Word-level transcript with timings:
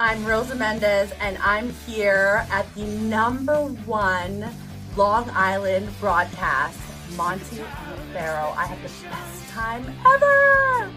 I'm 0.00 0.24
Rosa 0.24 0.54
Mendez, 0.54 1.12
and 1.20 1.38
I'm 1.38 1.70
here 1.86 2.46
at 2.50 2.72
the 2.74 2.84
number 2.84 3.56
one 3.86 4.48
Long 4.96 5.28
Island 5.30 5.88
broadcast, 6.00 6.78
Monty 7.16 7.62
Pharaoh. 8.12 8.54
I 8.56 8.66
had 8.66 8.78
the 8.78 9.08
best 9.08 9.48
time 9.48 9.84
ever. 10.06 10.90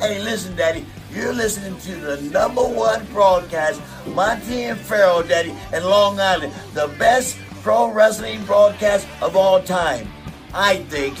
Hey, 0.00 0.20
listen, 0.22 0.56
Daddy. 0.56 0.84
You're 1.12 1.32
listening 1.32 1.78
to 1.80 1.94
the 1.94 2.20
number 2.22 2.62
one 2.62 3.06
broadcast, 3.06 3.80
Monty 4.06 4.64
and 4.64 4.78
Pharaoh, 4.78 5.22
Daddy, 5.22 5.54
in 5.72 5.84
Long 5.84 6.18
Island. 6.18 6.52
The 6.74 6.88
best 6.98 7.38
pro 7.62 7.92
wrestling 7.92 8.44
broadcast 8.44 9.06
of 9.22 9.36
all 9.36 9.62
time. 9.62 10.08
I 10.52 10.78
think. 10.88 11.16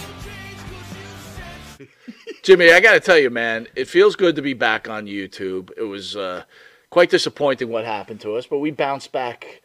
Jimmy, 2.44 2.70
I 2.70 2.80
got 2.80 2.92
to 2.92 3.00
tell 3.00 3.16
you, 3.16 3.30
man, 3.30 3.68
it 3.74 3.88
feels 3.88 4.16
good 4.16 4.36
to 4.36 4.42
be 4.42 4.52
back 4.52 4.86
on 4.86 5.06
YouTube. 5.06 5.70
It 5.78 5.84
was 5.84 6.14
uh, 6.14 6.44
quite 6.90 7.08
disappointing 7.08 7.70
what 7.70 7.86
happened 7.86 8.20
to 8.20 8.36
us, 8.36 8.46
but 8.46 8.58
we 8.58 8.70
bounced 8.70 9.12
back 9.12 9.62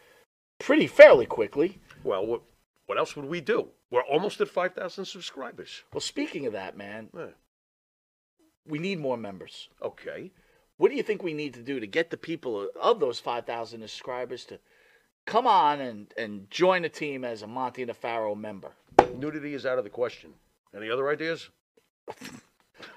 pretty 0.59 0.87
fairly 0.87 1.25
quickly. 1.25 1.77
Well, 2.05 2.25
what, 2.25 2.41
what 2.85 2.97
else 2.97 3.17
would 3.17 3.25
we 3.25 3.41
do? 3.41 3.67
We're 3.91 4.03
almost 4.03 4.39
at 4.39 4.47
5,000 4.47 5.03
subscribers. 5.03 5.83
Well, 5.91 5.99
speaking 5.99 6.45
of 6.45 6.53
that, 6.53 6.77
man, 6.77 7.09
Yeah. 7.13 7.25
we 8.65 8.79
need 8.79 9.01
more 9.01 9.17
members. 9.17 9.67
Okay. 9.83 10.31
What 10.77 10.89
do 10.89 10.95
you 10.95 11.03
think 11.03 11.21
we 11.21 11.33
need 11.33 11.55
to 11.55 11.61
do 11.61 11.81
to 11.81 11.87
get 11.87 12.11
the 12.11 12.17
people 12.17 12.69
of 12.81 13.01
those 13.01 13.19
5,000 13.19 13.81
subscribers 13.81 14.45
to 14.45 14.59
come 15.25 15.47
on 15.47 15.81
and, 15.81 16.13
and 16.17 16.49
join 16.49 16.83
the 16.83 16.89
team 16.89 17.25
as 17.25 17.41
a 17.41 17.47
Monty 17.47 17.81
and 17.81 17.91
a 17.91 17.93
Pharaoh 17.93 18.35
member? 18.35 18.71
Nudity 19.17 19.53
is 19.53 19.65
out 19.65 19.79
of 19.79 19.83
the 19.83 19.89
question. 19.89 20.35
Any 20.73 20.89
other 20.89 21.09
ideas? 21.09 21.49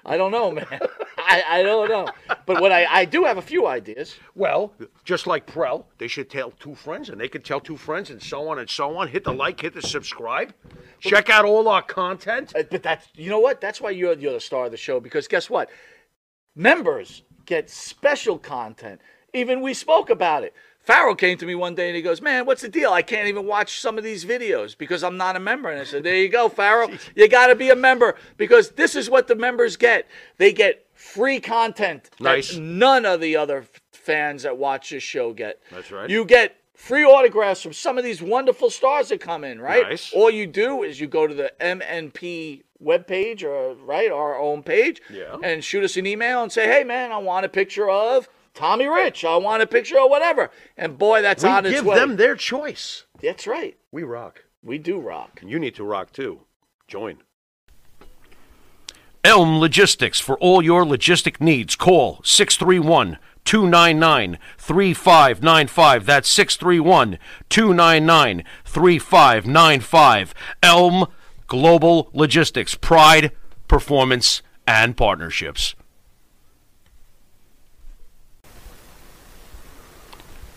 I 0.05 0.17
don't 0.17 0.31
know, 0.31 0.51
man. 0.51 0.65
I, 1.17 1.43
I 1.47 1.63
don't 1.63 1.89
know. 1.89 2.07
But 2.45 2.61
what 2.61 2.71
I, 2.71 2.85
I 2.85 3.05
do 3.05 3.23
have 3.23 3.37
a 3.37 3.41
few 3.41 3.67
ideas. 3.67 4.15
Well, 4.35 4.73
just 5.03 5.27
like 5.27 5.45
Prell, 5.45 5.85
they 5.97 6.07
should 6.07 6.29
tell 6.29 6.51
two 6.51 6.75
friends, 6.75 7.09
and 7.09 7.19
they 7.19 7.27
could 7.27 7.45
tell 7.45 7.59
two 7.59 7.77
friends, 7.77 8.09
and 8.09 8.21
so 8.21 8.47
on 8.49 8.59
and 8.59 8.69
so 8.69 8.95
on. 8.97 9.07
Hit 9.07 9.23
the 9.23 9.33
like, 9.33 9.61
hit 9.61 9.73
the 9.73 9.81
subscribe. 9.81 10.53
Check 10.99 11.29
out 11.29 11.45
all 11.45 11.67
our 11.67 11.81
content. 11.81 12.53
Uh, 12.55 12.63
But 12.69 12.83
that's 12.83 13.07
you 13.15 13.29
know 13.29 13.39
what? 13.39 13.61
That's 13.61 13.81
why 13.81 13.91
you're 13.91 14.13
you're 14.13 14.33
the 14.33 14.39
star 14.39 14.65
of 14.65 14.71
the 14.71 14.77
show 14.77 14.99
because 14.99 15.27
guess 15.27 15.49
what? 15.49 15.69
Members 16.55 17.23
get 17.45 17.69
special 17.69 18.37
content. 18.37 19.01
Even 19.33 19.61
we 19.61 19.73
spoke 19.73 20.09
about 20.09 20.43
it. 20.43 20.53
Farrell 20.83 21.15
came 21.15 21.37
to 21.37 21.45
me 21.45 21.55
one 21.55 21.75
day 21.75 21.87
and 21.87 21.95
he 21.95 22.01
goes, 22.01 22.21
"Man, 22.21 22.45
what's 22.45 22.61
the 22.61 22.67
deal? 22.69 22.91
I 22.91 23.01
can't 23.01 23.27
even 23.29 23.45
watch 23.45 23.79
some 23.79 23.97
of 23.97 24.03
these 24.03 24.25
videos 24.25 24.77
because 24.77 25.01
I'm 25.03 25.15
not 25.17 25.35
a 25.35 25.39
member." 25.39 25.69
And 25.69 25.79
I 25.79 25.85
said, 25.85 26.03
"There 26.03 26.15
you 26.15 26.29
go, 26.29 26.49
Farrell. 26.49 26.91
You 27.15 27.27
got 27.29 27.47
to 27.47 27.55
be 27.55 27.69
a 27.69 27.75
member 27.75 28.15
because 28.37 28.71
this 28.71 28.95
is 28.95 29.09
what 29.09 29.27
the 29.27 29.35
members 29.35 29.77
get. 29.77 30.07
They 30.37 30.51
get 30.51 30.85
free 30.93 31.39
content 31.39 32.09
that 32.19 32.23
Nice. 32.23 32.55
none 32.55 33.05
of 33.05 33.21
the 33.21 33.35
other 33.37 33.65
fans 33.91 34.43
that 34.43 34.57
watch 34.57 34.89
this 34.89 35.03
show 35.03 35.31
get. 35.33 35.61
That's 35.71 35.89
right. 35.91 36.09
You 36.09 36.25
get 36.25 36.57
free 36.75 37.05
autographs 37.05 37.61
from 37.61 37.71
some 37.71 37.97
of 37.97 38.03
these 38.03 38.21
wonderful 38.21 38.69
stars 38.69 39.07
that 39.09 39.21
come 39.21 39.45
in, 39.45 39.61
right? 39.61 39.87
Nice. 39.87 40.11
All 40.13 40.29
you 40.29 40.47
do 40.47 40.83
is 40.83 40.99
you 40.99 41.07
go 41.07 41.27
to 41.27 41.33
the 41.33 41.53
MNP 41.61 42.63
webpage 42.83 43.43
or 43.43 43.75
right 43.75 44.11
our 44.11 44.37
own 44.37 44.63
page 44.63 45.01
Yeah. 45.09 45.37
and 45.41 45.63
shoot 45.63 45.83
us 45.85 45.95
an 45.95 46.05
email 46.05 46.43
and 46.43 46.51
say, 46.51 46.67
"Hey 46.67 46.83
man, 46.83 47.13
I 47.13 47.17
want 47.19 47.45
a 47.45 47.49
picture 47.49 47.89
of 47.89 48.27
Tommy 48.53 48.87
Rich. 48.87 49.25
I 49.25 49.35
want 49.37 49.63
a 49.63 49.67
picture 49.67 49.97
or 49.99 50.09
whatever." 50.09 50.51
And 50.77 50.97
boy, 50.97 51.21
that's 51.21 51.43
We 51.43 51.49
on 51.49 51.65
its 51.65 51.75
give 51.75 51.85
way. 51.85 51.95
them 51.95 52.15
their 52.17 52.35
choice. 52.35 53.05
That's 53.21 53.47
right. 53.47 53.77
We 53.91 54.03
rock. 54.03 54.43
We 54.63 54.77
do 54.77 54.99
rock. 54.99 55.39
And 55.41 55.49
you 55.49 55.59
need 55.59 55.75
to 55.75 55.83
rock 55.83 56.11
too. 56.11 56.41
Join. 56.87 57.17
Elm 59.25 59.59
Logistics 59.59 60.19
for 60.19 60.37
all 60.39 60.61
your 60.61 60.83
logistic 60.83 61.39
needs. 61.39 61.75
Call 61.77 62.19
631 62.25 63.17
299 63.45 64.37
3595. 64.57 66.05
That's 66.05 66.27
631 66.29 67.17
299 67.49 68.43
3595. 68.65 70.33
Elm 70.61 71.05
Global 71.47 72.09
Logistics. 72.13 72.75
Pride, 72.75 73.31
performance, 73.67 74.41
and 74.67 74.97
partnerships. 74.97 75.75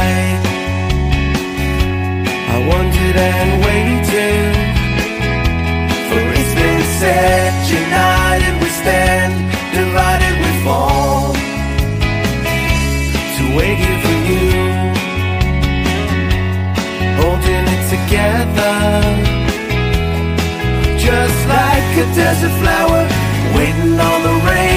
Night, 0.00 0.42
I 2.54 2.58
wondered 2.70 3.16
and 3.30 3.50
waited. 3.66 4.54
For 6.08 6.22
it's 6.38 6.54
been 6.60 6.82
said, 7.00 7.50
united 7.82 8.54
we 8.62 8.68
stand, 8.82 9.32
divided 9.78 10.34
we 10.44 10.52
fall. 10.64 11.32
To 13.36 13.42
wait 13.56 13.78
here 13.84 14.00
for 14.06 14.18
you, 14.30 14.48
holding 17.20 17.64
it 17.74 17.82
together. 17.94 18.78
Just 21.06 21.38
like 21.56 21.90
a 22.04 22.06
desert 22.18 22.54
flower, 22.60 23.02
waiting 23.56 23.94
on 24.10 24.18
the 24.28 24.36
rain 24.48 24.69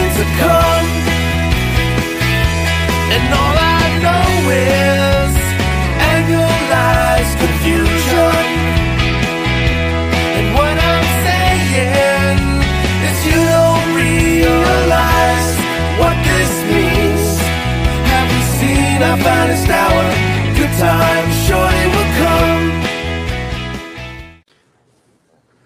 our 19.03 19.17
finest 19.17 19.69
hour? 19.69 20.55
Good 20.55 20.77
times 20.79 21.45
surely 21.45 21.87
will 21.87 22.11
come. 22.23 22.83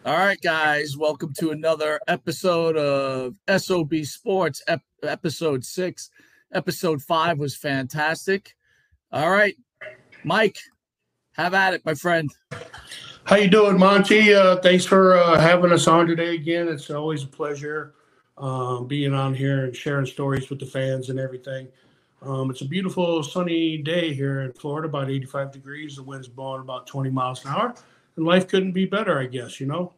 All 0.06 0.18
right, 0.18 0.42
guys, 0.42 0.98
welcome 0.98 1.34
to 1.40 1.52
another 1.52 2.00
episode 2.08 2.78
of 2.78 3.36
SOB 3.62 3.94
Sports, 4.06 4.64
ep- 4.68 4.82
episode 5.04 5.64
six. 5.64 6.10
Episode 6.54 7.02
five 7.02 7.38
was 7.38 7.56
fantastic. 7.56 8.56
All 9.12 9.30
right, 9.30 9.56
Mike, 10.24 10.58
have 11.34 11.54
at 11.54 11.74
it, 11.74 11.86
my 11.86 11.94
friend. 11.94 12.30
How 13.26 13.36
you 13.36 13.50
doing, 13.50 13.78
Monty? 13.78 14.34
Uh, 14.34 14.56
thanks 14.56 14.86
for 14.86 15.18
uh, 15.18 15.40
having 15.40 15.74
us 15.74 15.88
on 15.88 16.08
today 16.08 16.34
again. 16.36 16.70
It's 16.70 16.90
always 16.90 17.24
a 17.24 17.28
pleasure 17.28 17.94
um, 18.38 18.88
being 18.88 19.14
on 19.14 19.36
here 19.36 19.66
and 19.66 19.76
sharing 19.76 20.06
stories 20.06 20.50
with 20.50 20.60
the 20.60 20.66
fans 20.66 21.10
and 21.10 21.20
everything. 21.20 21.68
Um, 22.22 22.50
it's 22.50 22.62
a 22.62 22.66
beautiful 22.66 23.22
sunny 23.24 23.78
day 23.78 24.14
here 24.14 24.42
in 24.42 24.54
Florida, 24.54 24.88
about 24.88 25.10
85 25.10 25.52
degrees. 25.52 25.96
The 25.96 26.04
wind's 26.04 26.28
blowing 26.28 26.62
about 26.62 26.88
20 26.88 27.10
miles 27.10 27.46
an 27.46 27.52
hour, 27.52 27.76
and 28.16 28.26
life 28.26 28.48
couldn't 28.48 28.72
be 28.72 28.86
better, 28.86 29.20
I 29.20 29.26
guess. 29.26 29.60
You 29.60 29.68
know. 29.68 29.94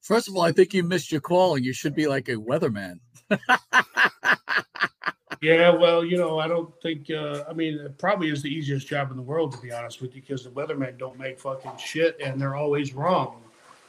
First 0.00 0.28
of 0.28 0.36
all, 0.36 0.42
I 0.42 0.52
think 0.52 0.74
you 0.74 0.82
missed 0.82 1.12
your 1.12 1.20
calling. 1.20 1.62
You 1.62 1.72
should 1.72 1.94
be 1.94 2.06
like 2.06 2.28
a 2.28 2.36
weatherman. 2.36 3.00
Yeah, 5.40 5.70
well, 5.70 6.04
you 6.04 6.16
know, 6.16 6.38
I 6.38 6.48
don't 6.48 6.72
think. 6.82 7.10
Uh, 7.10 7.44
I 7.48 7.52
mean, 7.52 7.78
it 7.78 7.98
probably 7.98 8.30
is 8.30 8.42
the 8.42 8.52
easiest 8.52 8.88
job 8.88 9.10
in 9.10 9.16
the 9.16 9.22
world 9.22 9.52
to 9.52 9.58
be 9.58 9.70
honest 9.70 10.00
with 10.00 10.14
you, 10.14 10.20
because 10.20 10.42
the 10.42 10.50
weathermen 10.50 10.98
don't 10.98 11.18
make 11.18 11.38
fucking 11.38 11.76
shit, 11.78 12.18
and 12.22 12.40
they're 12.40 12.56
always 12.56 12.94
wrong. 12.94 13.42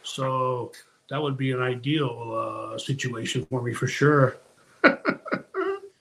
So 0.04 0.72
that 1.10 1.22
would 1.22 1.38
be 1.38 1.52
an 1.52 1.62
ideal 1.62 2.72
uh, 2.74 2.78
situation 2.78 3.46
for 3.50 3.62
me 3.62 3.74
for 3.74 3.88
sure. 3.88 4.38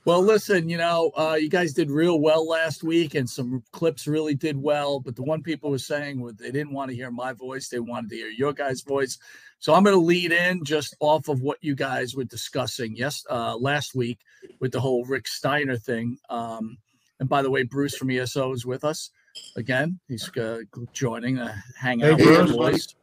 Well, 0.08 0.22
listen, 0.22 0.70
you 0.70 0.78
know, 0.78 1.10
uh, 1.18 1.36
you 1.38 1.50
guys 1.50 1.74
did 1.74 1.90
real 1.90 2.18
well 2.18 2.48
last 2.48 2.82
week, 2.82 3.14
and 3.14 3.28
some 3.28 3.62
clips 3.72 4.06
really 4.06 4.34
did 4.34 4.56
well. 4.56 5.00
But 5.00 5.16
the 5.16 5.22
one 5.22 5.42
people 5.42 5.70
were 5.70 5.76
saying 5.76 6.18
was 6.18 6.32
they 6.36 6.50
didn't 6.50 6.72
want 6.72 6.88
to 6.88 6.96
hear 6.96 7.10
my 7.10 7.34
voice; 7.34 7.68
they 7.68 7.78
wanted 7.78 8.08
to 8.08 8.16
hear 8.16 8.30
your 8.30 8.54
guys' 8.54 8.80
voice. 8.80 9.18
So 9.58 9.74
I'm 9.74 9.84
going 9.84 9.94
to 9.94 10.00
lead 10.00 10.32
in 10.32 10.64
just 10.64 10.96
off 11.00 11.28
of 11.28 11.42
what 11.42 11.58
you 11.60 11.74
guys 11.74 12.14
were 12.14 12.24
discussing 12.24 12.96
yes 12.96 13.22
uh, 13.28 13.58
last 13.58 13.94
week 13.94 14.20
with 14.60 14.72
the 14.72 14.80
whole 14.80 15.04
Rick 15.04 15.28
Steiner 15.28 15.76
thing. 15.76 16.16
Um, 16.30 16.78
and 17.20 17.28
by 17.28 17.42
the 17.42 17.50
way, 17.50 17.64
Bruce 17.64 17.94
from 17.94 18.10
ESO 18.10 18.54
is 18.54 18.64
with 18.64 18.84
us 18.84 19.10
again. 19.58 20.00
He's 20.08 20.34
uh, 20.38 20.60
joining 20.94 21.34
the 21.34 21.54
hangout 21.78 22.18
Hey, 22.18 22.24
with 22.24 22.48
the 22.48 22.54
boys. 22.54 22.94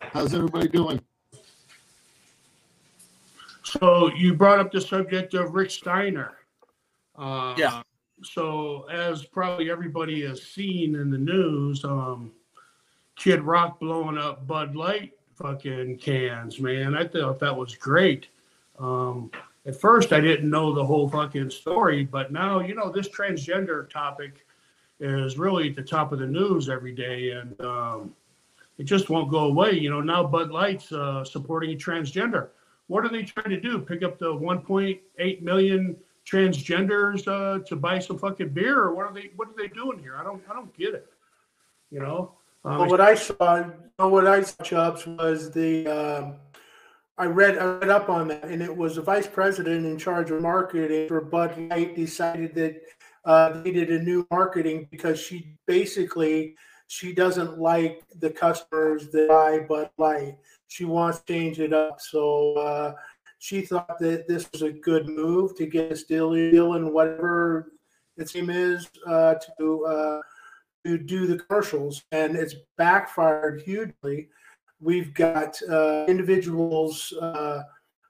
How's 0.00 0.34
everybody 0.34 0.66
doing? 0.66 1.00
So 3.66 4.12
you 4.14 4.34
brought 4.34 4.60
up 4.60 4.70
the 4.70 4.80
subject 4.80 5.34
of 5.34 5.54
Rick 5.54 5.70
Steiner. 5.70 6.32
Uh, 7.16 7.54
Yeah. 7.58 7.82
So 8.22 8.84
as 8.88 9.26
probably 9.26 9.70
everybody 9.70 10.24
has 10.26 10.42
seen 10.42 10.94
in 10.94 11.10
the 11.10 11.18
news, 11.18 11.84
um, 11.84 12.32
Kid 13.16 13.42
Rock 13.42 13.78
blowing 13.78 14.16
up 14.16 14.46
Bud 14.46 14.74
Light 14.74 15.12
fucking 15.34 15.98
cans, 15.98 16.60
man. 16.60 16.94
I 16.94 17.06
thought 17.06 17.38
that 17.40 17.54
was 17.54 17.74
great. 17.74 18.28
Um, 18.78 19.30
at 19.66 19.78
first, 19.78 20.12
I 20.12 20.20
didn't 20.20 20.48
know 20.48 20.72
the 20.72 20.84
whole 20.84 21.08
fucking 21.08 21.50
story, 21.50 22.04
but 22.04 22.32
now 22.32 22.60
you 22.60 22.74
know 22.74 22.90
this 22.90 23.08
transgender 23.08 23.88
topic 23.90 24.46
is 24.98 25.38
really 25.38 25.70
at 25.70 25.76
the 25.76 25.82
top 25.82 26.12
of 26.12 26.18
the 26.20 26.26
news 26.26 26.68
every 26.68 26.92
day, 26.94 27.32
and 27.32 27.60
um, 27.60 28.14
it 28.78 28.84
just 28.84 29.10
won't 29.10 29.30
go 29.30 29.40
away. 29.40 29.72
You 29.72 29.90
know, 29.90 30.00
now 30.00 30.24
Bud 30.24 30.50
Light's 30.50 30.90
uh, 30.92 31.24
supporting 31.24 31.72
a 31.72 31.76
transgender. 31.76 32.48
What 32.88 33.04
are 33.04 33.08
they 33.08 33.22
trying 33.22 33.50
to 33.50 33.60
do? 33.60 33.80
Pick 33.80 34.02
up 34.02 34.18
the 34.18 34.32
1.8 34.32 35.42
million 35.42 35.96
transgenders 36.26 37.26
uh, 37.26 37.64
to 37.64 37.76
buy 37.76 37.98
some 37.98 38.18
fucking 38.18 38.50
beer, 38.50 38.78
or 38.78 38.94
what 38.94 39.06
are 39.06 39.14
they? 39.14 39.30
What 39.36 39.48
are 39.48 39.54
they 39.56 39.68
doing 39.68 39.98
here? 39.98 40.16
I 40.16 40.24
don't. 40.24 40.42
I 40.50 40.54
don't 40.54 40.76
get 40.76 40.94
it. 40.94 41.06
You 41.90 42.00
know. 42.00 42.32
Um, 42.64 42.78
Well, 42.78 42.90
what 42.90 43.00
I 43.00 43.14
saw, 43.14 43.64
what 43.96 44.26
I 44.26 44.42
saw, 44.42 44.62
Chubbs, 44.62 45.06
was 45.06 45.50
the. 45.50 45.86
Um, 45.86 46.34
I 47.18 47.24
read, 47.24 47.56
I 47.56 47.64
read 47.64 47.88
up 47.88 48.10
on 48.10 48.28
that, 48.28 48.44
and 48.44 48.60
it 48.62 48.76
was 48.76 48.96
the 48.96 49.02
vice 49.02 49.26
president 49.26 49.86
in 49.86 49.96
charge 49.96 50.30
of 50.30 50.42
marketing 50.42 51.08
for 51.08 51.22
Bud 51.22 51.56
Light 51.70 51.96
decided 51.96 52.54
that 52.56 52.82
uh, 53.24 53.62
they 53.62 53.70
needed 53.70 53.90
a 53.90 54.02
new 54.02 54.26
marketing 54.30 54.86
because 54.90 55.18
she 55.18 55.56
basically 55.66 56.56
she 56.88 57.12
doesn't 57.12 57.58
like 57.58 58.02
the 58.20 58.30
customers 58.30 59.08
that 59.10 59.28
buy 59.28 59.60
Bud 59.60 59.90
Light. 59.96 60.36
She 60.68 60.84
wants 60.84 61.20
to 61.20 61.32
change 61.32 61.60
it 61.60 61.72
up, 61.72 62.00
so 62.00 62.54
uh, 62.54 62.94
she 63.38 63.60
thought 63.62 63.98
that 64.00 64.26
this 64.26 64.50
was 64.52 64.62
a 64.62 64.72
good 64.72 65.08
move 65.08 65.56
to 65.56 65.66
get 65.66 65.90
this 65.90 66.04
deal, 66.04 66.34
and 66.74 66.92
whatever 66.92 67.72
its 68.16 68.34
name 68.34 68.50
is 68.50 68.88
uh, 69.06 69.34
to. 69.58 69.84
Uh, 69.86 70.20
to 70.86 70.96
do 70.96 71.26
the 71.26 71.36
commercials, 71.36 72.04
and 72.12 72.36
it's 72.36 72.54
backfired 72.78 73.60
hugely. 73.62 74.28
We've 74.80 75.12
got 75.12 75.60
uh, 75.68 76.04
individuals. 76.06 77.12
Uh, 77.20 77.64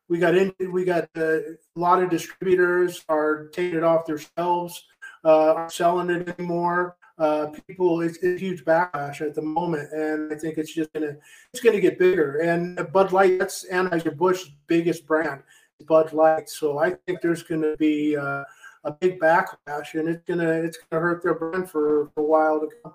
we 0.09 0.19
got 0.19 0.37
in. 0.37 0.53
We 0.71 0.85
got 0.85 1.09
uh, 1.17 1.39
a 1.39 1.57
lot 1.75 2.03
of 2.03 2.11
distributors 2.11 3.03
are 3.09 3.47
taking 3.49 3.79
it 3.79 3.85
off 3.85 4.05
their 4.05 4.19
shelves, 4.19 4.85
aren't 5.25 5.73
selling 5.73 6.11
it 6.11 6.39
anymore. 6.39 6.97
Uh, 7.19 7.47
people, 7.67 8.03
it's, 8.03 8.19
it's 8.19 8.43
a 8.43 8.45
huge 8.45 8.65
backlash 8.65 9.23
at 9.23 9.35
the 9.35 9.41
moment, 9.41 9.91
and 9.93 10.33
I 10.33 10.37
think 10.37 10.59
it's 10.59 10.75
just 10.75 10.93
gonna 10.93 11.17
it's 11.53 11.63
gonna 11.63 11.81
get 11.81 11.99
bigger. 11.99 12.41
And 12.41 12.77
Bud 12.93 13.13
Light, 13.13 13.39
that's 13.39 13.65
Anheuser 13.73 14.15
Busch's 14.15 14.51
biggest 14.67 15.07
brand, 15.07 15.43
Bud 15.87 16.13
Light. 16.13 16.51
So 16.51 16.79
I 16.79 16.91
think 17.07 17.23
there's 17.23 17.43
gonna 17.43 17.75
be 17.79 18.17
uh, 18.17 18.45
a 18.85 18.93
big 18.93 19.19
backlash, 19.19 19.95
and 19.95 20.09
it's 20.09 20.23
gonna 20.27 20.51
it's 20.51 20.79
gonna 20.91 21.01
hurt 21.01 21.23
their 21.23 21.35
brand 21.35 21.71
for, 21.71 22.11
for 22.15 22.21
a 22.21 22.25
while 22.25 22.61
to 22.61 22.69
come. 22.83 22.95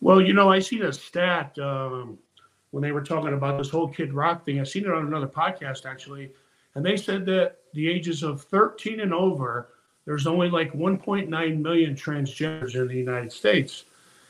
Well, 0.00 0.20
you 0.20 0.32
know, 0.32 0.50
I 0.50 0.58
seen 0.58 0.82
a 0.82 0.92
stat 0.92 1.56
um, 1.58 2.18
when 2.70 2.82
they 2.82 2.92
were 2.92 3.02
talking 3.02 3.32
about 3.32 3.58
this 3.58 3.70
whole 3.70 3.88
Kid 3.88 4.12
Rock 4.12 4.44
thing. 4.44 4.60
I 4.60 4.64
seen 4.64 4.84
it 4.84 4.90
on 4.90 5.06
another 5.06 5.28
podcast 5.28 5.86
actually, 5.86 6.32
and 6.74 6.84
they 6.84 6.96
said 6.96 7.24
that 7.26 7.58
the 7.74 7.88
ages 7.88 8.22
of 8.22 8.42
13 8.42 9.00
and 9.00 9.14
over, 9.14 9.68
there's 10.06 10.26
only 10.26 10.48
like 10.48 10.72
1.9 10.72 11.60
million 11.60 11.94
transgenders 11.94 12.74
in 12.74 12.88
the 12.88 12.94
United 12.94 13.32
States, 13.32 13.84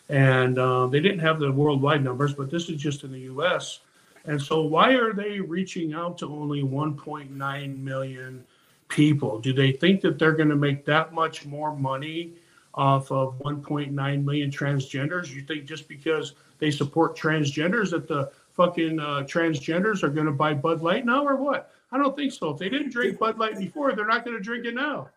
and 0.08 0.58
uh, 0.58 0.88
they 0.88 1.00
didn't 1.00 1.20
have 1.20 1.38
the 1.38 1.52
worldwide 1.52 2.02
numbers, 2.02 2.34
but 2.34 2.50
this 2.50 2.68
is 2.68 2.80
just 2.80 3.04
in 3.04 3.12
the 3.12 3.20
U.S. 3.20 3.80
And 4.24 4.42
so, 4.42 4.62
why 4.62 4.94
are 4.94 5.12
they 5.12 5.38
reaching 5.38 5.94
out 5.94 6.18
to 6.18 6.26
only 6.26 6.62
1.9 6.62 7.78
million 7.78 8.44
people? 8.88 9.38
Do 9.38 9.52
they 9.52 9.70
think 9.70 10.00
that 10.00 10.18
they're 10.18 10.32
going 10.32 10.48
to 10.48 10.56
make 10.56 10.84
that 10.86 11.12
much 11.12 11.46
more 11.46 11.76
money? 11.76 12.32
off 12.76 13.10
of 13.10 13.38
1.9 13.40 14.24
million 14.24 14.50
transgenders? 14.50 15.34
You 15.34 15.42
think 15.42 15.64
just 15.64 15.88
because 15.88 16.34
they 16.58 16.70
support 16.70 17.16
transgenders 17.16 17.90
that 17.90 18.06
the 18.06 18.30
fucking 18.52 19.00
uh, 19.00 19.24
transgenders 19.26 20.02
are 20.02 20.08
going 20.08 20.26
to 20.26 20.32
buy 20.32 20.54
Bud 20.54 20.82
Light 20.82 21.06
now 21.06 21.24
or 21.24 21.36
what? 21.36 21.72
I 21.92 21.98
don't 21.98 22.16
think 22.16 22.32
so. 22.32 22.50
If 22.50 22.58
they 22.58 22.68
didn't 22.68 22.90
drink 22.90 23.18
Bud 23.18 23.38
Light 23.38 23.58
before, 23.58 23.94
they're 23.94 24.06
not 24.06 24.24
going 24.24 24.36
to 24.36 24.42
drink 24.42 24.66
it 24.66 24.74
now. 24.74 25.08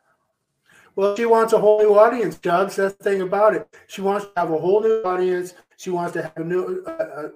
Well, 0.99 1.15
she 1.15 1.25
wants 1.25 1.53
a 1.53 1.57
whole 1.57 1.79
new 1.79 1.97
audience, 1.97 2.37
Jugs. 2.39 2.75
That's 2.75 2.93
the 2.95 3.03
thing 3.05 3.21
about 3.21 3.55
it. 3.55 3.73
She 3.87 4.01
wants 4.01 4.25
to 4.25 4.31
have 4.35 4.51
a 4.51 4.57
whole 4.57 4.81
new 4.81 5.01
audience. 5.03 5.53
She 5.77 5.91
wants 5.91 6.11
to 6.11 6.23
have 6.23 6.35
a 6.35 6.43
new. 6.43 6.83
Uh, 6.85 6.89
uh, 6.89 7.29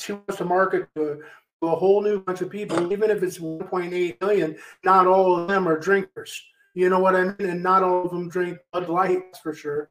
she 0.00 0.12
wants 0.12 0.36
to 0.36 0.46
market 0.46 0.88
to 0.94 1.02
a, 1.02 1.16
to 1.16 1.72
a 1.74 1.76
whole 1.76 2.00
new 2.00 2.20
bunch 2.20 2.40
of 2.40 2.48
people, 2.48 2.90
even 2.90 3.10
if 3.10 3.22
it's 3.22 3.36
1.8 3.36 4.18
million. 4.22 4.56
Not 4.82 5.06
all 5.06 5.38
of 5.38 5.46
them 5.46 5.68
are 5.68 5.78
drinkers. 5.78 6.42
You 6.72 6.88
know 6.88 6.98
what 6.98 7.14
I 7.14 7.24
mean? 7.24 7.50
And 7.50 7.62
not 7.62 7.82
all 7.82 8.06
of 8.06 8.12
them 8.12 8.30
drink 8.30 8.60
Bud 8.72 8.88
Light, 8.88 9.20
for 9.42 9.52
sure. 9.52 9.90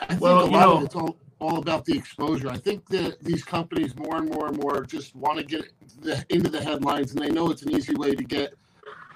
I 0.00 0.06
think 0.06 0.20
Well, 0.20 0.42
a 0.42 0.44
you 0.44 0.50
know- 0.52 0.76
of 0.76 0.84
it's 0.84 0.94
all, 0.94 1.18
all 1.40 1.58
about 1.58 1.84
the 1.86 1.98
exposure. 1.98 2.50
I 2.50 2.56
think 2.56 2.86
that 2.90 3.18
these 3.20 3.42
companies 3.42 3.96
more 3.96 4.18
and 4.18 4.30
more 4.30 4.46
and 4.46 4.58
more 4.58 4.84
just 4.84 5.16
want 5.16 5.40
to 5.40 5.44
get 5.44 5.72
the, 5.98 6.24
into 6.28 6.50
the 6.50 6.62
headlines, 6.62 7.10
and 7.10 7.20
they 7.20 7.30
know 7.30 7.50
it's 7.50 7.62
an 7.62 7.72
easy 7.72 7.96
way 7.96 8.14
to 8.14 8.22
get 8.22 8.54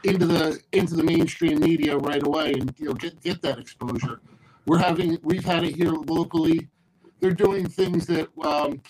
into 0.05 0.27
the 0.27 0.61
into 0.73 0.95
the 0.95 1.03
mainstream 1.05 1.61
media 1.61 1.97
right 1.97 2.27
away, 2.27 2.53
and 2.53 2.75
you 2.79 2.87
know 2.87 2.95
get 2.95 3.21
get 3.21 3.43
that 3.43 3.59
exposure. 3.59 4.21
We're 4.67 4.79
having 4.79 5.19
we've 5.23 5.45
had 5.45 5.65
it 5.65 5.77
here 5.77 5.93
locally. 5.93 6.69
They're 7.21 7.33
doing 7.33 7.69
things 7.69 8.07
that 8.07 8.29
um, 8.43 8.83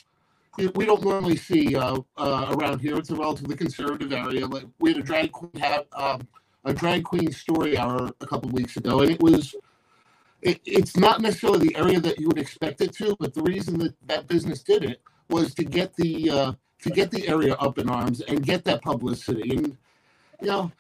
we 0.75 0.87
don't 0.87 1.05
normally 1.05 1.37
see 1.37 1.77
uh, 1.77 1.99
uh, 2.17 2.55
around 2.59 2.81
here. 2.81 2.97
It's 2.99 3.11
a 3.11 3.17
relatively 3.17 3.57
conservative 3.57 4.13
area. 4.13 4.47
Like 4.47 4.65
we 4.79 4.93
had 4.93 5.01
a 5.01 5.05
drag 5.05 5.33
queen 5.33 5.53
have 5.61 5.87
um, 5.95 6.27
a 6.65 6.73
drag 6.73 7.05
queen 7.05 7.33
story 7.33 7.79
hour 7.79 8.11
a 8.21 8.27
couple 8.27 8.51
weeks 8.51 8.77
ago, 8.77 9.01
and 9.01 9.11
it 9.11 9.21
was 9.23 9.55
it, 10.43 10.61
it's 10.65 10.97
not 10.97 11.21
necessarily 11.21 11.69
the 11.69 11.77
area 11.77 12.01
that 12.01 12.19
you 12.19 12.29
would 12.29 12.39
expect 12.39 12.81
it 12.81 12.93
to, 12.95 13.17
but 13.19 13.35
the 13.35 13.43
reason 13.43 13.79
that 13.79 13.95
that 14.07 14.29
business 14.29 14.63
did 14.63 14.85
it 14.85 15.01
was 15.29 15.55
to 15.55 15.65
get 15.65 15.95
the 15.97 16.31
uh, 16.31 16.53
to 16.83 16.91
get 16.91 17.11
the 17.11 17.29
area 17.29 17.55
up 17.55 17.79
in 17.79 17.89
arms 17.91 18.21
and 18.23 18.45
get 18.45 18.65
that 18.65 18.83
publicity. 18.83 19.57
And 19.57 19.77
you 20.41 20.49
know, 20.49 20.73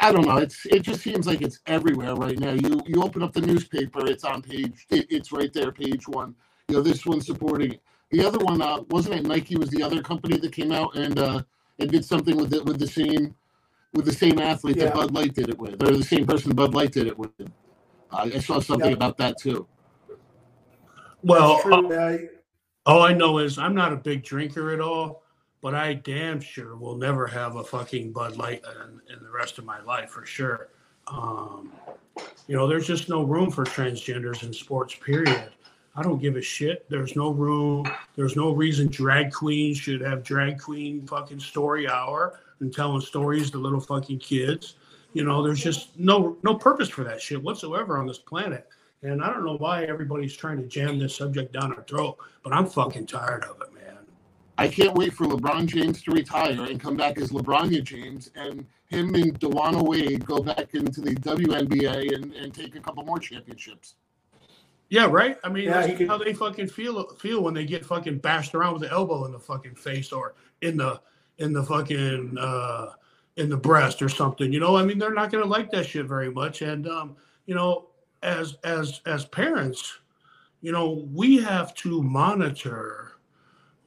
I 0.00 0.12
don't 0.12 0.26
know. 0.26 0.38
It's 0.38 0.66
it 0.66 0.82
just 0.82 1.02
seems 1.02 1.26
like 1.26 1.42
it's 1.42 1.60
everywhere 1.66 2.14
right 2.14 2.38
now. 2.38 2.52
You 2.52 2.80
you 2.86 3.02
open 3.02 3.22
up 3.22 3.32
the 3.32 3.40
newspaper, 3.42 4.06
it's 4.06 4.24
on 4.24 4.42
page. 4.42 4.86
It, 4.90 5.06
it's 5.10 5.32
right 5.32 5.52
there, 5.52 5.72
page 5.72 6.08
one. 6.08 6.34
You 6.68 6.76
know, 6.76 6.82
this 6.82 7.06
one's 7.06 7.26
supporting 7.26 7.72
it. 7.74 7.82
The 8.10 8.24
other 8.26 8.38
one 8.38 8.62
uh, 8.62 8.82
wasn't 8.90 9.16
it. 9.16 9.26
Nike 9.26 9.56
was 9.56 9.70
the 9.70 9.82
other 9.82 10.02
company 10.02 10.38
that 10.38 10.52
came 10.52 10.72
out 10.72 10.96
and 10.96 11.18
uh, 11.18 11.42
and 11.78 11.90
did 11.90 12.04
something 12.04 12.36
with 12.36 12.54
it 12.54 12.64
with 12.64 12.78
the 12.78 12.88
same 12.88 13.34
with 13.94 14.04
the 14.06 14.12
same 14.12 14.38
athlete 14.40 14.76
Yeah. 14.76 14.86
that 14.86 14.94
Bud 14.94 15.12
Light 15.14 15.34
did 15.34 15.48
it 15.50 15.58
with, 15.58 15.82
or 15.82 15.92
the 15.96 16.04
same 16.04 16.26
person 16.26 16.54
Bud 16.54 16.74
Light 16.74 16.92
did 16.92 17.06
it 17.08 17.18
with. 17.18 17.30
Uh, 17.40 18.30
I 18.34 18.38
saw 18.40 18.60
something 18.60 18.90
Yeah. 18.90 18.96
about 18.96 19.18
that 19.18 19.38
too. 19.38 19.66
Well, 21.22 21.60
true. 21.60 21.92
Uh, 21.92 22.18
all 22.86 23.02
I 23.02 23.12
know 23.14 23.38
is 23.38 23.58
I'm 23.58 23.74
not 23.74 23.92
a 23.92 23.96
big 23.96 24.24
drinker 24.24 24.72
at 24.72 24.80
all, 24.80 25.22
but 25.66 25.74
I 25.74 25.94
damn 25.94 26.40
sure 26.40 26.76
will 26.76 26.94
never 26.94 27.26
have 27.26 27.56
a 27.56 27.64
fucking 27.64 28.12
Bud 28.12 28.36
Light 28.36 28.62
in, 28.84 29.00
in 29.12 29.20
the 29.20 29.32
rest 29.32 29.58
of 29.58 29.64
my 29.64 29.82
life 29.82 30.10
for 30.10 30.24
sure. 30.24 30.68
Um, 31.08 31.72
you 32.46 32.54
know, 32.54 32.68
there's 32.68 32.86
just 32.86 33.08
no 33.08 33.24
room 33.24 33.50
for 33.50 33.64
transgenders 33.64 34.44
in 34.44 34.52
sports, 34.52 34.94
period. 34.94 35.50
I 35.96 36.04
don't 36.04 36.22
give 36.22 36.36
a 36.36 36.40
shit. 36.40 36.88
There's 36.88 37.16
no 37.16 37.30
room. 37.30 37.84
There's 38.14 38.36
no 38.36 38.52
reason 38.52 38.86
drag 38.86 39.32
queens 39.32 39.78
should 39.78 40.02
have 40.02 40.22
drag 40.22 40.60
queen 40.60 41.04
fucking 41.04 41.40
story 41.40 41.88
hour 41.88 42.38
and 42.60 42.72
telling 42.72 43.00
stories 43.00 43.50
to 43.50 43.58
little 43.58 43.80
fucking 43.80 44.20
kids. 44.20 44.76
You 45.14 45.24
know, 45.24 45.42
there's 45.42 45.64
just 45.64 45.98
no 45.98 46.36
no 46.44 46.54
purpose 46.54 46.90
for 46.90 47.02
that 47.02 47.20
shit 47.20 47.42
whatsoever 47.42 47.98
on 47.98 48.06
this 48.06 48.18
planet. 48.18 48.68
And 49.02 49.20
I 49.20 49.32
don't 49.32 49.44
know 49.44 49.56
why 49.56 49.82
everybody's 49.82 50.36
trying 50.36 50.58
to 50.58 50.68
jam 50.68 51.00
this 51.00 51.16
subject 51.16 51.52
down 51.52 51.74
our 51.74 51.82
throat, 51.82 52.18
but 52.44 52.52
I'm 52.52 52.66
fucking 52.66 53.06
tired 53.06 53.42
of 53.42 53.60
it. 53.62 53.75
I 54.58 54.68
can't 54.68 54.94
wait 54.94 55.12
for 55.12 55.26
LeBron 55.26 55.66
James 55.66 56.02
to 56.02 56.12
retire 56.12 56.62
and 56.62 56.80
come 56.80 56.96
back 56.96 57.18
as 57.18 57.30
LeBron 57.30 57.82
James 57.82 58.30
and 58.36 58.64
him 58.86 59.14
and 59.14 59.38
Dwyane 59.38 59.82
Wade 59.82 60.24
go 60.24 60.40
back 60.40 60.74
into 60.74 61.00
the 61.00 61.14
WNBA 61.16 62.14
and, 62.14 62.32
and 62.34 62.54
take 62.54 62.74
a 62.74 62.80
couple 62.80 63.04
more 63.04 63.18
championships. 63.18 63.94
Yeah, 64.88 65.06
right. 65.10 65.36
I 65.42 65.48
mean, 65.48 65.64
Yeah, 65.64 65.74
that's 65.74 65.88
he 65.88 65.94
could- 65.96 66.08
how 66.08 66.16
they 66.18 66.32
fucking 66.32 66.68
feel 66.68 67.08
feel 67.16 67.42
when 67.42 67.54
they 67.54 67.64
get 67.64 67.84
fucking 67.84 68.18
bashed 68.18 68.54
around 68.54 68.74
with 68.74 68.82
the 68.82 68.90
elbow 68.92 69.24
in 69.24 69.32
the 69.32 69.38
fucking 69.38 69.74
face 69.74 70.12
or 70.12 70.34
in 70.62 70.76
the 70.76 71.00
in 71.38 71.52
the 71.52 71.62
fucking 71.62 72.38
uh 72.38 72.92
in 73.36 73.50
the 73.50 73.56
breast 73.56 74.00
or 74.00 74.08
something. 74.08 74.52
You 74.52 74.60
know, 74.60 74.76
I 74.76 74.84
mean, 74.84 74.98
they're 74.98 75.12
not 75.12 75.30
gonna 75.30 75.44
like 75.44 75.70
that 75.72 75.86
shit 75.86 76.06
very 76.06 76.30
much. 76.30 76.62
And 76.62 76.86
um, 76.88 77.16
you 77.46 77.54
know, 77.54 77.88
as 78.22 78.56
as 78.64 79.00
as 79.06 79.24
parents, 79.26 79.98
you 80.62 80.70
know, 80.72 81.04
we 81.12 81.38
have 81.38 81.74
to 81.74 82.00
monitor 82.02 83.12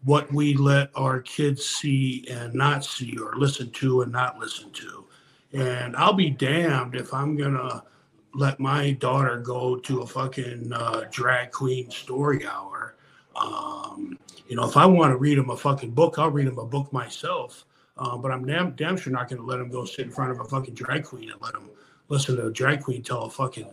what 0.03 0.31
we 0.31 0.53
let 0.55 0.89
our 0.95 1.21
kids 1.21 1.65
see 1.65 2.25
and 2.29 2.53
not 2.53 2.85
see 2.85 3.17
or 3.17 3.35
listen 3.35 3.69
to 3.71 4.01
and 4.01 4.11
not 4.11 4.39
listen 4.39 4.71
to. 4.71 5.05
And 5.53 5.95
I'll 5.95 6.13
be 6.13 6.29
damned 6.29 6.95
if 6.95 7.13
I'm 7.13 7.35
gonna 7.35 7.83
let 8.33 8.59
my 8.59 8.91
daughter 8.91 9.39
go 9.39 9.75
to 9.77 10.01
a 10.01 10.07
fucking 10.07 10.71
uh, 10.71 11.05
drag 11.11 11.51
queen 11.51 11.89
story 11.91 12.45
hour. 12.45 12.95
Um, 13.35 14.17
you 14.47 14.55
know, 14.55 14.67
if 14.67 14.77
I 14.77 14.85
want 14.85 15.11
to 15.11 15.17
read 15.17 15.37
them 15.37 15.49
a 15.49 15.57
fucking 15.57 15.91
book, 15.91 16.17
I'll 16.17 16.29
read 16.29 16.47
them 16.47 16.59
a 16.59 16.65
book 16.65 16.91
myself. 16.93 17.65
Uh, 17.97 18.15
but 18.17 18.31
I'm 18.31 18.45
damn 18.45 18.71
damn 18.71 18.95
sure 18.95 19.11
not 19.11 19.27
going 19.27 19.41
to 19.41 19.45
let 19.45 19.57
them 19.57 19.69
go 19.69 19.83
sit 19.85 20.05
in 20.05 20.11
front 20.11 20.31
of 20.31 20.39
a 20.39 20.45
fucking 20.45 20.73
drag 20.73 21.03
queen 21.03 21.31
and 21.31 21.41
let 21.41 21.53
them 21.53 21.69
listen 22.07 22.37
to 22.37 22.47
a 22.47 22.51
drag 22.51 22.81
queen 22.81 23.03
tell 23.03 23.23
a 23.23 23.29
fucking 23.29 23.69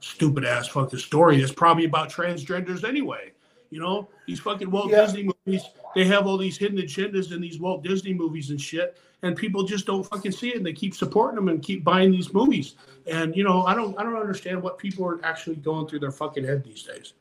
stupid 0.00 0.44
ass 0.44 0.68
fucking 0.68 0.98
story 0.98 1.40
that's 1.40 1.52
probably 1.52 1.84
about 1.84 2.10
transgenders 2.10 2.84
anyway. 2.84 3.32
You 3.70 3.80
know, 3.80 4.08
these 4.26 4.40
fucking 4.40 4.70
Walt 4.70 4.90
Yeah. 4.90 5.02
Disney 5.02 5.30
movies, 5.46 5.64
they 5.94 6.04
have 6.04 6.26
all 6.26 6.38
these 6.38 6.56
hidden 6.56 6.78
agendas 6.78 7.32
in 7.32 7.40
these 7.40 7.58
Walt 7.58 7.82
Disney 7.82 8.14
movies 8.14 8.50
and 8.50 8.60
shit, 8.60 8.96
and 9.22 9.36
people 9.36 9.64
just 9.64 9.86
don't 9.86 10.04
fucking 10.04 10.32
see 10.32 10.50
it 10.50 10.56
and 10.56 10.66
they 10.66 10.72
keep 10.72 10.94
supporting 10.94 11.36
them 11.36 11.48
and 11.48 11.62
keep 11.62 11.84
buying 11.84 12.10
these 12.10 12.32
movies. 12.32 12.76
And 13.06 13.36
you 13.36 13.44
know, 13.44 13.64
I 13.64 13.74
don't 13.74 13.98
I 13.98 14.02
don't 14.02 14.16
understand 14.16 14.62
what 14.62 14.78
people 14.78 15.04
are 15.06 15.24
actually 15.24 15.56
going 15.56 15.86
through 15.86 16.00
their 16.00 16.12
fucking 16.12 16.44
head 16.44 16.64
these 16.64 16.82
days. 16.82 17.14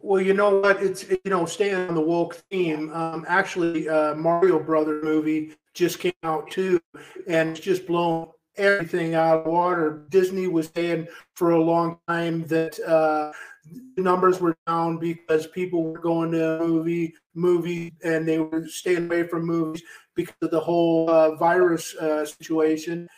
Well, 0.00 0.20
you 0.20 0.34
know 0.34 0.58
what? 0.58 0.82
It's 0.82 1.08
you 1.08 1.18
know, 1.26 1.46
staying 1.46 1.76
on 1.76 1.94
the 1.94 2.00
woke 2.00 2.34
theme. 2.50 2.92
Um, 2.92 3.24
actually, 3.28 3.88
uh, 3.88 4.14
Mario 4.16 4.58
Brother 4.58 5.00
movie 5.02 5.54
just 5.74 6.00
came 6.00 6.12
out 6.24 6.50
too, 6.50 6.80
and 7.28 7.50
it's 7.50 7.60
just 7.60 7.86
blown 7.86 8.28
everything 8.56 9.14
out 9.14 9.40
of 9.40 9.46
water. 9.46 10.04
Disney 10.10 10.46
was 10.46 10.70
saying 10.74 11.06
for 11.34 11.52
a 11.52 11.62
long 11.62 11.98
time 12.08 12.44
that 12.48 12.78
uh, 12.80 13.32
numbers 13.96 14.40
were 14.40 14.56
down 14.66 14.98
because 14.98 15.46
people 15.46 15.84
were 15.84 15.98
going 15.98 16.32
to 16.32 16.58
movie 16.58 17.14
movie 17.34 17.92
and 18.04 18.26
they 18.26 18.38
were 18.38 18.66
staying 18.66 19.06
away 19.06 19.26
from 19.26 19.46
movies 19.46 19.82
because 20.14 20.34
of 20.42 20.50
the 20.50 20.60
whole 20.60 21.08
uh, 21.08 21.34
virus 21.36 21.94
uh, 21.96 22.24
situation. 22.24 23.08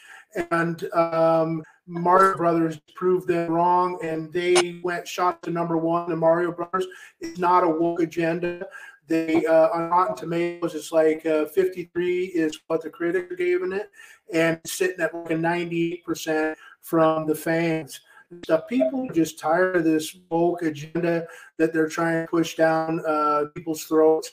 And 0.50 0.84
um, 0.92 1.62
Mario 1.86 2.36
Brothers 2.36 2.80
proved 2.94 3.28
them 3.28 3.50
wrong, 3.50 3.98
and 4.02 4.32
they 4.32 4.80
went 4.82 5.06
shot 5.06 5.42
to 5.42 5.50
number 5.50 5.76
one. 5.76 6.08
The 6.08 6.16
Mario 6.16 6.50
Brothers 6.50 6.86
is 7.20 7.38
not 7.38 7.62
a 7.62 7.68
woke 7.68 8.00
agenda. 8.00 8.66
They 9.06 9.44
uh, 9.46 9.68
on 9.68 9.90
Rotten 9.90 10.16
Tomatoes, 10.16 10.74
it's 10.74 10.90
like 10.90 11.24
uh, 11.26 11.44
53 11.46 12.24
is 12.26 12.58
what 12.66 12.82
the 12.82 12.90
critics 12.90 13.30
are 13.30 13.36
giving 13.36 13.72
it, 13.72 13.90
and 14.32 14.58
sitting 14.64 15.00
at 15.00 15.14
like 15.14 15.30
a 15.30 15.36
98 15.36 16.04
percent 16.04 16.58
from 16.80 17.26
the 17.26 17.34
fans. 17.34 18.00
So 18.46 18.58
people 18.68 19.08
just 19.12 19.38
tired 19.38 19.76
of 19.76 19.84
this 19.84 20.16
woke 20.30 20.62
agenda 20.62 21.26
that 21.58 21.72
they're 21.72 21.88
trying 21.88 22.24
to 22.24 22.30
push 22.30 22.56
down 22.56 23.02
uh, 23.06 23.46
people's 23.54 23.84
throats, 23.84 24.32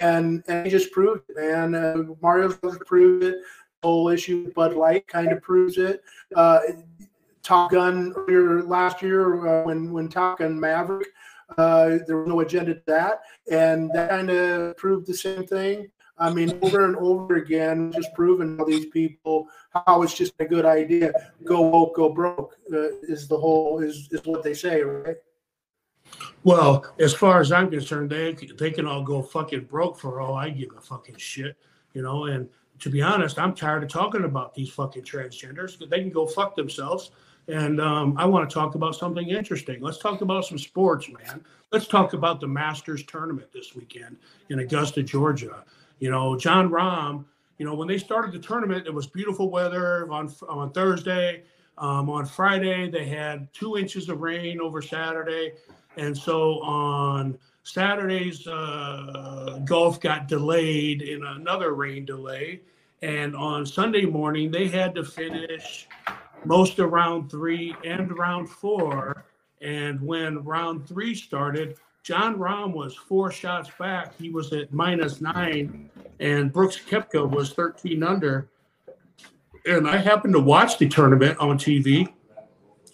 and 0.00 0.42
and 0.48 0.66
he 0.66 0.70
just 0.70 0.92
proved 0.92 1.22
it, 1.28 1.36
man. 1.36 1.74
Uh, 1.74 2.02
Mario 2.20 2.52
Brothers 2.52 2.80
proved 2.86 3.24
it. 3.24 3.36
The 3.82 3.88
whole 3.88 4.08
issue 4.08 4.44
with 4.44 4.54
Bud 4.54 4.74
Light 4.74 5.06
kind 5.06 5.32
of 5.32 5.40
proves 5.40 5.78
it. 5.78 6.02
Uh, 6.34 6.60
Top 7.42 7.70
Gun 7.70 8.12
earlier 8.16 8.62
last 8.62 9.00
year 9.00 9.46
uh, 9.46 9.64
when 9.64 9.92
when 9.92 10.08
Top 10.08 10.38
Gun 10.38 10.58
Maverick, 10.58 11.08
uh, 11.56 11.98
there 12.06 12.18
was 12.18 12.28
no 12.28 12.40
agenda 12.40 12.74
to 12.74 12.82
that, 12.86 13.20
and 13.50 13.90
that 13.94 14.10
kind 14.10 14.30
of 14.30 14.76
proved 14.76 15.06
the 15.06 15.14
same 15.14 15.46
thing. 15.46 15.90
I 16.20 16.32
mean, 16.32 16.58
over 16.62 16.84
and 16.84 16.96
over 16.96 17.36
again, 17.36 17.92
just 17.92 18.12
proving 18.14 18.58
all 18.58 18.66
these 18.66 18.86
people 18.86 19.48
how 19.70 20.02
it's 20.02 20.14
just 20.14 20.34
a 20.40 20.44
good 20.44 20.64
idea. 20.64 21.12
Go 21.44 21.60
woke, 21.60 21.96
go 21.96 22.08
broke 22.08 22.54
uh, 22.72 22.88
is 23.02 23.28
the 23.28 23.36
whole 23.36 23.80
is 23.80 24.08
is 24.10 24.24
what 24.24 24.42
they 24.42 24.54
say, 24.54 24.82
right? 24.82 25.16
Well, 26.44 26.86
as 26.98 27.14
far 27.14 27.40
as 27.40 27.52
I'm 27.52 27.70
concerned, 27.70 28.10
they 28.10 28.32
they 28.58 28.70
can 28.70 28.86
all 28.86 29.02
go 29.02 29.22
fucking 29.22 29.64
broke 29.64 29.98
for 29.98 30.20
all 30.20 30.34
I 30.34 30.50
give 30.50 30.70
a 30.76 30.80
fucking 30.80 31.16
shit, 31.16 31.56
you 31.92 32.02
know. 32.02 32.24
And 32.26 32.48
to 32.80 32.90
be 32.90 33.02
honest, 33.02 33.38
I'm 33.38 33.54
tired 33.54 33.82
of 33.82 33.90
talking 33.90 34.24
about 34.24 34.54
these 34.54 34.70
fucking 34.70 35.02
transgenders. 35.02 35.78
They 35.88 36.00
can 36.00 36.10
go 36.10 36.26
fuck 36.26 36.56
themselves. 36.56 37.10
And 37.48 37.80
um, 37.80 38.14
I 38.18 38.26
want 38.26 38.48
to 38.48 38.52
talk 38.52 38.74
about 38.74 38.94
something 38.94 39.30
interesting. 39.30 39.80
Let's 39.80 39.98
talk 39.98 40.20
about 40.20 40.44
some 40.44 40.58
sports, 40.58 41.08
man. 41.08 41.42
Let's 41.72 41.86
talk 41.86 42.12
about 42.12 42.40
the 42.40 42.46
Masters 42.46 43.04
tournament 43.04 43.50
this 43.52 43.74
weekend 43.74 44.18
in 44.50 44.58
Augusta, 44.58 45.02
Georgia. 45.02 45.64
You 45.98 46.10
know, 46.10 46.36
Jon 46.36 46.70
Rahm. 46.70 47.24
You 47.58 47.66
know, 47.66 47.74
when 47.74 47.88
they 47.88 47.98
started 47.98 48.32
the 48.32 48.38
tournament, 48.38 48.86
it 48.86 48.94
was 48.94 49.06
beautiful 49.08 49.50
weather 49.50 50.10
on 50.12 50.32
on 50.48 50.72
Thursday. 50.72 51.42
Um, 51.78 52.10
on 52.10 52.26
Friday, 52.26 52.90
they 52.90 53.06
had 53.06 53.52
two 53.52 53.76
inches 53.76 54.08
of 54.08 54.20
rain 54.20 54.60
over 54.60 54.82
Saturday. 54.82 55.52
And 55.96 56.16
so 56.16 56.60
on 56.60 57.38
Saturday's 57.62 58.46
uh, 58.46 59.60
golf 59.64 60.00
got 60.00 60.26
delayed 60.26 61.02
in 61.02 61.24
another 61.24 61.74
rain 61.74 62.04
delay. 62.04 62.62
And 63.02 63.36
on 63.36 63.64
Sunday 63.64 64.06
morning, 64.06 64.50
they 64.50 64.66
had 64.66 64.94
to 64.96 65.04
finish 65.04 65.86
most 66.44 66.78
of 66.78 66.90
round 66.90 67.30
three 67.30 67.76
and 67.84 68.16
round 68.18 68.48
four. 68.48 69.24
And 69.60 70.00
when 70.00 70.42
round 70.44 70.88
three 70.88 71.14
started, 71.14 71.76
Jon 72.08 72.38
Rahm 72.38 72.72
was 72.72 72.94
four 72.94 73.30
shots 73.30 73.68
back. 73.78 74.16
He 74.18 74.30
was 74.30 74.50
at 74.54 74.72
minus 74.72 75.20
nine, 75.20 75.90
and 76.20 76.50
Brooks 76.50 76.78
Koepka 76.78 77.28
was 77.28 77.52
13 77.52 78.02
under. 78.02 78.48
And 79.66 79.86
I 79.86 79.98
happened 79.98 80.32
to 80.32 80.40
watch 80.40 80.78
the 80.78 80.88
tournament 80.88 81.36
on 81.38 81.58
TV, 81.58 82.10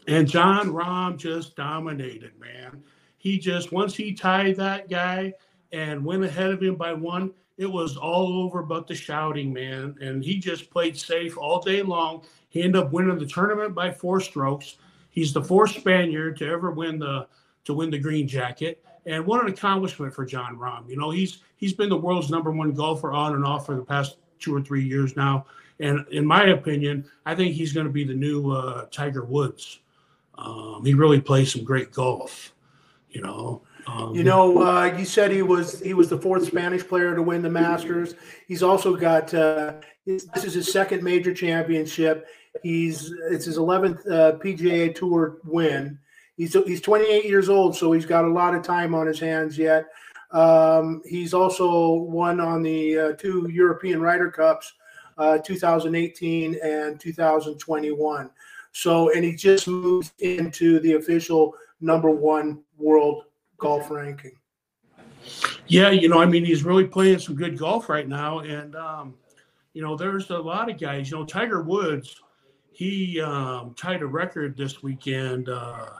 and 0.09 0.26
Jon 0.26 0.71
Rahm 0.71 1.16
just 1.16 1.54
dominated, 1.54 2.33
man. 2.40 2.83
He 3.16 3.38
just 3.38 3.71
once 3.71 3.94
he 3.94 4.14
tied 4.14 4.56
that 4.56 4.90
guy 4.90 5.35
and 5.71 6.04
went 6.04 6.25
ahead 6.25 6.50
of 6.50 6.61
him 6.61 6.75
by 6.75 6.92
one, 6.92 7.30
it 7.56 7.71
was 7.71 7.97
all 7.97 8.42
over 8.42 8.64
but 8.64 8.88
the 8.88 8.97
shouting, 8.97 9.52
man. 9.52 9.94
And 10.00 10.25
he 10.25 10.40
just 10.40 10.71
played 10.71 10.99
safe 10.99 11.38
all 11.38 11.62
day 11.62 11.83
long. 11.83 12.25
He 12.49 12.62
ended 12.62 12.83
up 12.83 12.92
winning 12.92 13.21
the 13.21 13.26
tournament 13.26 13.76
by 13.76 13.92
four 13.92 14.18
strokes. 14.21 14.78
He's 15.11 15.33
the 15.33 15.44
fourth 15.44 15.71
Spaniard 15.71 16.37
to 16.38 16.49
ever 16.49 16.73
win 16.73 16.99
the 16.99 17.28
to 17.66 17.75
win 17.75 17.90
the 17.90 17.99
green 18.00 18.26
jacket. 18.26 18.85
And 19.06 19.26
what 19.26 19.42
an 19.42 19.49
accomplishment 19.49 20.14
for 20.14 20.25
Jon 20.25 20.56
Rahm. 20.56 20.88
You 20.88 20.96
know, 20.96 21.11
he's 21.11 21.38
he's 21.56 21.73
been 21.73 21.88
the 21.88 21.96
world's 21.96 22.30
number 22.30 22.50
one 22.50 22.73
golfer 22.73 23.12
on 23.12 23.34
and 23.34 23.44
off 23.44 23.66
for 23.66 23.76
the 23.76 23.84
past 23.84 24.16
two 24.38 24.54
or 24.54 24.62
three 24.62 24.84
years 24.84 25.16
now. 25.16 25.46
And 25.80 26.06
in 26.11 26.25
my 26.25 26.44
opinion, 26.46 27.04
I 27.26 27.34
think 27.34 27.54
he's 27.54 27.73
going 27.73 27.87
to 27.87 27.92
be 27.92 28.04
the 28.04 28.14
new 28.14 28.50
uh, 28.50 28.87
Tiger 28.90 29.25
Woods. 29.25 29.80
Um, 30.37 30.82
he 30.84 30.94
really 30.94 31.20
plays 31.20 31.52
some 31.52 31.64
great 31.64 31.92
golf. 31.92 32.52
You 33.11 33.23
know, 33.23 33.62
um, 33.87 34.14
You 34.14 34.25
know, 34.25 34.62
uh, 34.62 34.94
you 34.96 35.04
said 35.04 35.30
he 35.30 35.42
was 35.42 35.80
he 35.80 35.94
was 35.94 36.08
the 36.08 36.18
fourth 36.18 36.46
Spanish 36.46 36.87
player 36.87 37.14
to 37.14 37.23
win 37.23 37.42
the 37.42 37.50
Masters. 37.50 38.14
He's 38.49 38.62
also 38.62 38.96
got 38.96 39.32
uh, 39.34 39.75
this 40.06 40.44
is 40.44 40.54
his 40.54 40.73
second 40.73 41.02
major 41.02 41.34
championship. 41.34 42.26
He's 42.62 43.12
it's 43.30 43.44
his 43.44 43.58
eleventh 43.58 44.06
uh, 44.06 44.32
PGA 44.38 44.94
Tour 44.94 45.38
win. 45.44 45.99
He's 46.37 46.53
he's 46.53 46.81
28 46.81 47.25
years 47.25 47.49
old, 47.49 47.76
so 47.76 47.93
he's 47.93 48.07
got 48.07 48.25
a 48.25 48.29
lot 48.29 48.55
of 48.55 48.62
time 48.62 48.95
on 48.95 49.07
his 49.07 49.21
hands 49.21 49.57
yet. 49.57 49.87
Um, 50.33 51.00
he's 51.07 51.33
also 51.33 51.93
won 51.93 52.41
on 52.41 52.62
the 52.62 52.99
uh, 52.99 53.12
two 53.12 53.49
European 53.53 54.00
Ryder 54.00 54.31
Cups, 54.31 54.73
uh, 55.17 55.38
2018 55.38 56.59
and 56.62 56.99
2021. 56.99 58.31
So, 58.73 59.12
and 59.12 59.25
he 59.25 59.35
just 59.37 59.69
moved 59.69 60.11
into 60.19 60.81
the 60.81 60.95
official 60.95 61.55
number 61.81 62.11
one 62.11 62.62
world 62.76 63.25
golf 63.59 63.91
ranking. 63.91 64.33
Yeah, 65.69 65.91
you 65.91 66.09
know, 66.09 66.21
I 66.21 66.26
mean, 66.26 66.45
he's 66.45 66.64
really 66.64 66.85
playing 66.85 67.21
some 67.21 67.37
good 67.37 67.57
golf 67.57 67.88
right 67.88 68.09
now, 68.09 68.41
and 68.41 68.75
um, 68.75 69.14
you 69.73 69.83
know, 69.83 69.97
there's 69.97 70.31
a 70.31 70.38
lot 70.38 70.69
of 70.69 70.79
guys. 70.79 71.11
You 71.11 71.19
know, 71.19 71.25
Tiger 71.25 71.62
Woods, 71.62 72.21
he 72.73 73.21
um, 73.21 73.75
tied 73.75 74.03
a 74.03 74.07
record 74.07 74.57
this 74.57 74.83
weekend 74.83 75.49
uh, 75.49 75.91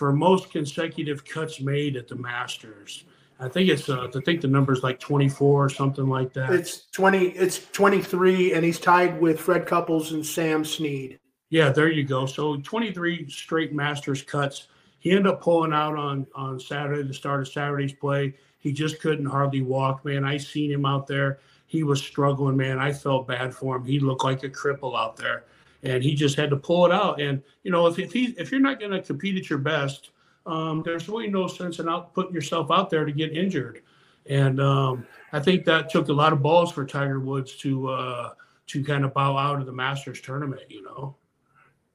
for 0.00 0.14
most 0.14 0.50
consecutive 0.50 1.26
cuts 1.26 1.60
made 1.60 1.94
at 1.94 2.08
the 2.08 2.16
Masters. 2.16 3.04
I 3.38 3.48
think 3.48 3.68
it's 3.68 3.90
uh, 3.90 4.08
I 4.14 4.20
think 4.20 4.40
the 4.40 4.48
number's 4.48 4.82
like 4.82 4.98
24 4.98 5.66
or 5.66 5.68
something 5.68 6.08
like 6.08 6.32
that. 6.32 6.54
It's 6.54 6.86
20, 6.92 7.26
it's 7.32 7.66
23, 7.72 8.54
and 8.54 8.64
he's 8.64 8.80
tied 8.80 9.20
with 9.20 9.38
Fred 9.38 9.66
Couples 9.66 10.12
and 10.12 10.24
Sam 10.24 10.64
Snead. 10.64 11.18
Yeah, 11.50 11.68
there 11.68 11.90
you 11.90 12.02
go. 12.04 12.24
So 12.24 12.56
23 12.56 13.28
straight 13.28 13.74
Masters 13.74 14.22
cuts. 14.22 14.68
He 15.00 15.10
ended 15.10 15.26
up 15.26 15.42
pulling 15.42 15.74
out 15.74 15.98
on 15.98 16.26
on 16.34 16.58
Saturday, 16.58 17.02
the 17.02 17.12
start 17.12 17.42
of 17.42 17.48
Saturday's 17.48 17.92
play. 17.92 18.32
He 18.58 18.72
just 18.72 19.02
couldn't 19.02 19.26
hardly 19.26 19.60
walk, 19.60 20.02
man. 20.06 20.24
I 20.24 20.38
seen 20.38 20.72
him 20.72 20.86
out 20.86 21.08
there. 21.08 21.40
He 21.66 21.82
was 21.82 22.02
struggling, 22.02 22.56
man. 22.56 22.78
I 22.78 22.90
felt 22.94 23.28
bad 23.28 23.54
for 23.54 23.76
him. 23.76 23.84
He 23.84 24.00
looked 24.00 24.24
like 24.24 24.44
a 24.44 24.48
cripple 24.48 24.98
out 24.98 25.18
there, 25.18 25.44
and 25.82 26.02
he 26.02 26.14
just 26.14 26.36
had 26.36 26.50
to 26.50 26.56
pull 26.56 26.86
it 26.86 26.92
out. 26.92 27.20
And 27.20 27.42
you 27.62 27.70
know, 27.70 27.86
if 27.86 27.98
if 27.98 28.12
he 28.12 28.34
if 28.38 28.50
you're 28.50 28.60
not 28.60 28.80
going 28.80 28.92
to 28.92 29.02
compete 29.02 29.36
at 29.36 29.48
your 29.48 29.58
best, 29.58 30.10
um, 30.46 30.82
there's 30.84 31.08
really 31.08 31.28
no 31.28 31.46
sense 31.46 31.78
in 31.78 31.88
out 31.88 32.14
putting 32.14 32.34
yourself 32.34 32.70
out 32.70 32.90
there 32.90 33.04
to 33.04 33.12
get 33.12 33.32
injured. 33.32 33.82
And 34.26 34.60
um, 34.60 35.06
I 35.32 35.40
think 35.40 35.64
that 35.64 35.90
took 35.90 36.08
a 36.08 36.12
lot 36.12 36.32
of 36.32 36.42
balls 36.42 36.72
for 36.72 36.84
Tiger 36.84 37.20
Woods 37.20 37.56
to 37.58 37.88
uh, 37.88 38.30
to 38.68 38.84
kind 38.84 39.04
of 39.04 39.14
bow 39.14 39.36
out 39.36 39.60
of 39.60 39.66
the 39.66 39.72
Masters 39.72 40.20
tournament. 40.20 40.62
You 40.68 40.82
know. 40.82 41.16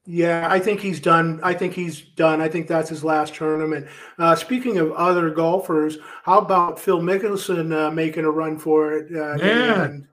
Yeah, 0.08 0.46
I 0.48 0.60
think 0.60 0.80
he's 0.80 1.00
done. 1.00 1.40
I 1.42 1.52
think 1.52 1.74
he's 1.74 2.00
done. 2.00 2.40
I 2.40 2.48
think 2.48 2.68
that's 2.68 2.88
his 2.88 3.02
last 3.02 3.34
tournament. 3.34 3.88
Uh, 4.18 4.36
speaking 4.36 4.78
of 4.78 4.92
other 4.92 5.30
golfers, 5.30 5.98
how 6.22 6.38
about 6.38 6.78
Phil 6.78 7.00
Mickelson 7.00 7.74
uh, 7.76 7.90
making 7.90 8.24
a 8.24 8.30
run 8.30 8.56
for 8.56 8.92
it? 8.92 9.10
Uh, 9.10 9.36
Man. 9.36 10.08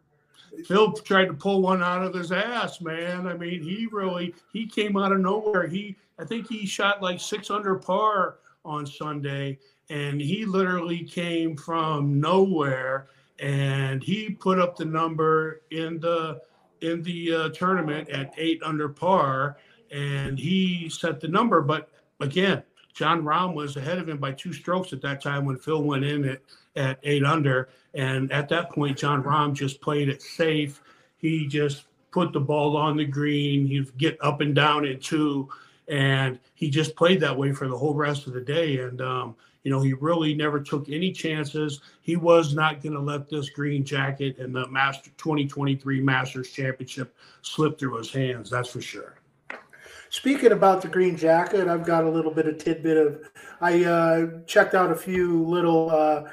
Phil 0.66 0.94
tried 0.94 1.26
to 1.26 1.34
pull 1.34 1.62
one 1.62 1.82
out 1.84 2.04
of 2.04 2.14
his 2.14 2.32
ass, 2.32 2.82
man. 2.82 3.28
I 3.28 3.36
mean, 3.36 3.62
he 3.62 3.88
really 3.92 4.36
he 4.52 4.66
came 4.68 4.98
out 4.98 5.12
of 5.12 5.20
nowhere. 5.20 5.68
He 5.68 5.98
I 6.20 6.26
think 6.26 6.48
he 6.48 6.66
shot 6.66 7.02
like 7.02 7.20
six 7.20 7.50
under 7.50 7.76
par 7.76 8.38
on 8.66 8.86
Sunday, 8.86 9.60
and 9.90 10.22
he 10.22 10.46
literally 10.46 11.04
came 11.04 11.58
from 11.58 12.20
nowhere 12.20 13.08
and 13.40 14.04
he 14.04 14.30
put 14.30 14.60
up 14.60 14.78
the 14.78 14.86
number 14.86 15.62
in 15.72 16.00
the 16.00 16.42
in 16.82 17.02
the 17.04 17.34
uh, 17.34 17.50
tournament 17.50 18.10
at 18.10 18.34
eight 18.38 18.62
under 18.64 18.90
par, 18.90 19.58
and 19.92 20.38
he 20.38 20.90
set 20.90 21.20
the 21.20 21.28
number. 21.28 21.62
But 21.62 21.90
again, 22.20 22.64
Jon 22.94 23.24
Rahm 23.24 23.54
was 23.54 23.78
ahead 23.78 24.00
of 24.00 24.10
him 24.10 24.18
by 24.18 24.34
two 24.34 24.54
strokes 24.54 24.92
at 24.94 25.02
that 25.02 25.22
time 25.22 25.46
when 25.46 25.58
Phil 25.58 25.82
went 25.82 26.04
in 26.04 26.28
at, 26.28 26.42
at 26.76 27.00
eight 27.04 27.24
under. 27.24 27.70
And 27.94 28.32
at 28.32 28.50
that 28.50 28.72
point, 28.72 28.98
Jon 28.98 29.24
Rahm 29.24 29.54
just 29.54 29.82
played 29.82 30.10
it 30.10 30.22
safe. 30.22 30.82
He 31.18 31.48
just 31.48 31.86
put 32.12 32.34
the 32.34 32.40
ball 32.40 32.78
on 32.78 32.98
the 32.98 33.06
green. 33.06 33.66
He'd 33.66 33.96
get 33.98 34.18
up 34.22 34.42
and 34.42 34.54
down 34.54 34.86
in 34.86 35.00
two. 35.00 35.50
And 35.88 36.40
he 36.56 36.70
just 36.70 36.96
played 36.96 37.20
that 37.22 37.38
way 37.38 37.52
for 37.52 37.68
the 37.68 37.78
whole 37.78 37.94
rest 37.94 38.28
of 38.28 38.34
the 38.34 38.42
day. 38.42 38.80
And, 38.80 39.02
um, 39.02 39.36
you 39.64 39.72
know, 39.72 39.82
he 39.82 39.94
really 39.94 40.34
never 40.34 40.60
took 40.60 40.90
any 40.90 41.12
chances. 41.12 41.82
He 42.02 42.16
was 42.16 42.54
not 42.54 42.82
going 42.82 42.94
to 42.94 43.00
let 43.00 43.30
this 43.30 43.50
green 43.50 43.84
jacket 43.84 44.38
and 44.38 44.56
the 44.56 44.68
Master 44.68 45.10
2023 45.18 46.02
Masters 46.02 46.52
Championship 46.52 47.16
slip 47.42 47.80
through 47.80 47.98
his 47.98 48.12
hands. 48.12 48.50
That's 48.50 48.70
for 48.70 48.82
sure. 48.82 49.16
Speaking 50.10 50.52
about 50.52 50.84
the 50.84 50.88
green 50.90 51.18
jacket, 51.18 51.68
I've 51.68 51.86
got 51.86 52.04
a 52.04 52.10
little 52.10 52.32
bit 52.32 52.46
of 52.46 52.60
tidbit 52.60 52.98
of. 52.98 53.32
I 53.62 53.84
uh, 53.84 54.28
checked 54.46 54.76
out 54.76 54.92
a 54.92 54.96
few 54.96 55.44
little, 55.44 55.90
uh, 55.90 56.26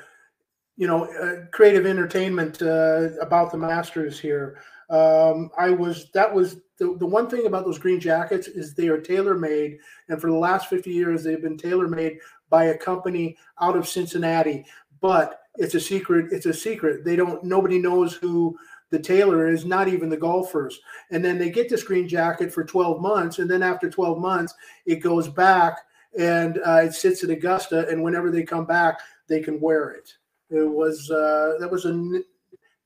you 0.80 0.86
know, 0.86 1.04
uh, 1.04 1.44
creative 1.50 1.84
entertainment 1.84 2.62
uh, 2.62 3.10
about 3.20 3.52
the 3.52 3.58
Masters 3.58 4.18
here. 4.18 4.62
Um, 4.88 5.50
I 5.58 5.68
was 5.68 6.10
that 6.12 6.34
was 6.34 6.56
the, 6.78 6.96
the 6.98 7.04
one 7.06 7.28
thing 7.28 7.44
about 7.44 7.66
those 7.66 7.78
green 7.78 8.00
jackets 8.00 8.48
is 8.48 8.72
they 8.72 8.88
are 8.88 8.98
tailor 8.98 9.36
made, 9.36 9.76
and 10.08 10.18
for 10.18 10.30
the 10.30 10.38
last 10.38 10.70
fifty 10.70 10.90
years 10.90 11.22
they've 11.22 11.42
been 11.42 11.58
tailor 11.58 11.86
made 11.86 12.16
by 12.48 12.64
a 12.64 12.78
company 12.78 13.36
out 13.60 13.76
of 13.76 13.86
Cincinnati. 13.86 14.64
But 15.02 15.42
it's 15.56 15.74
a 15.74 15.80
secret. 15.80 16.32
It's 16.32 16.46
a 16.46 16.54
secret. 16.54 17.04
They 17.04 17.14
don't. 17.14 17.44
Nobody 17.44 17.78
knows 17.78 18.14
who 18.14 18.56
the 18.88 18.98
tailor 18.98 19.48
is 19.48 19.66
not 19.66 19.86
even 19.86 20.08
the 20.08 20.16
golfers 20.16 20.80
and 21.12 21.24
then 21.24 21.38
they 21.38 21.48
get 21.48 21.68
this 21.68 21.84
green 21.84 22.08
jacket 22.08 22.52
for 22.52 22.64
12 22.64 23.00
months 23.00 23.38
and 23.38 23.48
then 23.48 23.62
after 23.62 23.88
12 23.88 24.18
months 24.18 24.52
it 24.84 24.96
goes 24.96 25.28
back 25.28 25.78
and 26.18 26.58
uh, 26.66 26.82
it 26.82 26.92
sits 26.92 27.22
at 27.22 27.30
augusta 27.30 27.86
and 27.88 28.02
whenever 28.02 28.32
they 28.32 28.42
come 28.42 28.64
back 28.64 28.98
they 29.28 29.38
can 29.38 29.60
wear 29.60 29.90
it 29.90 30.16
it 30.50 30.68
was 30.68 31.10
uh, 31.10 31.54
that 31.58 31.70
was 31.70 31.84
a 31.84 32.22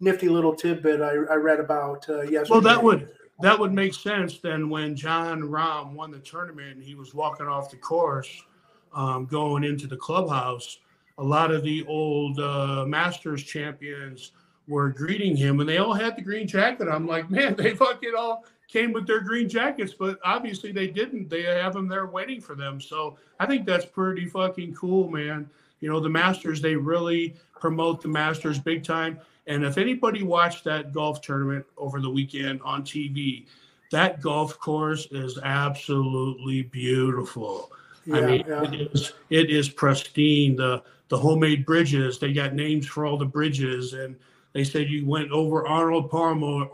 nifty 0.00 0.28
little 0.28 0.54
tidbit 0.54 1.00
i, 1.00 1.12
I 1.12 1.36
read 1.36 1.60
about 1.60 2.08
uh, 2.08 2.22
yesterday 2.22 2.50
Well, 2.50 2.60
that 2.60 2.82
would 2.82 3.10
that 3.40 3.58
would 3.58 3.72
make 3.72 3.94
sense 3.94 4.38
then 4.38 4.70
when 4.70 4.94
Jon 4.94 5.42
Rahm 5.42 5.92
won 5.92 6.10
the 6.10 6.18
tournament 6.18 6.82
he 6.82 6.94
was 6.94 7.14
walking 7.14 7.46
off 7.46 7.70
the 7.70 7.76
course, 7.76 8.42
um, 8.94 9.26
going 9.26 9.64
into 9.64 9.86
the 9.86 9.96
clubhouse. 9.96 10.78
A 11.18 11.22
lot 11.22 11.50
of 11.50 11.62
the 11.62 11.84
old 11.86 12.38
uh, 12.40 12.84
Masters 12.86 13.42
champions 13.42 14.32
were 14.66 14.90
greeting 14.90 15.36
him, 15.36 15.60
and 15.60 15.68
they 15.68 15.78
all 15.78 15.92
had 15.92 16.16
the 16.16 16.22
green 16.22 16.46
jacket. 16.46 16.88
I'm 16.88 17.06
like, 17.06 17.30
man, 17.30 17.54
they 17.56 17.74
fucking 17.74 18.12
all 18.16 18.44
came 18.68 18.92
with 18.92 19.06
their 19.06 19.20
green 19.20 19.48
jackets, 19.48 19.92
but 19.92 20.18
obviously 20.24 20.72
they 20.72 20.86
didn't. 20.86 21.28
They 21.28 21.42
have 21.42 21.74
them 21.74 21.88
there 21.88 22.06
waiting 22.06 22.40
for 22.40 22.54
them. 22.54 22.80
So 22.80 23.18
I 23.38 23.46
think 23.46 23.66
that's 23.66 23.84
pretty 23.84 24.26
fucking 24.26 24.74
cool, 24.74 25.08
man. 25.08 25.48
You 25.84 25.90
know, 25.90 26.00
the 26.00 26.08
Masters, 26.08 26.62
they 26.62 26.76
really 26.76 27.34
promote 27.60 28.00
the 28.00 28.08
Masters 28.08 28.58
big 28.58 28.84
time. 28.84 29.20
And 29.46 29.62
if 29.62 29.76
anybody 29.76 30.22
watched 30.22 30.64
that 30.64 30.94
golf 30.94 31.20
tournament 31.20 31.66
over 31.76 32.00
the 32.00 32.08
weekend 32.08 32.62
on 32.62 32.84
TV, 32.84 33.44
that 33.90 34.22
golf 34.22 34.58
course 34.58 35.06
is 35.10 35.38
absolutely 35.42 36.62
beautiful. 36.62 37.70
I 38.10 38.20
Yeah, 38.20 38.26
mean, 38.26 38.44
yeah. 38.48 38.62
it 38.62 38.74
is 38.94 39.12
it 39.28 39.50
is 39.50 39.68
pristine. 39.68 40.56
The 40.56 40.82
the 41.10 41.18
homemade 41.18 41.66
bridges, 41.66 42.18
they 42.18 42.32
got 42.32 42.54
names 42.54 42.86
for 42.86 43.04
all 43.04 43.18
the 43.18 43.26
bridges, 43.26 43.92
and 43.92 44.16
they 44.54 44.64
said 44.64 44.88
you 44.88 45.06
went 45.06 45.30
over 45.32 45.68
Arnold 45.68 46.10
Palmer, 46.10 46.66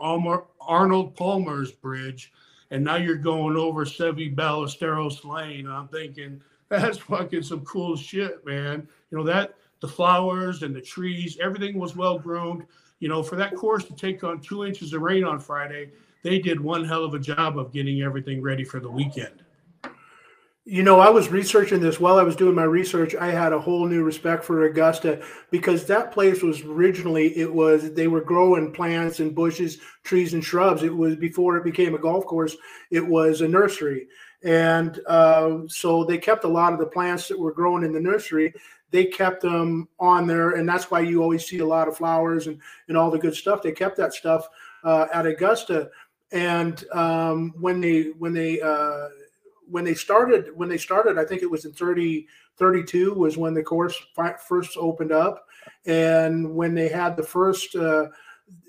Arnold 0.61 1.15
Palmer's 1.17 1.73
bridge, 1.73 2.31
and 2.71 2.81
now 2.81 2.95
you're 2.95 3.17
going 3.17 3.57
over 3.57 3.83
Seve 3.83 4.33
Ballesteros 4.37 5.25
Lane. 5.25 5.67
I'm 5.67 5.89
thinking 5.89 6.41
that's 6.71 6.97
fucking 6.97 7.43
some 7.43 7.65
cool 7.65 7.95
shit, 7.97 8.45
man. 8.45 8.87
You 9.11 9.17
know 9.17 9.23
that 9.25 9.55
the 9.81 9.87
flowers 9.87 10.63
and 10.63 10.73
the 10.73 10.81
trees, 10.81 11.37
everything 11.41 11.77
was 11.77 11.95
well 11.95 12.17
groomed. 12.17 12.65
You 12.99 13.09
know, 13.09 13.21
for 13.21 13.35
that 13.35 13.55
course 13.55 13.83
to 13.85 13.93
take 13.93 14.23
on 14.23 14.39
two 14.39 14.63
inches 14.63 14.93
of 14.93 15.01
rain 15.01 15.23
on 15.23 15.39
Friday, 15.39 15.91
they 16.23 16.39
did 16.39 16.61
one 16.61 16.85
hell 16.85 17.03
of 17.03 17.13
a 17.13 17.19
job 17.19 17.57
of 17.57 17.73
getting 17.73 18.01
everything 18.01 18.41
ready 18.41 18.63
for 18.63 18.79
the 18.79 18.89
weekend. 18.89 19.43
You 20.63 20.83
know, 20.83 20.99
I 20.99 21.09
was 21.09 21.29
researching 21.29 21.79
this 21.79 21.99
while 21.99 22.19
I 22.19 22.23
was 22.23 22.35
doing 22.35 22.53
my 22.53 22.63
research. 22.63 23.15
I 23.15 23.31
had 23.31 23.51
a 23.51 23.59
whole 23.59 23.87
new 23.87 24.03
respect 24.03 24.43
for 24.43 24.63
Augusta 24.65 25.23
because 25.49 25.85
that 25.87 26.11
place 26.11 26.43
was 26.43 26.61
originally 26.61 27.35
it 27.35 27.51
was 27.51 27.93
they 27.93 28.07
were 28.07 28.21
growing 28.21 28.71
plants 28.71 29.19
and 29.19 29.33
bushes, 29.33 29.79
trees 30.03 30.33
and 30.33 30.45
shrubs. 30.45 30.83
It 30.83 30.95
was 30.95 31.15
before 31.15 31.57
it 31.57 31.63
became 31.63 31.95
a 31.95 31.99
golf 31.99 32.25
course. 32.25 32.55
It 32.91 33.05
was 33.05 33.41
a 33.41 33.47
nursery, 33.47 34.07
and 34.43 34.99
uh, 35.07 35.59
so 35.67 36.03
they 36.03 36.17
kept 36.17 36.43
a 36.43 36.49
lot 36.49 36.73
of 36.73 36.79
the 36.79 36.85
plants 36.85 37.27
that 37.27 37.39
were 37.39 37.53
growing 37.53 37.83
in 37.83 37.93
the 37.93 37.99
nursery. 37.99 38.53
They 38.89 39.05
kept 39.05 39.41
them 39.41 39.87
on 39.99 40.27
there, 40.27 40.51
and 40.51 40.67
that's 40.67 40.91
why 40.91 41.01
you 41.01 41.21
always 41.21 41.45
see 41.45 41.59
a 41.59 41.65
lot 41.65 41.87
of 41.87 41.97
flowers 41.97 42.47
and 42.47 42.59
and 42.87 42.97
all 42.97 43.11
the 43.11 43.19
good 43.19 43.35
stuff. 43.35 43.61
They 43.61 43.71
kept 43.71 43.97
that 43.97 44.13
stuff 44.13 44.47
uh, 44.83 45.07
at 45.13 45.25
Augusta, 45.25 45.89
and 46.31 46.83
um, 46.91 47.53
when 47.59 47.79
they 47.79 48.11
when 48.17 48.33
they 48.33 48.61
uh, 48.61 49.09
when 49.71 49.85
they 49.85 49.93
started 49.93 50.49
when 50.55 50.67
they 50.67 50.77
started 50.77 51.17
i 51.17 51.23
think 51.23 51.41
it 51.41 51.49
was 51.49 51.65
in 51.65 51.71
30 51.71 52.27
32 52.57 53.13
was 53.13 53.37
when 53.37 53.53
the 53.53 53.63
course 53.63 53.95
fi- 54.13 54.35
first 54.47 54.77
opened 54.77 55.11
up 55.11 55.45
and 55.85 56.53
when 56.53 56.75
they 56.75 56.89
had 56.89 57.15
the 57.15 57.23
first 57.23 57.75
uh, 57.75 58.07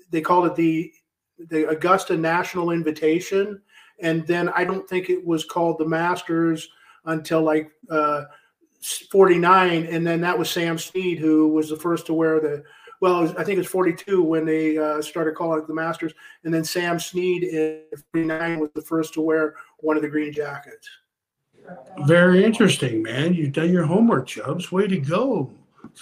they 0.09 0.21
called 0.21 0.45
it 0.45 0.55
the 0.55 0.91
the 1.49 1.67
augusta 1.69 2.15
national 2.15 2.71
invitation 2.71 3.61
and 4.03 4.27
then 4.27 4.49
i 4.49 4.63
don't 4.63 4.87
think 4.87 5.09
it 5.09 5.25
was 5.25 5.43
called 5.43 5.79
the 5.79 5.87
masters 5.87 6.69
until 7.05 7.41
like 7.41 7.71
uh, 7.89 8.25
49 9.09 9.85
and 9.87 10.05
then 10.05 10.21
that 10.21 10.37
was 10.37 10.49
sam 10.49 10.77
Snead 10.77 11.17
who 11.17 11.47
was 11.47 11.69
the 11.69 11.77
first 11.77 12.05
to 12.05 12.13
wear 12.13 12.39
the 12.39 12.63
well, 13.03 13.21
was, 13.21 13.31
I 13.31 13.43
think 13.43 13.57
it 13.57 13.57
was 13.57 13.67
42 13.67 14.23
when 14.23 14.45
they 14.45 14.77
uh, 14.77 15.01
started 15.01 15.35
calling 15.35 15.59
it 15.59 15.67
the 15.67 15.73
Masters, 15.73 16.13
and 16.45 16.53
then 16.53 16.63
Sam 16.63 16.97
Snead 16.97 17.43
in 17.43 17.81
49 18.13 18.61
was 18.61 18.69
the 18.75 18.81
first 18.81 19.13
to 19.15 19.21
wear 19.21 19.55
one 19.79 19.97
of 19.97 20.03
the 20.03 20.07
green 20.07 20.31
jackets. 20.31 20.87
Very 22.05 22.45
interesting, 22.45 23.03
man. 23.03 23.33
You've 23.33 23.51
done 23.51 23.73
your 23.73 23.85
homework, 23.85 24.27
Chubbs. 24.27 24.71
Way 24.71 24.87
to 24.87 24.97
go. 24.97 25.51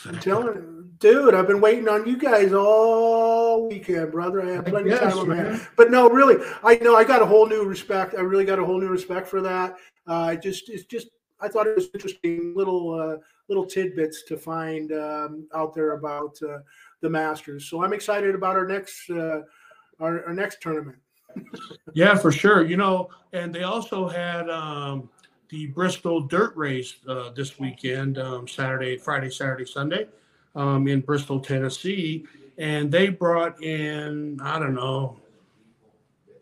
I'm 0.06 0.20
telling 0.20 0.81
dude, 1.02 1.34
I've 1.34 1.48
been 1.48 1.60
waiting 1.60 1.90
on 1.90 2.08
you 2.08 2.16
guys 2.16 2.54
all 2.54 3.68
weekend, 3.68 4.12
brother. 4.12 4.42
I 4.42 4.52
have 4.52 4.66
plenty 4.66 4.92
of 4.92 5.00
time 5.00 5.18
on 5.18 5.28
my 5.28 5.36
hands. 5.36 5.68
But 5.76 5.92
no, 5.92 6.10
really, 6.10 6.38
I 6.64 6.76
know 6.76 6.96
I 6.96 7.04
got 7.04 7.22
a 7.22 7.26
whole 7.26 7.48
new 7.48 7.66
respect. 7.66 8.16
I 8.18 8.22
really 8.22 8.46
got 8.46 8.60
a 8.60 8.66
whole 8.66 8.80
new 8.80 8.88
respect 8.88 9.28
for 9.28 9.42
that. 9.42 9.76
Uh, 10.08 10.14
I 10.14 10.36
just, 10.38 10.70
it's 10.70 10.86
just, 10.86 11.08
I 11.42 11.50
thought 11.50 11.68
it 11.68 11.76
was 11.76 11.90
interesting 11.94 12.54
little, 12.56 12.94
uh, 12.94 13.18
little 13.50 13.66
tidbits 13.66 14.24
to 14.28 14.38
find 14.38 14.94
um, 14.94 15.48
out 15.54 15.74
there 15.74 15.94
about 15.94 16.38
uh, 16.44 16.60
the 17.02 17.10
Masters. 17.10 17.66
So 17.66 17.84
I'm 17.84 17.94
excited 17.94 18.36
about 18.36 18.56
our 18.56 18.68
next, 18.68 19.10
uh, 19.10 19.42
our, 20.00 20.24
our 20.26 20.34
next 20.34 20.62
tournament. 20.62 20.98
Yeah, 21.94 22.16
for 22.16 22.32
sure. 22.32 22.66
You 22.66 22.78
know, 22.78 23.10
and 23.34 23.54
they 23.54 23.64
also 23.64 24.08
had 24.08 24.50
um, 24.50 25.10
the 25.50 25.68
Bristol 25.68 26.22
Dirt 26.22 26.56
Race 26.56 26.96
uh, 27.06 27.32
this 27.32 27.60
weekend, 27.60 28.18
um, 28.18 28.48
Saturday, 28.48 28.98
Friday, 28.98 29.30
Saturday, 29.30 29.66
Sunday. 29.66 30.08
Um, 30.56 30.88
in 30.88 31.02
Bristol, 31.02 31.40
Tennessee, 31.40 32.26
and 32.58 32.92
they 32.92 33.10
brought 33.10 33.62
in 33.64 34.40
I 34.42 34.60
don't 34.60 34.76
know 34.76 35.18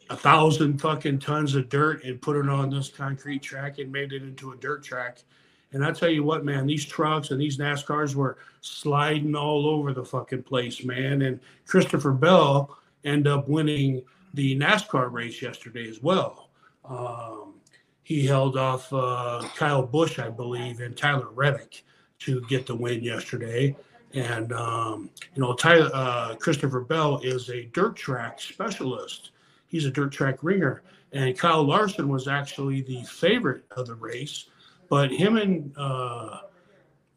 a 0.10 0.15
thousand 0.15 0.80
fucking 0.82 1.19
tons 1.19 1.56
of 1.56 1.69
dirt 1.69 2.04
and 2.04 2.22
put 2.22 2.36
it 2.36 2.50
on 2.50 2.69
this 2.69 2.89
concrete 2.89 3.43
track 3.43 3.78
and 3.78 3.91
made 3.91 4.12
it 4.12 4.24
into 4.24 4.52
a 4.52 4.58
dirt 4.58 4.84
track. 4.84 5.24
And 5.72 5.86
I 5.86 5.91
tell 5.91 6.10
you 6.10 6.24
what, 6.24 6.43
man, 6.43 6.65
these 6.65 6.84
trucks 6.84 7.30
and 7.30 7.39
these 7.39 7.60
NASCARs 7.60 8.15
were 8.15 8.39
sliding 8.62 9.36
all 9.36 9.67
over 9.67 9.93
the 9.93 10.04
fucking 10.04 10.43
place, 10.43 10.84
man. 10.84 11.22
And 11.22 11.39
Christopher 11.67 12.12
Bell 12.12 12.76
ended 13.06 13.28
up 13.28 13.48
winning 13.48 14.02
the 14.34 14.58
NASCAR 14.58 15.12
race 15.12 15.41
yesterday 15.43 15.88
as 15.88 16.02
well. 16.02 16.50
Um, 16.86 17.54
he 18.02 18.26
held 18.26 18.58
off 18.58 18.91
uh, 18.91 19.48
Kyle 19.56 19.86
Busch, 19.86 20.17
I 20.17 20.30
believe, 20.30 20.80
and 20.80 20.98
Tyler 20.98 21.30
Reddick 21.30 21.86
to 22.19 22.41
get 22.41 22.65
the 22.65 22.76
win 22.76 23.04
yesterday. 23.04 23.76
And 24.13 24.52
um, 24.54 25.10
you 25.36 25.41
know, 25.41 25.54
Tyler 25.54 25.89
uh, 25.93 26.36
Christopher 26.36 26.82
Bell 26.82 27.19
is 27.24 27.50
a 27.50 27.65
dirt 27.65 27.95
track 27.95 28.41
specialist. 28.41 29.32
He's 29.67 29.86
a 29.86 29.91
dirt 29.91 30.12
track 30.12 30.43
ringer, 30.43 30.82
and 31.12 31.38
Kyle 31.38 31.63
Larson 31.63 32.10
was 32.10 32.28
actually 32.28 32.82
the 32.82 33.04
favorite 33.04 33.63
of 33.78 33.86
the 33.86 33.95
race, 33.95 34.45
but 34.89 35.12
him 35.12 35.38
and 35.38 35.72
uh, 35.78 36.39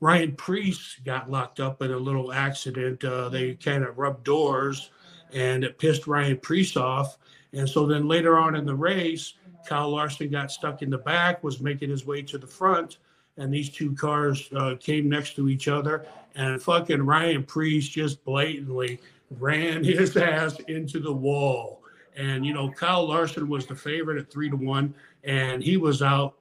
Ryan 0.00 0.33
Preece 0.33 0.98
got 1.05 1.31
locked 1.31 1.61
up 1.61 1.81
in 1.81 1.92
a 1.92 1.96
little 1.96 2.33
accident. 2.33 3.05
Uh, 3.05 3.28
they 3.28 3.55
kind 3.55 3.85
of 3.85 3.98
rubbed 3.98 4.24
doors, 4.24 4.90
and 5.33 5.64
it 5.64 5.78
pissed 5.78 6.07
Ryan 6.07 6.38
Preece 6.38 6.76
off. 6.76 7.18
And 7.52 7.68
so 7.68 7.87
then 7.87 8.09
later 8.09 8.37
on 8.37 8.57
in 8.57 8.66
the 8.66 8.74
race, 8.74 9.35
Kyle 9.66 9.90
Larson 9.90 10.28
got 10.28 10.50
stuck 10.50 10.83
in 10.83 10.90
the 10.90 10.98
back, 10.98 11.44
was 11.44 11.61
making 11.61 11.90
his 11.90 12.05
way 12.05 12.20
to 12.22 12.37
the 12.37 12.46
front, 12.46 12.98
and 13.37 13.53
these 13.53 13.71
two 13.71 13.95
cars 13.95 14.49
uh, 14.57 14.75
came 14.79 15.09
next 15.09 15.37
to 15.37 15.49
each 15.49 15.68
other, 15.68 16.07
and 16.35 16.61
fucking 16.62 17.03
Ryan 17.03 17.45
Preece 17.45 17.88
just 17.88 18.25
blatantly 18.25 19.01
ran 19.38 19.85
his 19.85 20.16
ass 20.16 20.59
into 20.68 21.01
the 21.01 21.12
wall. 21.12 21.83
And 22.16 22.45
you 22.45 22.53
know, 22.53 22.71
Kyle 22.71 23.07
Larson 23.07 23.49
was 23.49 23.66
the 23.66 23.75
favorite 23.75 24.18
at 24.18 24.31
three 24.31 24.51
to 24.51 24.57
one, 24.57 24.95
and 25.25 25.62
he 25.62 25.77
was 25.77 26.03
out 26.03 26.35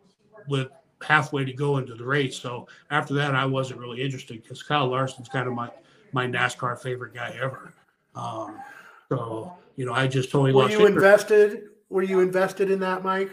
with 0.47 0.67
halfway 1.01 1.45
to 1.45 1.53
go 1.53 1.77
into 1.77 1.95
the 1.95 2.03
race. 2.03 2.37
So 2.37 2.67
after 2.89 3.13
that, 3.15 3.35
I 3.35 3.45
wasn't 3.45 3.79
really 3.79 4.01
interested 4.01 4.41
because 4.43 4.61
Kyle 4.61 4.87
Larson's 4.87 5.29
kind 5.29 5.47
of 5.47 5.53
my 5.53 5.69
my 6.13 6.27
NASCAR 6.27 6.77
favorite 6.79 7.13
guy 7.13 7.37
ever. 7.41 7.73
Um, 8.15 8.59
so 9.09 9.53
you 9.77 9.85
know, 9.85 9.93
I 9.93 10.07
just 10.07 10.29
totally 10.29 10.53
Were 10.53 10.63
lost 10.63 10.73
you 10.73 10.85
invested? 10.85 11.69
Were 11.89 12.03
you 12.03 12.19
invested 12.19 12.69
in 12.69 12.79
that, 12.81 13.03
Mike? 13.03 13.31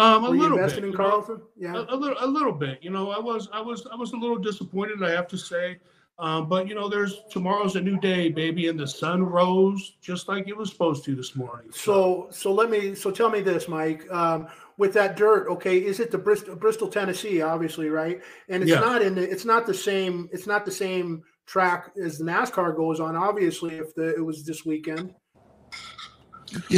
Um, 0.00 0.24
a 0.24 0.28
Were 0.30 0.34
you 0.36 0.42
little 0.42 0.58
invested 0.58 0.80
bit, 0.82 0.86
in 0.86 0.92
you 0.92 0.98
know? 0.98 1.40
Yeah. 1.56 1.74
a, 1.74 1.94
a 1.94 1.96
little 1.96 2.16
a 2.20 2.26
little 2.26 2.52
bit 2.52 2.78
you 2.82 2.90
know 2.90 3.10
i 3.10 3.18
was 3.18 3.48
i 3.52 3.60
was 3.60 3.86
i 3.92 3.96
was 3.96 4.12
a 4.12 4.16
little 4.16 4.38
disappointed 4.38 5.02
i 5.02 5.10
have 5.10 5.28
to 5.28 5.36
say 5.38 5.78
um, 6.18 6.48
but 6.48 6.68
you 6.68 6.74
know 6.74 6.88
there's 6.88 7.22
tomorrow's 7.30 7.76
a 7.76 7.80
new 7.80 7.98
day 7.98 8.28
baby 8.28 8.68
and 8.68 8.78
the 8.78 8.86
sun 8.86 9.22
rose 9.22 9.96
just 10.02 10.28
like 10.28 10.48
it 10.48 10.56
was 10.56 10.70
supposed 10.70 11.04
to 11.04 11.14
this 11.14 11.34
morning 11.36 11.68
So, 11.72 12.28
so 12.30 12.52
let 12.52 12.68
me. 12.70 12.94
So 12.94 13.10
tell 13.10 13.30
me 13.30 13.40
this, 13.40 13.68
Mike. 13.68 14.02
Um, 14.12 14.48
with 14.76 14.92
that 14.94 15.16
dirt, 15.16 15.48
okay, 15.48 15.78
is 15.78 15.98
it 16.00 16.10
the 16.10 16.18
Bristol, 16.18 16.56
Bristol, 16.56 16.88
Tennessee, 16.88 17.40
obviously, 17.42 17.88
right? 17.88 18.20
And 18.50 18.62
it's 18.62 18.70
Yeah. 18.70 18.80
not 18.80 19.00
in 19.02 19.14
the. 19.14 19.22
It's 19.34 19.44
not 19.46 19.66
the 19.66 19.72
same. 19.74 20.28
It's 20.32 20.46
not 20.46 20.64
the 20.66 20.70
same 20.72 21.22
track 21.46 21.90
as 22.02 22.18
the 22.18 22.24
NASCAR 22.24 22.76
goes 22.76 23.00
on. 23.00 23.16
Obviously, 23.16 23.76
if 23.76 23.94
the 23.94 24.14
it 24.14 24.24
was 24.24 24.44
this 24.44 24.64
weekend. 24.66 25.14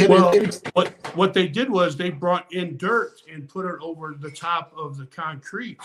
Well 0.07 0.33
what 0.73 0.93
what 1.15 1.33
they 1.33 1.47
did 1.47 1.69
was 1.69 1.95
they 1.95 2.09
brought 2.09 2.51
in 2.53 2.77
dirt 2.77 3.21
and 3.31 3.47
put 3.47 3.65
it 3.65 3.79
over 3.81 4.15
the 4.17 4.31
top 4.31 4.73
of 4.77 4.97
the 4.97 5.05
concrete. 5.05 5.79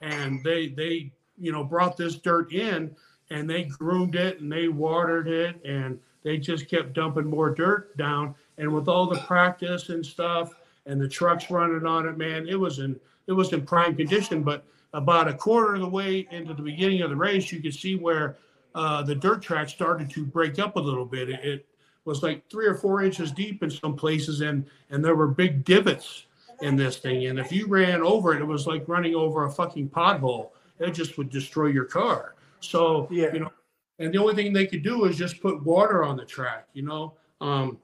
And 0.00 0.42
they 0.42 0.68
they 0.68 1.12
you 1.38 1.52
know 1.52 1.64
brought 1.64 1.96
this 1.96 2.16
dirt 2.16 2.52
in 2.52 2.94
and 3.30 3.48
they 3.48 3.64
groomed 3.64 4.16
it 4.16 4.40
and 4.40 4.50
they 4.50 4.68
watered 4.68 5.28
it 5.28 5.62
and 5.64 5.98
they 6.22 6.38
just 6.38 6.68
kept 6.68 6.92
dumping 6.92 7.26
more 7.26 7.50
dirt 7.50 7.96
down. 7.96 8.34
And 8.58 8.72
with 8.72 8.88
all 8.88 9.06
the 9.06 9.20
practice 9.20 9.88
and 9.88 10.04
stuff 10.04 10.54
and 10.86 11.00
the 11.00 11.08
trucks 11.08 11.50
running 11.50 11.86
on 11.86 12.06
it 12.06 12.18
man 12.18 12.48
it 12.48 12.58
was 12.58 12.78
in 12.78 12.98
it 13.26 13.32
was 13.32 13.52
in 13.52 13.64
prime 13.64 13.96
condition. 13.96 14.42
But 14.42 14.64
about 14.92 15.28
a 15.28 15.34
quarter 15.34 15.74
of 15.74 15.80
the 15.80 15.88
way 15.88 16.26
into 16.30 16.54
the 16.54 16.62
beginning 16.62 17.02
of 17.02 17.10
the 17.10 17.16
race 17.16 17.50
you 17.50 17.60
could 17.60 17.74
see 17.74 17.96
where 17.96 18.36
uh, 18.74 19.02
the 19.02 19.14
dirt 19.14 19.42
track 19.42 19.68
started 19.68 20.10
to 20.10 20.24
break 20.24 20.58
up 20.58 20.76
a 20.76 20.80
little 20.80 21.04
bit. 21.04 21.30
It, 21.30 21.44
it 21.44 21.66
was 22.04 22.22
like 22.22 22.48
three 22.50 22.66
or 22.66 22.74
four 22.74 23.02
inches 23.02 23.32
deep 23.32 23.62
in 23.62 23.70
some 23.70 23.96
places 23.96 24.40
and 24.40 24.66
and 24.90 25.04
there 25.04 25.14
were 25.16 25.28
big 25.28 25.64
divots 25.64 26.26
in 26.62 26.76
this 26.76 26.98
thing. 26.98 27.26
And 27.26 27.38
if 27.38 27.50
you 27.50 27.66
ran 27.66 28.02
over 28.02 28.34
it 28.34 28.40
it 28.40 28.46
was 28.46 28.66
like 28.66 28.86
running 28.88 29.14
over 29.14 29.44
a 29.44 29.50
fucking 29.50 29.88
pothole. 29.90 30.50
It 30.78 30.90
just 30.90 31.16
would 31.18 31.30
destroy 31.30 31.66
your 31.66 31.84
car. 31.84 32.34
So 32.60 33.08
Yeah. 33.10 33.32
you 33.32 33.40
know 33.40 33.52
and 33.98 34.12
the 34.12 34.18
only 34.18 34.34
thing 34.34 34.52
they 34.52 34.66
could 34.66 34.82
do 34.82 35.04
is 35.04 35.16
just 35.16 35.40
put 35.40 35.62
water 35.64 36.04
on 36.04 36.16
the 36.16 36.24
track 36.24 36.68
you 36.74 36.82
know? 36.82 37.14
Um 37.40 37.78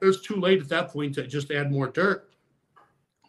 it 0.00 0.06
was 0.06 0.20
too 0.20 0.36
late 0.36 0.60
at 0.60 0.68
that 0.68 0.88
point 0.88 1.14
to 1.14 1.26
just 1.26 1.50
add 1.52 1.70
more 1.70 1.88
dirt. 1.88 2.28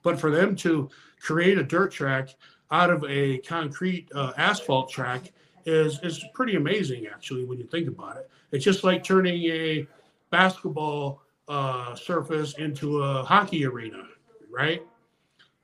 But 0.02 0.20
for 0.20 0.32
them 0.32 0.56
to 0.58 0.90
create 1.22 1.58
a 1.58 1.64
dirt 1.64 1.92
track 1.92 2.30
out 2.72 2.90
of 2.90 3.06
a 3.08 3.38
concrete 3.40 4.10
uh, 4.16 4.34
asphalt 4.38 4.90
track 4.90 5.32
is 5.66 6.00
is 6.04 6.24
pretty 6.34 6.56
amazing 6.56 7.08
actually 7.08 7.44
when 7.46 7.58
you 7.58 7.66
think 7.66 7.88
about 7.88 8.18
it. 8.18 8.30
It's 8.52 8.64
just 8.64 8.84
like 8.84 9.04
turning 9.04 9.44
a 9.46 9.88
basketball 10.30 11.22
uh, 11.48 11.96
surface 11.96 12.54
into 12.58 13.02
a 13.02 13.24
hockey 13.24 13.66
arena 13.66 14.04
right? 14.54 14.86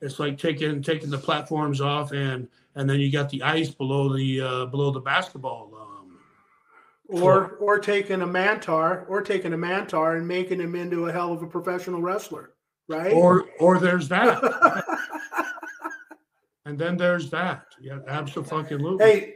It's 0.02 0.20
like 0.20 0.38
taking 0.38 0.82
taking 0.82 1.10
the 1.10 1.18
platforms 1.18 1.80
off 1.80 2.12
and 2.12 2.48
and 2.76 2.90
then 2.90 3.00
you 3.00 3.12
got 3.12 3.30
the 3.30 3.44
ice 3.44 3.70
below 3.70 4.14
the 4.14 4.42
uh, 4.42 4.66
below 4.66 4.92
the 4.92 5.00
basketball 5.00 5.72
um, 5.80 6.20
Or 7.08 7.52
or 7.58 7.80
taking 7.80 8.22
a 8.22 8.28
mantar, 8.28 9.08
or 9.10 9.22
taking 9.22 9.54
a 9.54 9.58
mantar 9.58 10.18
and 10.18 10.28
making 10.28 10.60
him 10.60 10.76
into 10.76 11.08
a 11.08 11.12
hell 11.12 11.32
of 11.32 11.44
a 11.44 11.48
professional 11.48 12.02
wrestler, 12.02 12.52
right? 12.88 13.14
or 13.14 13.46
or 13.60 13.80
there's 13.80 14.10
that. 14.10 14.42
And 16.66 16.78
then 16.78 16.98
there's 16.98 17.32
that. 17.32 17.66
Yeah 17.82 17.98
absolutely. 18.08 19.04
Hey, 19.04 19.36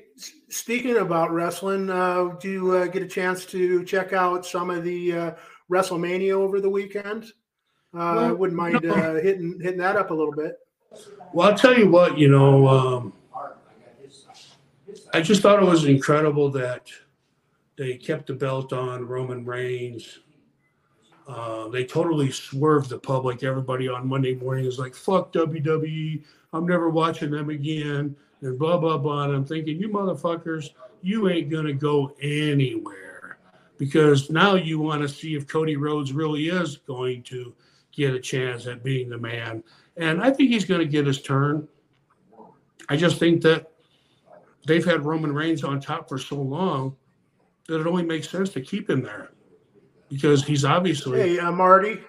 speaking 0.49 0.97
about 0.97 1.31
wrestling, 1.31 1.89
uh, 1.89 2.35
do 2.39 2.51
you 2.51 2.71
uh, 2.71 2.87
get 2.87 3.03
a 3.03 3.07
chance 3.07 3.45
to 3.47 3.83
check 3.83 4.13
out 4.13 4.45
some 4.45 4.69
of 4.69 4.83
the 4.83 5.13
uh, 5.13 5.31
WrestleMania 5.69 6.33
over 6.33 6.59
the 6.59 6.69
weekend? 6.69 7.25
Uh, 7.95 8.29
I 8.29 8.31
wouldn't 8.31 8.57
mind 8.57 8.81
no. 8.83 8.93
uh, 8.93 9.21
hitting 9.21 9.59
hitting 9.61 9.79
that 9.79 9.95
up 9.95 10.09
a 10.09 10.13
little 10.13 10.33
bit. 10.33 10.57
Well, 11.33 11.49
I'll 11.49 11.57
tell 11.57 11.77
you 11.77 11.89
what, 11.89 12.17
you 12.17 12.27
know, 12.27 12.67
um, 12.67 13.13
I 15.13 15.21
just 15.21 15.41
thought 15.41 15.61
it 15.61 15.65
was 15.65 15.85
incredible 15.85 16.49
that 16.51 16.87
they 17.77 17.97
kept 17.97 18.27
the 18.27 18.33
belt 18.33 18.73
on 18.73 19.07
Roman 19.07 19.45
Reigns. 19.45 20.19
Uh, 21.27 21.69
they 21.69 21.85
totally 21.85 22.31
swerved 22.31 22.89
the 22.89 22.97
public. 22.97 23.43
Everybody 23.43 23.87
on 23.87 24.07
Monday 24.07 24.35
morning 24.35 24.65
is 24.65 24.77
like, 24.77 24.93
fuck 24.93 25.31
WWE. 25.33 26.23
I'm 26.51 26.67
never 26.67 26.89
watching 26.89 27.31
them 27.31 27.49
again. 27.49 28.15
And 28.43 28.59
blah, 28.59 28.77
blah, 28.77 28.97
blah. 28.97 29.23
And 29.25 29.35
I'm 29.35 29.45
thinking, 29.45 29.79
you 29.79 29.89
motherfuckers, 29.89 30.69
you 31.01 31.29
ain't 31.29 31.49
going 31.49 31.65
to 31.65 31.73
go 31.73 32.15
anywhere 32.21 33.37
because 33.77 34.29
now 34.29 34.55
you 34.55 34.79
want 34.79 35.01
to 35.01 35.09
see 35.09 35.35
if 35.35 35.47
Cody 35.47 35.75
Rhodes 35.75 36.13
really 36.13 36.47
is 36.49 36.77
going 36.77 37.23
to 37.23 37.53
get 37.91 38.13
a 38.13 38.19
chance 38.19 38.67
at 38.67 38.83
being 38.83 39.09
the 39.09 39.17
man. 39.17 39.63
And 39.97 40.21
I 40.21 40.31
think 40.31 40.49
he's 40.49 40.65
going 40.65 40.81
to 40.81 40.87
get 40.87 41.05
his 41.05 41.21
turn. 41.21 41.67
I 42.89 42.97
just 42.97 43.17
think 43.17 43.41
that 43.43 43.71
they've 44.65 44.83
had 44.83 45.05
Roman 45.05 45.33
Reigns 45.33 45.63
on 45.63 45.79
top 45.79 46.09
for 46.09 46.17
so 46.17 46.35
long 46.35 46.95
that 47.67 47.79
it 47.79 47.87
only 47.87 48.03
makes 48.03 48.29
sense 48.29 48.49
to 48.51 48.61
keep 48.61 48.89
him 48.89 49.01
there 49.01 49.31
because 50.09 50.43
he's 50.43 50.65
obviously 50.65 51.19
Hey, 51.19 51.39
uh, 51.39 51.51
Marty, 51.51 52.01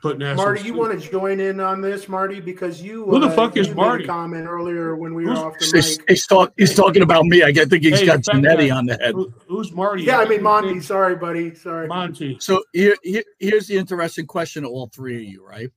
putting 0.00 0.22
ass 0.22 0.36
Marty, 0.36 0.60
in 0.60 0.66
you 0.66 0.72
suit. 0.72 0.78
want 0.78 1.00
to 1.02 1.10
join 1.10 1.40
in 1.40 1.60
on 1.60 1.80
this, 1.80 2.08
Marty? 2.08 2.40
Because 2.40 2.80
you 2.82 3.04
Who 3.04 3.20
the 3.20 3.26
uh, 3.28 3.30
fuck 3.36 3.56
is 3.56 3.68
you 3.68 3.74
made 3.74 3.82
a 3.82 3.86
Marty? 3.86 4.06
comment 4.06 4.46
earlier 4.46 4.96
when 4.96 5.14
we 5.14 5.26
were 5.26 5.32
off 5.32 5.58
the 5.58 5.64
He's, 5.66 5.98
mic. 5.98 6.08
he's, 6.08 6.26
talk, 6.26 6.52
he's 6.56 6.74
talking 6.74 7.02
about 7.02 7.24
me. 7.26 7.42
I 7.42 7.52
think 7.52 7.82
he's 7.82 8.00
Hey, 8.00 8.06
got 8.06 8.24
fat 8.24 8.36
Zanetti 8.36 8.74
on 8.74 8.86
the 8.86 8.96
head. 8.96 9.14
Who- 9.14 9.32
who's 9.46 9.72
Marty? 9.72 10.02
Yeah, 10.04 10.18
I 10.18 10.26
mean 10.26 10.42
Monty. 10.42 10.80
Sorry, 10.80 11.16
buddy. 11.16 11.54
Sorry. 11.54 11.86
Monty. 11.86 12.36
So 12.40 12.62
here, 12.72 12.96
here, 13.02 13.24
here's 13.38 13.66
the 13.66 13.76
interesting 13.76 14.26
question 14.26 14.62
to 14.62 14.68
all 14.68 14.88
three 14.88 15.16
of 15.16 15.22
you, 15.22 15.46
right? 15.46 15.70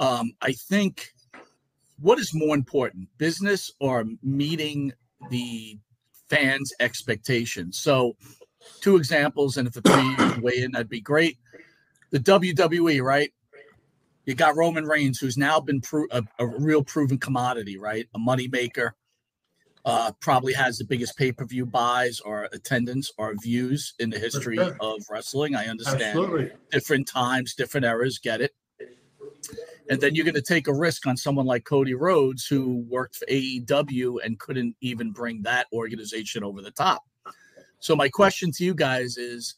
Um, 0.00 0.32
I 0.40 0.52
think 0.52 1.12
what 2.00 2.18
is 2.18 2.32
more 2.34 2.54
important, 2.56 3.08
business 3.18 3.70
or 3.80 4.04
meeting 4.22 4.92
the 5.30 5.78
fans' 6.28 6.72
expectations? 6.80 7.78
So, 7.78 8.16
two 8.80 8.96
examples, 8.96 9.56
and 9.58 9.68
if 9.68 9.74
the 9.74 9.82
three 9.82 10.02
you 10.36 10.42
weigh 10.42 10.58
in, 10.64 10.72
that'd 10.72 10.88
be 10.88 11.00
great. 11.00 11.38
The 12.12 12.20
WWE, 12.20 13.02
right? 13.02 13.32
You 14.26 14.34
got 14.34 14.56
Roman 14.56 14.84
Reigns, 14.84 15.18
who's 15.18 15.36
now 15.36 15.58
been 15.58 15.80
pro- 15.80 16.06
a, 16.12 16.22
a 16.38 16.46
real 16.46 16.84
proven 16.84 17.18
commodity, 17.18 17.78
right? 17.78 18.06
A 18.14 18.18
moneymaker. 18.18 18.92
Uh, 19.84 20.12
probably 20.20 20.52
has 20.52 20.78
the 20.78 20.84
biggest 20.84 21.16
pay 21.16 21.32
per 21.32 21.44
view 21.44 21.66
buys 21.66 22.20
or 22.20 22.48
attendance 22.52 23.10
or 23.18 23.34
views 23.42 23.94
in 23.98 24.10
the 24.10 24.18
history 24.18 24.56
of 24.56 25.02
wrestling. 25.10 25.56
I 25.56 25.66
understand 25.66 26.16
Absolutely. 26.16 26.52
different 26.70 27.08
times, 27.08 27.54
different 27.56 27.84
eras, 27.84 28.20
get 28.20 28.40
it. 28.40 28.54
And 29.90 30.00
then 30.00 30.14
you're 30.14 30.24
going 30.24 30.36
to 30.36 30.40
take 30.40 30.68
a 30.68 30.72
risk 30.72 31.08
on 31.08 31.16
someone 31.16 31.46
like 31.46 31.64
Cody 31.64 31.94
Rhodes, 31.94 32.46
who 32.46 32.84
worked 32.88 33.16
for 33.16 33.26
AEW 33.26 34.24
and 34.24 34.38
couldn't 34.38 34.76
even 34.82 35.10
bring 35.10 35.42
that 35.42 35.66
organization 35.72 36.44
over 36.44 36.62
the 36.62 36.70
top. 36.70 37.02
So, 37.80 37.96
my 37.96 38.08
question 38.08 38.52
to 38.52 38.64
you 38.64 38.74
guys 38.74 39.16
is 39.16 39.56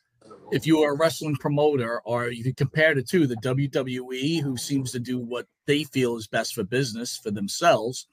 if 0.55 0.69
you 0.69 0.85
are 0.85 0.93
a 0.93 0.97
wrestling 0.97 1.35
promoter, 1.35 2.01
or 2.05 2.29
you 2.29 2.45
could 2.45 2.57
compare 2.57 2.95
the 2.95 3.03
two, 3.03 3.27
the 3.27 3.35
WWE, 3.39 4.41
who 4.41 4.57
seems 4.57 4.93
to 4.93 5.01
do 5.01 5.19
what 5.19 5.49
they 5.67 5.83
feel 5.83 6.17
is 6.17 6.29
best 6.29 6.55
for 6.55 6.63
business 6.63 7.17
for 7.17 7.33
themselves, 7.33 8.07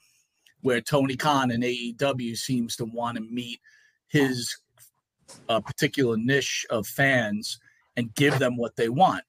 where 0.62 0.82
Tony 0.82 1.15
Khan 1.15 1.51
and 1.51 1.63
AEW 1.63 2.36
seems 2.36 2.75
to 2.77 2.86
want 2.86 3.17
to 3.17 3.23
meet 3.23 3.60
his 4.08 4.58
uh, 5.49 5.60
particular 5.60 6.17
niche 6.17 6.65
of 6.71 6.88
fans 6.88 7.60
and 7.95 8.13
give 8.15 8.39
them 8.39 8.58
what 8.58 8.75
they 8.75 8.89
want. 8.89 9.23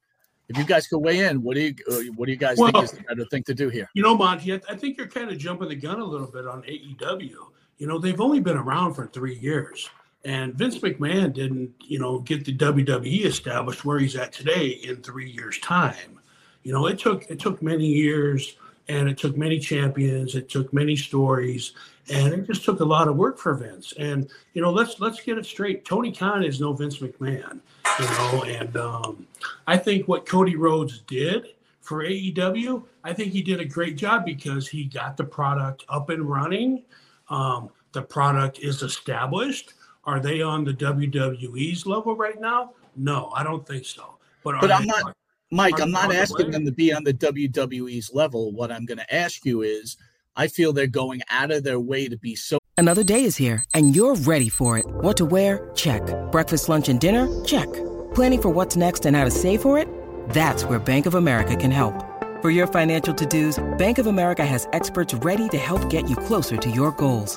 If 0.48 0.56
you 0.56 0.64
guys 0.64 0.86
could 0.86 1.00
weigh 1.00 1.20
in, 1.20 1.42
what 1.42 1.54
do 1.54 1.60
you 1.60 1.74
uh, 1.90 2.12
what 2.16 2.26
do 2.26 2.32
you 2.32 2.38
guys 2.38 2.56
think 2.56 2.76
is 2.78 2.92
the 2.92 3.02
better 3.02 3.26
thing 3.26 3.42
to 3.44 3.54
do 3.54 3.68
here? 3.68 3.90
You 3.92 4.02
know, 4.02 4.16
Monty, 4.16 4.54
I, 4.54 4.60
I 4.70 4.74
think 4.74 4.96
you're 4.96 5.06
kind 5.06 5.30
of 5.30 5.36
jumping 5.36 5.68
the 5.68 5.76
gun 5.76 6.00
a 6.00 6.04
little 6.04 6.28
bit 6.28 6.46
on 6.46 6.62
AEW. 6.62 7.36
You 7.76 7.86
know, 7.86 7.98
they've 7.98 8.20
only 8.22 8.40
been 8.40 8.56
around 8.56 8.94
for 8.94 9.06
three 9.06 9.38
years, 9.38 9.90
and 10.24 10.54
Vince 10.54 10.78
McMahon 10.78 11.32
didn't, 11.32 11.72
you 11.80 11.98
know, 11.98 12.20
get 12.20 12.44
the 12.44 12.56
WWE 12.56 13.24
established 13.24 13.84
where 13.84 13.98
he's 13.98 14.16
at 14.16 14.32
today 14.32 14.68
in 14.68 14.96
three 14.96 15.30
years' 15.30 15.58
time. 15.58 16.20
You 16.62 16.72
know, 16.72 16.86
it 16.86 16.98
took 16.98 17.28
it 17.28 17.40
took 17.40 17.60
many 17.60 17.86
years, 17.86 18.56
and 18.88 19.08
it 19.08 19.18
took 19.18 19.36
many 19.36 19.58
champions, 19.58 20.34
it 20.34 20.48
took 20.48 20.72
many 20.72 20.94
stories, 20.94 21.72
and 22.08 22.32
it 22.32 22.46
just 22.46 22.64
took 22.64 22.80
a 22.80 22.84
lot 22.84 23.08
of 23.08 23.16
work 23.16 23.38
for 23.38 23.54
Vince. 23.54 23.92
And 23.98 24.28
you 24.54 24.62
know, 24.62 24.70
let's 24.70 25.00
let's 25.00 25.20
get 25.20 25.38
it 25.38 25.46
straight. 25.46 25.84
Tony 25.84 26.12
Khan 26.12 26.44
is 26.44 26.60
no 26.60 26.72
Vince 26.72 26.98
McMahon. 26.98 27.60
You 27.98 28.06
know, 28.06 28.44
and 28.44 28.76
um, 28.76 29.26
I 29.66 29.76
think 29.76 30.08
what 30.08 30.24
Cody 30.24 30.56
Rhodes 30.56 31.00
did 31.00 31.48
for 31.80 32.04
AEW, 32.04 32.84
I 33.04 33.12
think 33.12 33.32
he 33.32 33.42
did 33.42 33.60
a 33.60 33.64
great 33.64 33.96
job 33.96 34.24
because 34.24 34.68
he 34.68 34.84
got 34.84 35.16
the 35.16 35.24
product 35.24 35.84
up 35.88 36.10
and 36.10 36.28
running. 36.28 36.84
Um, 37.28 37.70
the 37.92 38.02
product 38.02 38.60
is 38.60 38.82
established. 38.82 39.74
Are 40.04 40.18
they 40.20 40.42
on 40.42 40.64
the 40.64 40.72
WWE's 40.74 41.86
level 41.86 42.16
right 42.16 42.40
now? 42.40 42.72
No, 42.96 43.30
I 43.34 43.42
don't 43.44 43.66
think 43.66 43.84
so. 43.86 44.16
But, 44.42 44.60
But 44.60 44.70
I'm 44.72 44.82
they- 44.82 44.88
not, 44.88 45.16
Mike. 45.50 45.78
are 45.78 45.82
I'm 45.82 45.90
not 45.92 46.04
on 46.04 46.10
the 46.10 46.16
asking 46.16 46.50
them 46.50 46.64
to 46.64 46.72
be 46.72 46.92
on 46.92 47.04
the 47.04 47.14
WWE's 47.14 48.12
level. 48.12 48.52
What 48.52 48.72
I'm 48.72 48.84
going 48.84 48.98
to 48.98 49.14
ask 49.14 49.44
you 49.44 49.62
is, 49.62 49.96
I 50.34 50.46
feel 50.48 50.72
they're 50.72 50.86
going 50.86 51.20
out 51.30 51.50
of 51.50 51.62
their 51.62 51.78
way 51.78 52.08
to 52.08 52.16
be 52.16 52.34
so 52.34 52.58
Another 52.78 53.04
day 53.04 53.24
is 53.24 53.36
here, 53.36 53.62
and 53.74 53.94
you're 53.94 54.14
ready 54.16 54.48
for 54.48 54.78
it. 54.78 54.86
What 54.86 55.16
to 55.18 55.26
wear? 55.26 55.70
Check. 55.74 56.02
Breakfast, 56.32 56.70
lunch, 56.70 56.88
and 56.88 56.98
dinner? 56.98 57.28
Check. 57.44 57.70
Planning 58.14 58.40
for 58.42 58.48
what's 58.48 58.76
next 58.76 59.04
and 59.04 59.14
how 59.14 59.24
to 59.24 59.30
save 59.30 59.60
for 59.60 59.78
it? 59.78 59.86
That's 60.30 60.64
where 60.64 60.78
Bank 60.78 61.04
of 61.06 61.14
America 61.14 61.54
can 61.54 61.70
help. 61.70 61.94
For 62.40 62.48
your 62.50 62.66
financial 62.66 63.12
to 63.14 63.26
dos, 63.26 63.62
Bank 63.78 63.98
of 63.98 64.06
America 64.06 64.44
has 64.44 64.66
experts 64.72 65.12
ready 65.14 65.48
to 65.50 65.58
help 65.58 65.88
get 65.90 66.08
you 66.08 66.16
closer 66.16 66.56
to 66.56 66.70
your 66.70 66.92
goals. 66.92 67.36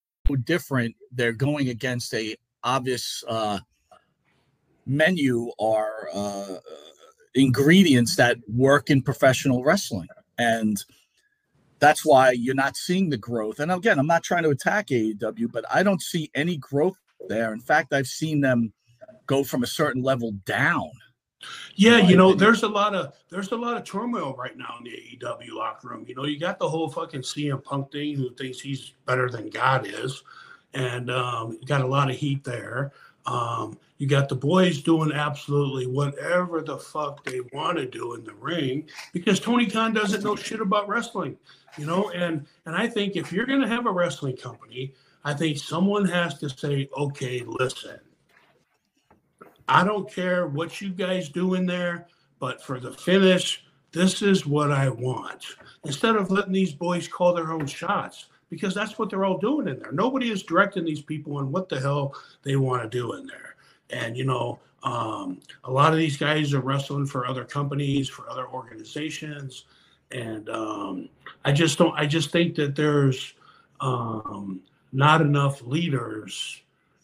Different. 0.45 0.95
They're 1.11 1.33
going 1.33 1.69
against 1.69 2.13
a 2.13 2.35
obvious 2.63 3.23
uh, 3.27 3.59
menu 4.85 5.51
or 5.57 6.09
uh, 6.13 6.57
ingredients 7.35 8.15
that 8.15 8.37
work 8.47 8.89
in 8.89 9.01
professional 9.01 9.63
wrestling, 9.63 10.07
and 10.37 10.83
that's 11.79 12.05
why 12.05 12.31
you're 12.31 12.55
not 12.55 12.77
seeing 12.77 13.09
the 13.09 13.17
growth. 13.17 13.59
And 13.59 13.71
again, 13.71 13.99
I'm 13.99 14.07
not 14.07 14.23
trying 14.23 14.43
to 14.43 14.49
attack 14.49 14.87
AEW, 14.87 15.51
but 15.51 15.65
I 15.73 15.83
don't 15.83 16.01
see 16.01 16.29
any 16.35 16.57
growth 16.57 16.97
there. 17.27 17.53
In 17.53 17.59
fact, 17.59 17.93
I've 17.93 18.07
seen 18.07 18.41
them 18.41 18.71
go 19.25 19.43
from 19.43 19.63
a 19.63 19.67
certain 19.67 20.03
level 20.03 20.31
down. 20.45 20.91
Yeah, 21.75 21.97
you 21.97 22.15
know, 22.15 22.33
there's 22.33 22.63
a 22.63 22.67
lot 22.67 22.93
of 22.93 23.13
there's 23.29 23.51
a 23.51 23.55
lot 23.55 23.77
of 23.77 23.83
turmoil 23.83 24.35
right 24.37 24.57
now 24.57 24.75
in 24.77 24.83
the 24.83 24.91
AEW 24.91 25.53
locker 25.53 25.89
room. 25.89 26.05
You 26.07 26.15
know, 26.15 26.25
you 26.25 26.39
got 26.39 26.59
the 26.59 26.69
whole 26.69 26.89
fucking 26.89 27.21
CM 27.21 27.63
Punk 27.63 27.91
thing, 27.91 28.15
who 28.15 28.33
thinks 28.35 28.59
he's 28.59 28.93
better 29.05 29.29
than 29.29 29.49
God 29.49 29.87
is, 29.87 30.23
and 30.73 31.09
um, 31.09 31.57
you 31.59 31.67
got 31.67 31.81
a 31.81 31.87
lot 31.87 32.09
of 32.09 32.15
heat 32.15 32.43
there. 32.43 32.91
Um, 33.25 33.77
you 33.97 34.07
got 34.07 34.29
the 34.29 34.35
boys 34.35 34.81
doing 34.81 35.11
absolutely 35.11 35.85
whatever 35.85 36.61
the 36.61 36.77
fuck 36.77 37.23
they 37.23 37.41
want 37.53 37.77
to 37.77 37.85
do 37.85 38.15
in 38.15 38.23
the 38.23 38.33
ring 38.33 38.89
because 39.13 39.39
Tony 39.39 39.67
Khan 39.67 39.93
doesn't 39.93 40.23
know 40.23 40.35
shit 40.35 40.59
about 40.59 40.87
wrestling, 40.87 41.37
you 41.77 41.85
know. 41.85 42.09
And 42.09 42.45
and 42.65 42.75
I 42.75 42.87
think 42.87 43.15
if 43.15 43.31
you're 43.31 43.45
gonna 43.45 43.67
have 43.67 43.85
a 43.85 43.91
wrestling 43.91 44.37
company, 44.37 44.93
I 45.23 45.33
think 45.33 45.57
someone 45.57 46.05
has 46.05 46.39
to 46.39 46.49
say, 46.49 46.89
okay, 46.97 47.43
listen. 47.45 47.99
I 49.71 49.85
don't 49.85 50.11
care 50.11 50.47
what 50.47 50.81
you 50.81 50.89
guys 50.89 51.29
do 51.29 51.53
in 51.53 51.65
there, 51.65 52.07
but 52.39 52.61
for 52.61 52.77
the 52.77 52.91
finish, 52.91 53.63
this 53.93 54.21
is 54.21 54.45
what 54.45 54.69
I 54.69 54.89
want. 54.89 55.45
Instead 55.85 56.17
of 56.17 56.29
letting 56.29 56.51
these 56.51 56.73
boys 56.73 57.07
call 57.07 57.33
their 57.33 57.53
own 57.53 57.65
shots, 57.65 58.25
because 58.49 58.73
that's 58.73 58.99
what 58.99 59.09
they're 59.09 59.23
all 59.23 59.37
doing 59.37 59.69
in 59.69 59.79
there. 59.79 59.93
Nobody 59.93 60.29
is 60.29 60.43
directing 60.43 60.83
these 60.83 61.01
people 61.01 61.37
on 61.37 61.53
what 61.53 61.69
the 61.69 61.79
hell 61.79 62.13
they 62.43 62.57
want 62.57 62.83
to 62.83 62.89
do 62.89 63.13
in 63.13 63.25
there. 63.25 63.55
And, 63.91 64.17
you 64.17 64.25
know, 64.25 64.59
um, 64.83 65.39
a 65.63 65.71
lot 65.71 65.93
of 65.93 65.99
these 65.99 66.17
guys 66.17 66.53
are 66.53 66.59
wrestling 66.59 67.05
for 67.05 67.25
other 67.25 67.45
companies, 67.45 68.09
for 68.09 68.29
other 68.29 68.47
organizations. 68.47 69.65
And 70.11 70.49
um, 70.49 71.07
I 71.45 71.53
just 71.53 71.77
don't, 71.77 71.97
I 71.97 72.05
just 72.05 72.31
think 72.31 72.55
that 72.55 72.75
there's 72.75 73.35
um, 73.79 74.59
not 74.91 75.21
enough 75.21 75.61
leaders 75.61 76.61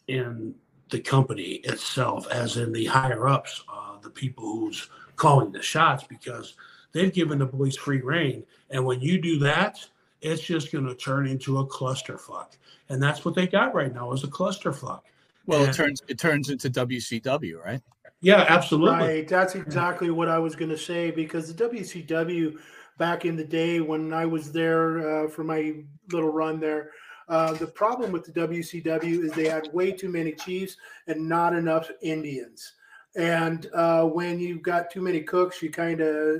in 0.09 0.53
the 0.89 0.99
company 0.99 1.61
itself, 1.63 2.27
as 2.31 2.57
in 2.57 2.71
the 2.71 2.85
higher 2.85 3.27
ups, 3.27 3.63
uh, 3.71 3.97
the 4.01 4.09
people 4.09 4.43
who's 4.43 4.89
calling 5.15 5.51
the 5.51 5.61
shots, 5.61 6.05
because 6.07 6.55
they've 6.91 7.13
given 7.13 7.39
the 7.39 7.45
boys 7.45 7.75
free 7.75 8.01
reign. 8.01 8.43
And 8.69 8.85
when 8.85 9.01
you 9.01 9.19
do 9.21 9.39
that, 9.39 9.85
it's 10.21 10.41
just 10.41 10.71
going 10.71 10.85
to 10.85 10.95
turn 10.95 11.27
into 11.27 11.59
a 11.59 11.67
clusterfuck. 11.67 12.57
And 12.89 13.01
that's 13.01 13.25
what 13.25 13.35
they 13.35 13.47
got 13.47 13.75
right 13.75 13.93
now 13.93 14.11
is 14.13 14.23
a 14.23 14.27
clusterfuck. 14.27 15.01
Well, 15.45 15.63
it 15.63 15.73
turns 15.73 16.01
it 16.07 16.19
turns 16.19 16.49
into 16.49 16.69
WCW, 16.69 17.63
right? 17.63 17.81
Yeah, 18.19 18.45
absolutely. 18.49 18.97
Right. 18.97 19.27
That's 19.27 19.55
exactly 19.55 20.09
what 20.09 20.27
I 20.27 20.39
was 20.39 20.55
going 20.55 20.69
to 20.69 20.77
say 20.77 21.11
because 21.11 21.53
the 21.53 21.69
WCW 21.69 22.57
back 22.97 23.25
in 23.25 23.35
the 23.35 23.43
day 23.43 23.79
when 23.79 24.11
I 24.11 24.25
was 24.25 24.51
there 24.51 25.25
uh, 25.25 25.29
for 25.29 25.43
my 25.43 25.75
little 26.11 26.31
run 26.31 26.59
there, 26.59 26.91
uh, 27.27 27.53
the 27.53 27.67
problem 27.67 28.11
with 28.11 28.25
the 28.25 28.47
WCW 28.47 29.25
is 29.25 29.31
they 29.31 29.49
had 29.49 29.73
way 29.73 29.91
too 29.91 30.09
many 30.09 30.31
Chiefs 30.31 30.77
and 31.07 31.27
not 31.27 31.53
enough 31.53 31.89
Indians. 32.01 32.73
And 33.15 33.67
uh, 33.73 34.05
when 34.05 34.39
you've 34.39 34.61
got 34.61 34.91
too 34.91 35.01
many 35.01 35.21
cooks, 35.21 35.61
you 35.61 35.69
kind 35.69 36.01
of 36.01 36.39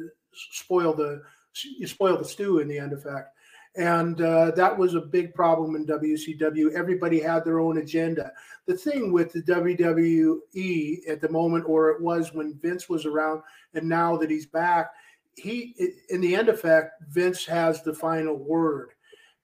spoil 0.51 0.93
the 0.93 1.21
you 1.79 1.87
spoil 1.87 2.17
the 2.17 2.25
stew 2.25 2.59
in 2.59 2.67
the 2.67 2.77
end 2.77 2.93
effect. 2.93 3.33
And 3.75 4.21
uh, 4.21 4.51
that 4.51 4.75
was 4.75 4.95
a 4.95 5.01
big 5.01 5.33
problem 5.33 5.75
in 5.75 5.85
WCW. 5.85 6.73
Everybody 6.73 7.19
had 7.19 7.45
their 7.45 7.59
own 7.59 7.77
agenda. 7.77 8.31
The 8.65 8.75
thing 8.75 9.11
with 9.11 9.33
the 9.33 9.41
WWE 9.41 11.07
at 11.07 11.21
the 11.21 11.29
moment, 11.29 11.65
or 11.67 11.89
it 11.91 12.01
was 12.01 12.33
when 12.33 12.57
Vince 12.59 12.89
was 12.89 13.05
around, 13.05 13.43
and 13.75 13.87
now 13.87 14.17
that 14.17 14.31
he's 14.31 14.47
back, 14.47 14.91
he, 15.35 15.75
in 16.09 16.21
the 16.21 16.35
end 16.35 16.49
effect, 16.49 17.03
Vince 17.09 17.45
has 17.45 17.83
the 17.83 17.93
final 17.93 18.35
word. 18.35 18.93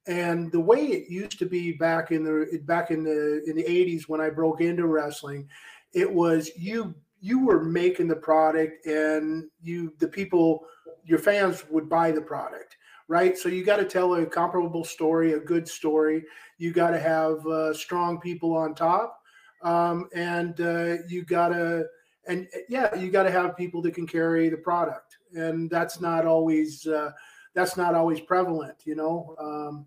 And 0.06 0.52
the 0.52 0.60
way 0.60 0.82
it 0.82 1.10
used 1.10 1.39
to 1.39 1.46
be 1.46 1.72
back 1.72 2.12
in 2.12 2.24
the 2.24 2.60
back 2.66 2.92
in 2.92 3.04
the 3.04 3.44
in 3.48 3.56
the 3.56 3.63
80s 3.63 4.04
when 4.10 4.20
I 4.20 4.30
broke 4.30 4.60
into 4.60 4.86
wrestling, 4.86 5.48
it 5.94 6.12
was 6.12 6.52
you 6.58 6.94
you 7.22 7.46
were 7.46 7.63
making 7.63 8.10
the 8.10 8.16
product 8.16 8.86
and 8.86 9.46
you 9.62 9.94
the 10.00 10.08
people 10.08 10.66
your 11.06 11.20
fans 11.20 11.63
would 11.70 11.88
buy 11.88 12.12
the 12.12 12.22
product 12.22 12.76
right? 13.08 13.38
So 13.38 13.50
you 13.50 13.63
got 13.63 13.78
to 13.78 13.86
tell 13.86 14.16
a 14.16 14.26
comparable 14.26 14.84
story 14.84 15.34
a 15.34 15.39
good 15.39 15.68
story. 15.68 16.24
You 16.58 16.72
got 16.72 16.92
to 16.92 17.00
have 17.00 17.46
uh, 17.46 17.74
strong 17.74 18.20
people 18.20 18.56
on 18.56 18.76
top. 18.76 19.20
Um, 19.62 20.10
and 20.13 20.60
uh, 20.60 20.98
you 21.08 21.24
got 21.24 21.50
to 21.50 21.86
and 22.26 22.48
yeah 22.70 22.96
you 22.96 23.12
got 23.12 23.24
to 23.24 23.32
have 23.32 23.58
people 23.58 23.82
that 23.82 23.94
can 23.94 24.08
carry 24.08 24.50
the 24.50 24.58
product. 24.58 25.18
And 25.34 25.70
that's 25.70 26.02
not 26.02 26.26
always 26.26 26.86
uh, 26.88 27.12
that's 27.54 27.78
not 27.78 27.96
always 27.96 28.20
prevalent, 28.20 28.78
you 28.86 28.96
know. 28.96 29.36
Um, 29.39 29.86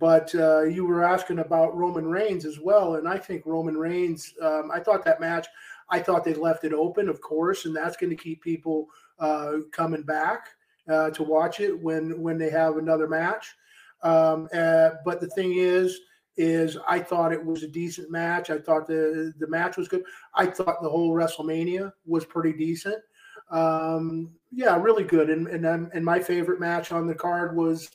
but 0.00 0.34
uh, 0.34 0.62
you 0.62 0.86
were 0.86 1.04
asking 1.04 1.40
about 1.40 1.76
Roman 1.76 2.06
Reigns 2.06 2.46
as 2.46 2.58
well, 2.58 2.94
and 2.94 3.06
I 3.06 3.18
think 3.18 3.44
Roman 3.44 3.76
Reigns. 3.76 4.32
Um, 4.40 4.70
I 4.72 4.80
thought 4.80 5.04
that 5.04 5.20
match. 5.20 5.46
I 5.90 6.00
thought 6.00 6.24
they 6.24 6.34
left 6.34 6.64
it 6.64 6.72
open, 6.72 7.08
of 7.08 7.20
course, 7.20 7.66
and 7.66 7.76
that's 7.76 7.98
going 7.98 8.10
to 8.10 8.16
keep 8.16 8.42
people 8.42 8.86
uh, 9.18 9.58
coming 9.72 10.02
back 10.02 10.48
uh, 10.88 11.10
to 11.10 11.22
watch 11.22 11.60
it 11.60 11.78
when 11.78 12.20
when 12.22 12.38
they 12.38 12.48
have 12.48 12.78
another 12.78 13.06
match. 13.06 13.54
Um, 14.02 14.48
uh, 14.54 14.90
but 15.04 15.20
the 15.20 15.28
thing 15.28 15.58
is, 15.58 16.00
is 16.38 16.78
I 16.88 17.00
thought 17.00 17.34
it 17.34 17.44
was 17.44 17.62
a 17.62 17.68
decent 17.68 18.10
match. 18.10 18.48
I 18.48 18.58
thought 18.58 18.86
the 18.86 19.34
the 19.38 19.48
match 19.48 19.76
was 19.76 19.88
good. 19.88 20.04
I 20.34 20.46
thought 20.46 20.82
the 20.82 20.88
whole 20.88 21.12
WrestleMania 21.12 21.92
was 22.06 22.24
pretty 22.24 22.54
decent. 22.56 23.02
Um, 23.50 24.30
yeah, 24.50 24.80
really 24.80 25.04
good. 25.04 25.28
And 25.28 25.46
and 25.48 25.66
and 25.92 26.04
my 26.04 26.20
favorite 26.20 26.58
match 26.58 26.90
on 26.90 27.06
the 27.06 27.14
card 27.14 27.54
was 27.54 27.90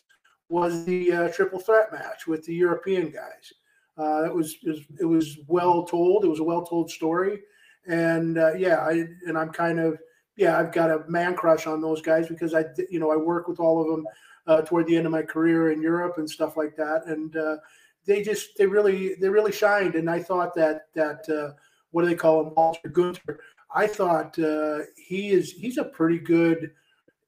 was 0.49 0.85
the 0.85 1.11
uh, 1.11 1.29
triple 1.29 1.59
threat 1.59 1.91
match 1.91 2.27
with 2.27 2.45
the 2.45 2.53
European 2.53 3.09
guys. 3.09 3.53
Uh, 3.97 4.25
it 4.25 4.33
was, 4.33 4.55
it 4.63 5.05
was 5.05 5.25
was 5.25 5.37
well 5.47 5.85
told. 5.85 6.25
It 6.25 6.27
was 6.27 6.39
a 6.39 6.43
well 6.43 6.65
told 6.65 6.91
story, 6.91 7.39
and 7.87 8.37
uh, 8.37 8.53
yeah, 8.53 8.77
I 8.77 9.05
and 9.25 9.37
I'm 9.37 9.49
kind 9.49 9.79
of 9.79 9.97
yeah, 10.35 10.59
I've 10.59 10.73
got 10.73 10.91
a 10.91 11.03
man 11.07 11.35
crush 11.35 11.65
on 11.65 11.81
those 11.81 12.01
guys 12.01 12.27
because 12.27 12.53
I 12.53 12.65
you 12.89 12.99
know 12.99 13.11
I 13.11 13.15
work 13.15 13.47
with 13.47 13.59
all 13.59 13.81
of 13.81 13.87
them 13.87 14.05
uh, 14.47 14.61
toward 14.61 14.87
the 14.87 14.97
end 14.97 15.05
of 15.05 15.11
my 15.11 15.21
career 15.21 15.71
in 15.71 15.81
Europe 15.81 16.17
and 16.17 16.29
stuff 16.29 16.57
like 16.57 16.75
that, 16.75 17.05
and 17.07 17.35
uh, 17.37 17.57
they 18.05 18.21
just 18.21 18.57
they 18.57 18.65
really 18.65 19.15
they 19.15 19.29
really 19.29 19.51
shined. 19.51 19.95
And 19.95 20.09
I 20.09 20.21
thought 20.21 20.53
that 20.55 20.87
that 20.93 21.27
uh, 21.29 21.53
what 21.91 22.03
do 22.03 22.09
they 22.09 22.15
call 22.15 22.41
him, 22.41 22.53
Walter 22.55 22.89
Gunther? 22.89 23.39
I 23.73 23.87
thought 23.87 24.37
uh, 24.39 24.79
he 24.97 25.29
is 25.29 25.51
he's 25.51 25.77
a 25.77 25.85
pretty 25.85 26.19
good. 26.19 26.71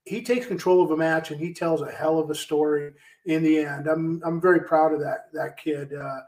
He 0.08 0.22
takes 0.22 0.46
control 0.46 0.82
of 0.82 0.92
a 0.92 0.98
match 0.98 1.32
and 1.32 1.40
he 1.40 1.54
tells 1.54 1.82
a 1.82 1.92
hell 1.92 2.18
of 2.18 2.30
a 2.30 2.36
story 2.36 2.94
in 3.26 3.44
the 3.44 3.60
end. 3.60 3.88
I'm 3.88 4.22
I'm 4.26 4.40
very 4.40 4.62
proud 4.62 4.94
of 4.94 5.00
that 5.02 5.32
that 5.34 5.58
kid. 5.58 5.94
Uh, 5.94 6.22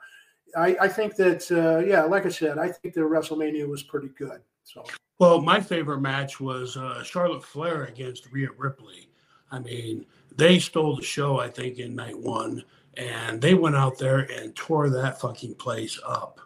I, 0.57 0.77
I 0.81 0.87
think 0.87 1.15
that 1.15 1.49
uh, 1.51 1.85
yeah, 1.85 2.03
like 2.03 2.25
I 2.25 2.29
said, 2.29 2.57
I 2.57 2.69
think 2.69 2.93
the 2.93 3.01
WrestleMania 3.01 3.67
was 3.67 3.83
pretty 3.83 4.09
good. 4.09 4.41
So 4.63 4.83
Well, 5.19 5.41
my 5.41 5.59
favorite 5.59 6.01
match 6.01 6.39
was 6.39 6.77
uh, 6.77 7.03
Charlotte 7.03 7.43
Flair 7.43 7.85
against 7.85 8.31
Rhea 8.31 8.49
Ripley. 8.57 9.09
I 9.51 9.59
mean, 9.59 10.05
they 10.35 10.59
stole 10.59 10.95
the 10.95 11.03
show, 11.03 11.39
I 11.39 11.49
think, 11.49 11.79
in 11.79 11.95
night 11.95 12.17
one, 12.17 12.63
and 12.95 13.41
they 13.41 13.53
went 13.53 13.75
out 13.75 13.97
there 13.97 14.19
and 14.19 14.55
tore 14.55 14.89
that 14.89 15.19
fucking 15.19 15.55
place 15.55 15.99
up. 16.05 16.39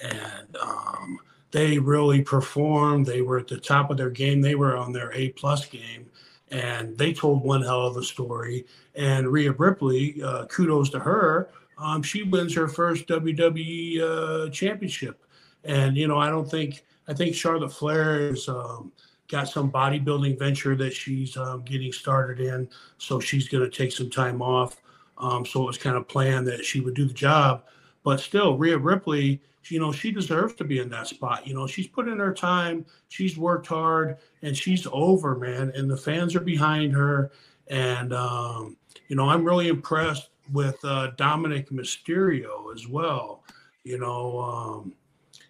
And 0.00 0.56
um, 0.60 1.18
they 1.50 1.78
really 1.78 2.22
performed. 2.22 3.06
They 3.06 3.22
were 3.22 3.38
at 3.38 3.48
the 3.48 3.58
top 3.58 3.90
of 3.90 3.96
their 3.96 4.10
game. 4.10 4.40
They 4.40 4.54
were 4.54 4.76
on 4.76 4.92
their 4.92 5.12
A 5.12 5.30
plus 5.30 5.66
game, 5.66 6.06
and 6.50 6.96
they 6.96 7.12
told 7.12 7.42
one 7.42 7.62
hell 7.62 7.86
of 7.86 7.96
a 7.96 8.02
story. 8.02 8.66
And 8.94 9.28
Rhea 9.28 9.52
Ripley, 9.52 10.22
uh, 10.22 10.46
kudos 10.46 10.90
to 10.90 10.98
her. 10.98 11.50
Um, 11.78 12.02
she 12.02 12.22
wins 12.22 12.54
her 12.54 12.68
first 12.68 13.06
WWE 13.06 14.00
uh, 14.00 14.50
championship, 14.50 15.22
and 15.64 15.96
you 15.96 16.08
know 16.08 16.18
I 16.18 16.30
don't 16.30 16.50
think 16.50 16.84
I 17.06 17.12
think 17.12 17.34
Charlotte 17.34 17.72
Flair 17.72 18.30
has 18.30 18.48
um, 18.48 18.92
got 19.28 19.48
some 19.48 19.70
bodybuilding 19.70 20.38
venture 20.38 20.74
that 20.76 20.94
she's 20.94 21.36
um, 21.36 21.62
getting 21.62 21.92
started 21.92 22.40
in, 22.40 22.68
so 22.96 23.20
she's 23.20 23.48
going 23.48 23.68
to 23.68 23.76
take 23.76 23.92
some 23.92 24.08
time 24.08 24.40
off. 24.40 24.80
Um, 25.18 25.44
so 25.44 25.62
it 25.62 25.66
was 25.66 25.78
kind 25.78 25.96
of 25.96 26.08
planned 26.08 26.46
that 26.46 26.64
she 26.64 26.80
would 26.80 26.94
do 26.94 27.04
the 27.04 27.14
job, 27.14 27.64
but 28.02 28.20
still, 28.20 28.56
Rhea 28.56 28.78
Ripley, 28.78 29.40
you 29.70 29.80
know, 29.80 29.92
she 29.92 30.10
deserves 30.10 30.54
to 30.54 30.64
be 30.64 30.78
in 30.78 30.88
that 30.90 31.06
spot. 31.06 31.46
You 31.46 31.54
know, 31.54 31.66
she's 31.66 31.86
put 31.86 32.08
in 32.08 32.18
her 32.18 32.34
time, 32.34 32.84
she's 33.08 33.36
worked 33.36 33.66
hard, 33.66 34.18
and 34.42 34.56
she's 34.56 34.86
over, 34.92 35.36
man. 35.36 35.72
And 35.74 35.90
the 35.90 35.96
fans 35.96 36.34
are 36.34 36.40
behind 36.40 36.92
her. 36.92 37.32
And 37.68 38.12
um, 38.12 38.76
you 39.08 39.16
know, 39.16 39.28
I'm 39.28 39.44
really 39.44 39.68
impressed 39.68 40.30
with 40.52 40.78
uh, 40.84 41.10
Dominic 41.16 41.70
Mysterio 41.70 42.74
as 42.74 42.86
well. 42.86 43.44
You 43.84 43.98
know, 43.98 44.40
um, 44.40 44.92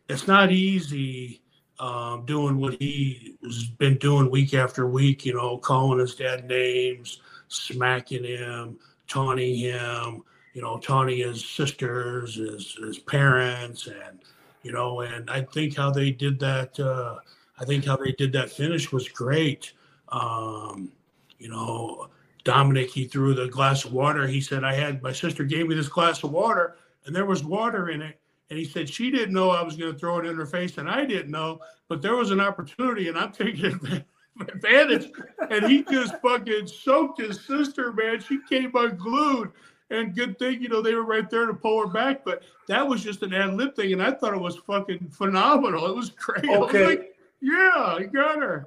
it's 0.09 0.27
not 0.27 0.53
easy 0.53 1.43
um, 1.79 2.25
doing 2.25 2.59
what 2.59 2.75
he 2.75 3.37
has 3.43 3.65
been 3.65 3.99
doing 3.99 4.31
week 4.31 4.55
after 4.55 4.87
week. 4.87 5.25
You 5.27 5.35
know, 5.35 5.59
calling 5.59 5.99
his 5.99 6.15
dad 6.15 6.47
names, 6.47 7.21
smacking 7.49 8.25
him, 8.25 8.79
taunting 9.09 9.57
him. 9.57 10.23
You 10.57 10.63
know, 10.63 10.79
taunting 10.79 11.19
his 11.19 11.45
sisters, 11.45 12.37
his 12.37 12.77
his 12.81 12.99
parents, 12.99 13.87
and 13.87 14.21
you 14.63 14.73
know, 14.73 15.03
and 15.03 15.31
I 15.31 15.43
think 15.43 15.77
how 15.77 15.91
they 15.91 16.11
did 16.11 16.41
that. 16.41 16.81
Uh, 16.81 17.17
I 17.59 17.65
think 17.65 17.85
how 17.85 17.97
they 17.97 18.13
did 18.13 18.33
that 18.33 18.51
finish 18.51 18.91
was 18.91 19.09
great. 19.09 19.73
Um, 20.09 20.93
you 21.39 21.49
know, 21.49 22.09
Dominic, 22.47 22.91
he 22.91 23.07
threw 23.07 23.35
the 23.35 23.49
glass 23.49 23.85
of 23.85 23.93
water. 23.93 24.27
He 24.27 24.41
said, 24.41 24.65
I 24.65 24.73
had 24.73 25.03
my 25.03 25.13
sister 25.13 25.45
gave 25.45 25.67
me 25.67 25.75
this 25.75 25.89
glass 25.89 26.23
of 26.23 26.31
water 26.31 26.77
and 27.05 27.15
there 27.15 27.27
was 27.27 27.45
water 27.45 27.91
in 27.91 28.01
it. 28.01 28.21
And 28.49 28.59
he 28.59 28.65
said, 28.65 28.89
she 28.89 29.11
didn't 29.11 29.35
know 29.35 29.51
I 29.51 29.63
was 29.63 29.77
going 29.77 29.93
to 29.93 29.99
throw 29.99 30.19
it 30.21 30.27
in 30.27 30.37
her 30.37 30.47
face 30.47 30.79
and 30.79 30.89
I 30.89 31.05
didn't 31.05 31.33
know, 31.33 31.59
but 31.89 32.01
there 32.01 32.15
was 32.15 32.31
an 32.31 32.41
opportunity 32.41 33.09
and 33.09 33.19
I'm 33.19 33.33
taking 33.33 33.81
advantage. 34.41 35.11
and 35.51 35.67
he 35.67 35.83
just 35.83 36.15
fucking 36.23 36.69
soaked 36.69 37.21
his 37.21 37.45
sister, 37.45 37.93
man. 37.93 38.21
She 38.21 38.39
came 38.49 38.71
unglued. 38.75 39.51
And 39.91 40.15
good 40.17 40.39
thing, 40.39 40.61
you 40.61 40.69
know, 40.69 40.83
they 40.83 40.95
were 40.95 41.05
right 41.05 41.29
there 41.31 41.47
to 41.47 41.55
pull 41.55 41.81
her 41.81 41.87
back. 41.93 42.25
But 42.25 42.43
that 42.67 42.87
was 42.87 43.05
just 43.05 43.23
an 43.23 43.33
ad 43.33 43.55
lib 43.55 43.77
thing. 43.77 43.93
And 43.93 44.03
I 44.03 44.11
thought 44.13 44.35
it 44.35 44.41
was 44.41 44.57
fucking 44.57 45.11
phenomenal. 45.11 45.87
It 45.87 45.95
was 45.95 46.11
great. 46.11 46.47
Was 46.47 46.69
Okay. 46.69 46.87
like, 46.87 47.17
yeah, 47.41 47.99
he 47.99 48.05
got 48.07 48.39
her. 48.39 48.67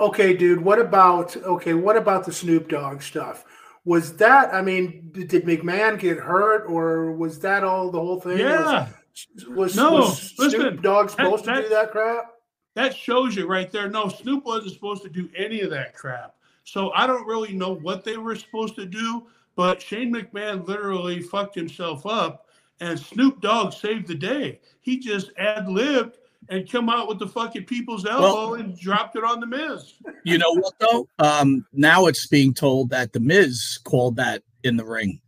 Okay, 0.00 0.34
dude. 0.34 0.60
What 0.60 0.78
about 0.80 1.36
okay? 1.36 1.74
What 1.74 1.96
about 1.96 2.24
the 2.24 2.32
Snoop 2.32 2.68
Dogg 2.68 3.02
stuff? 3.02 3.44
Was 3.84 4.16
that? 4.16 4.52
I 4.52 4.62
mean, 4.62 5.10
did, 5.12 5.28
did 5.28 5.44
McMahon 5.44 5.98
get 5.98 6.18
hurt, 6.18 6.64
or 6.66 7.12
was 7.12 7.38
that 7.40 7.62
all 7.64 7.90
the 7.90 8.00
whole 8.00 8.20
thing? 8.20 8.38
Yeah. 8.38 8.88
Was, 9.34 9.46
was, 9.48 9.76
No, 9.76 9.92
was 9.92 10.34
listen, 10.38 10.60
Snoop 10.60 10.82
Dogg 10.82 11.10
supposed 11.10 11.44
that- 11.44 11.56
to 11.56 11.62
do 11.62 11.68
that 11.68 11.90
crap? 11.92 12.32
that 12.76 12.96
shows 12.96 13.36
you 13.36 13.46
right 13.46 13.70
there. 13.70 13.88
No, 13.88 14.08
Snoop 14.08 14.44
wasn't 14.44 14.72
supposed 14.72 15.02
to 15.02 15.08
do 15.10 15.28
any 15.36 15.60
of 15.60 15.70
that 15.70 15.94
crap. 15.94 16.34
So 16.64 16.92
I 16.92 17.06
don't 17.06 17.26
really 17.26 17.52
know 17.52 17.74
what 17.74 18.04
they 18.04 18.16
were 18.16 18.36
supposed 18.36 18.76
to 18.76 18.86
do, 18.86 19.26
but 19.56 19.80
Shane 19.82 20.14
McMahon 20.14 20.66
literally 20.66 21.20
fucked 21.20 21.54
himself 21.54 22.06
up, 22.06 22.46
and 22.80 22.98
Snoop 22.98 23.40
Dogg 23.40 23.72
saved 23.72 24.06
the 24.08 24.14
day. 24.14 24.60
He 24.80 24.98
just 24.98 25.32
ad 25.38 25.68
libbed 25.68 26.16
and 26.48 26.70
come 26.70 26.88
out 26.88 27.06
with 27.08 27.18
the 27.18 27.28
fucking 27.28 27.64
people's 27.64 28.06
elbow 28.06 28.54
and 28.54 28.76
dropped 28.78 29.14
it 29.16 29.22
on 29.24 29.40
the 29.40 29.46
Miz. 29.46 29.94
You 30.24 30.38
know 30.38 30.52
what 30.54 30.74
though? 30.80 31.06
Um, 31.18 31.66
now 31.72 32.06
it's 32.06 32.26
being 32.26 32.54
told 32.54 32.90
that 32.90 33.12
the 33.12 33.20
Miz 33.20 33.78
called 33.84 34.16
that 34.16 34.42
in 34.64 34.76
the 34.76 34.84
ring, 34.84 35.20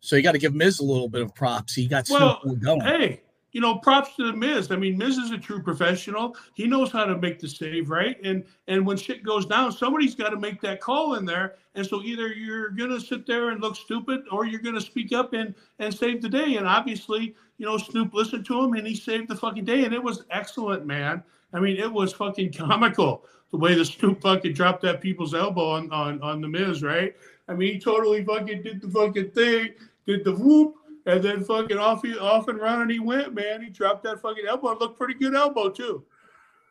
so 0.00 0.16
you 0.16 0.22
got 0.22 0.32
to 0.32 0.38
give 0.38 0.54
Miz 0.54 0.80
a 0.80 0.84
little 0.84 1.08
bit 1.08 1.22
of 1.22 1.34
props. 1.34 1.74
He 1.74 1.86
got 1.86 2.06
Well, 2.10 2.40
Snoop 2.42 2.60
going. 2.60 2.80
hey, 2.80 3.20
you 3.56 3.62
know, 3.62 3.76
props 3.76 4.14
to 4.16 4.26
the 4.26 4.36
Miz. 4.36 4.70
I 4.70 4.76
mean, 4.76 4.98
Miz 4.98 5.16
is 5.16 5.30
a 5.30 5.38
true 5.38 5.62
professional. 5.62 6.36
He 6.52 6.66
knows 6.66 6.92
how 6.92 7.06
to 7.06 7.16
make 7.16 7.38
the 7.38 7.48
save, 7.48 7.88
right? 7.88 8.22
And 8.22 8.44
and 8.68 8.86
when 8.86 8.98
shit 8.98 9.22
goes 9.22 9.46
down, 9.46 9.72
somebody's 9.72 10.14
got 10.14 10.28
to 10.28 10.38
make 10.38 10.60
that 10.60 10.78
call 10.78 11.14
in 11.14 11.24
there. 11.24 11.54
And 11.74 11.86
so 11.86 12.02
either 12.02 12.28
you're 12.28 12.68
gonna 12.68 13.00
sit 13.00 13.26
there 13.26 13.48
and 13.48 13.62
look 13.62 13.74
stupid, 13.76 14.24
or 14.30 14.44
you're 14.44 14.60
gonna 14.60 14.78
speak 14.78 15.14
up 15.14 15.32
and 15.32 15.54
and 15.78 15.94
save 15.94 16.20
the 16.20 16.28
day. 16.28 16.56
And 16.56 16.68
obviously, 16.68 17.34
you 17.56 17.64
know, 17.64 17.78
Snoop 17.78 18.12
listened 18.12 18.44
to 18.44 18.62
him 18.62 18.74
and 18.74 18.86
he 18.86 18.94
saved 18.94 19.28
the 19.28 19.36
fucking 19.36 19.64
day. 19.64 19.86
And 19.86 19.94
it 19.94 20.02
was 20.02 20.24
excellent, 20.28 20.84
man. 20.84 21.22
I 21.54 21.58
mean, 21.58 21.78
it 21.78 21.90
was 21.90 22.12
fucking 22.12 22.52
comical 22.58 23.24
the 23.52 23.56
way 23.56 23.74
the 23.74 23.86
Snoop 23.86 24.20
fucking 24.20 24.52
dropped 24.52 24.82
that 24.82 25.00
people's 25.00 25.34
elbow 25.34 25.70
on 25.70 25.90
on 25.92 26.20
on 26.20 26.42
the 26.42 26.48
Miz, 26.48 26.82
right? 26.82 27.16
I 27.48 27.54
mean, 27.54 27.72
he 27.72 27.80
totally 27.80 28.22
fucking 28.22 28.64
did 28.64 28.82
the 28.82 28.90
fucking 28.90 29.30
thing, 29.30 29.70
did 30.06 30.24
the 30.24 30.34
whoop, 30.34 30.74
and 31.06 31.22
then 31.22 31.44
fucking 31.44 31.78
off 31.78 32.02
he 32.02 32.18
off 32.18 32.48
and 32.48 32.58
running 32.58 32.90
he 32.90 32.98
went, 32.98 33.34
man. 33.34 33.62
He 33.62 33.70
dropped 33.70 34.02
that 34.04 34.20
fucking 34.20 34.44
elbow. 34.46 34.72
It 34.72 34.80
looked 34.80 34.98
pretty 34.98 35.14
good 35.14 35.34
elbow 35.34 35.70
too. 35.70 36.04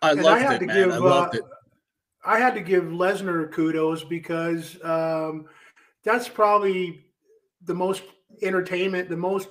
I 0.01 0.11
And 0.11 0.21
loved 0.23 0.37
I 0.37 0.39
had 0.39 0.55
it, 0.55 0.59
to 0.59 0.65
man. 0.67 0.75
give, 0.75 0.91
I 0.91 0.97
loved 0.97 1.35
uh, 1.35 1.39
it. 1.39 1.43
I 2.25 2.39
had 2.39 2.53
to 2.55 2.61
give 2.61 2.83
Lesnar 2.85 3.51
kudos 3.51 4.03
because 4.03 4.77
um, 4.83 5.45
that's 6.03 6.27
probably 6.27 7.05
the 7.63 7.73
most 7.73 8.03
entertainment, 8.41 9.09
the 9.09 9.17
most. 9.17 9.49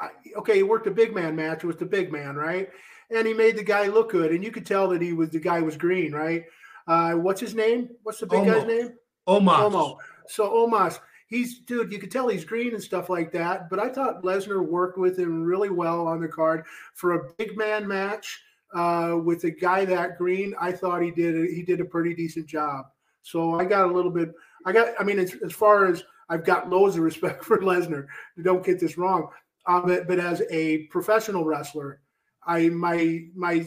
I- 0.00 0.10
Okay, 0.36 0.56
he 0.56 0.62
worked 0.62 0.86
a 0.86 0.90
big 0.90 1.14
man 1.14 1.36
match 1.36 1.62
with 1.64 1.78
the 1.78 1.84
big 1.84 2.10
man, 2.10 2.36
right? 2.36 2.68
And 3.10 3.26
he 3.26 3.34
made 3.34 3.56
the 3.56 3.62
guy 3.62 3.86
look 3.88 4.10
good, 4.12 4.30
and 4.32 4.42
you 4.42 4.50
could 4.50 4.64
tell 4.64 4.88
that 4.88 5.02
he 5.02 5.12
was 5.12 5.30
the 5.30 5.38
guy 5.38 5.60
was 5.60 5.76
green, 5.76 6.12
right? 6.12 6.44
Uh, 6.86 7.12
what's 7.12 7.40
his 7.40 7.54
name? 7.54 7.90
What's 8.02 8.18
the 8.20 8.26
big 8.26 8.44
guy's 8.46 8.66
name? 8.66 8.94
Omos. 9.28 9.70
Omo. 9.70 9.96
So 10.26 10.50
Omos, 10.50 10.98
he's 11.32 11.60
dude. 11.60 11.90
You 11.90 11.98
could 11.98 12.10
tell 12.10 12.28
he's 12.28 12.44
green 12.44 12.74
and 12.74 12.82
stuff 12.82 13.08
like 13.08 13.32
that. 13.32 13.70
But 13.70 13.78
I 13.78 13.88
thought 13.88 14.22
Lesnar 14.22 14.64
worked 14.64 14.98
with 14.98 15.18
him 15.18 15.42
really 15.42 15.70
well 15.70 16.06
on 16.06 16.20
the 16.20 16.28
card 16.28 16.64
for 16.94 17.14
a 17.14 17.32
big 17.38 17.56
man 17.56 17.88
match 17.88 18.40
uh, 18.74 19.18
with 19.22 19.44
a 19.44 19.50
guy 19.50 19.84
that 19.86 20.18
green. 20.18 20.54
I 20.60 20.72
thought 20.72 21.02
he 21.02 21.10
did 21.10 21.50
he 21.50 21.62
did 21.62 21.80
a 21.80 21.84
pretty 21.84 22.14
decent 22.14 22.46
job. 22.46 22.86
So 23.22 23.58
I 23.58 23.64
got 23.64 23.90
a 23.90 23.92
little 23.92 24.10
bit. 24.10 24.32
I 24.66 24.72
got. 24.72 24.88
I 25.00 25.04
mean, 25.04 25.18
as, 25.18 25.34
as 25.44 25.52
far 25.52 25.86
as 25.86 26.04
I've 26.28 26.44
got 26.44 26.70
loads 26.70 26.96
of 26.96 27.02
respect 27.02 27.44
for 27.46 27.58
Lesnar. 27.58 28.06
Don't 28.42 28.64
get 28.64 28.78
this 28.78 28.98
wrong. 28.98 29.28
Um, 29.66 29.86
but, 29.86 30.08
but 30.08 30.18
as 30.18 30.42
a 30.50 30.84
professional 30.88 31.44
wrestler, 31.44 32.00
I 32.46 32.68
my 32.68 33.24
my 33.34 33.66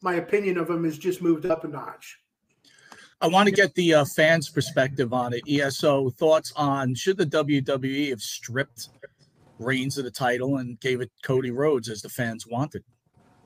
my 0.00 0.14
opinion 0.14 0.56
of 0.56 0.70
him 0.70 0.84
has 0.84 0.98
just 0.98 1.22
moved 1.22 1.46
up 1.46 1.64
a 1.64 1.68
notch. 1.68 2.18
I 3.22 3.28
want 3.28 3.48
to 3.48 3.54
get 3.54 3.74
the 3.76 3.94
uh, 3.94 4.04
fans' 4.04 4.50
perspective 4.50 5.12
on 5.12 5.32
it. 5.32 5.42
ESO 5.48 6.10
thoughts 6.10 6.52
on 6.56 6.96
should 6.96 7.16
the 7.16 7.24
WWE 7.24 8.10
have 8.10 8.20
stripped 8.20 8.88
Reigns 9.60 9.96
of 9.96 10.04
the 10.04 10.10
title 10.10 10.56
and 10.56 10.78
gave 10.80 11.00
it 11.00 11.10
Cody 11.22 11.52
Rhodes 11.52 11.88
as 11.88 12.02
the 12.02 12.08
fans 12.08 12.48
wanted? 12.48 12.82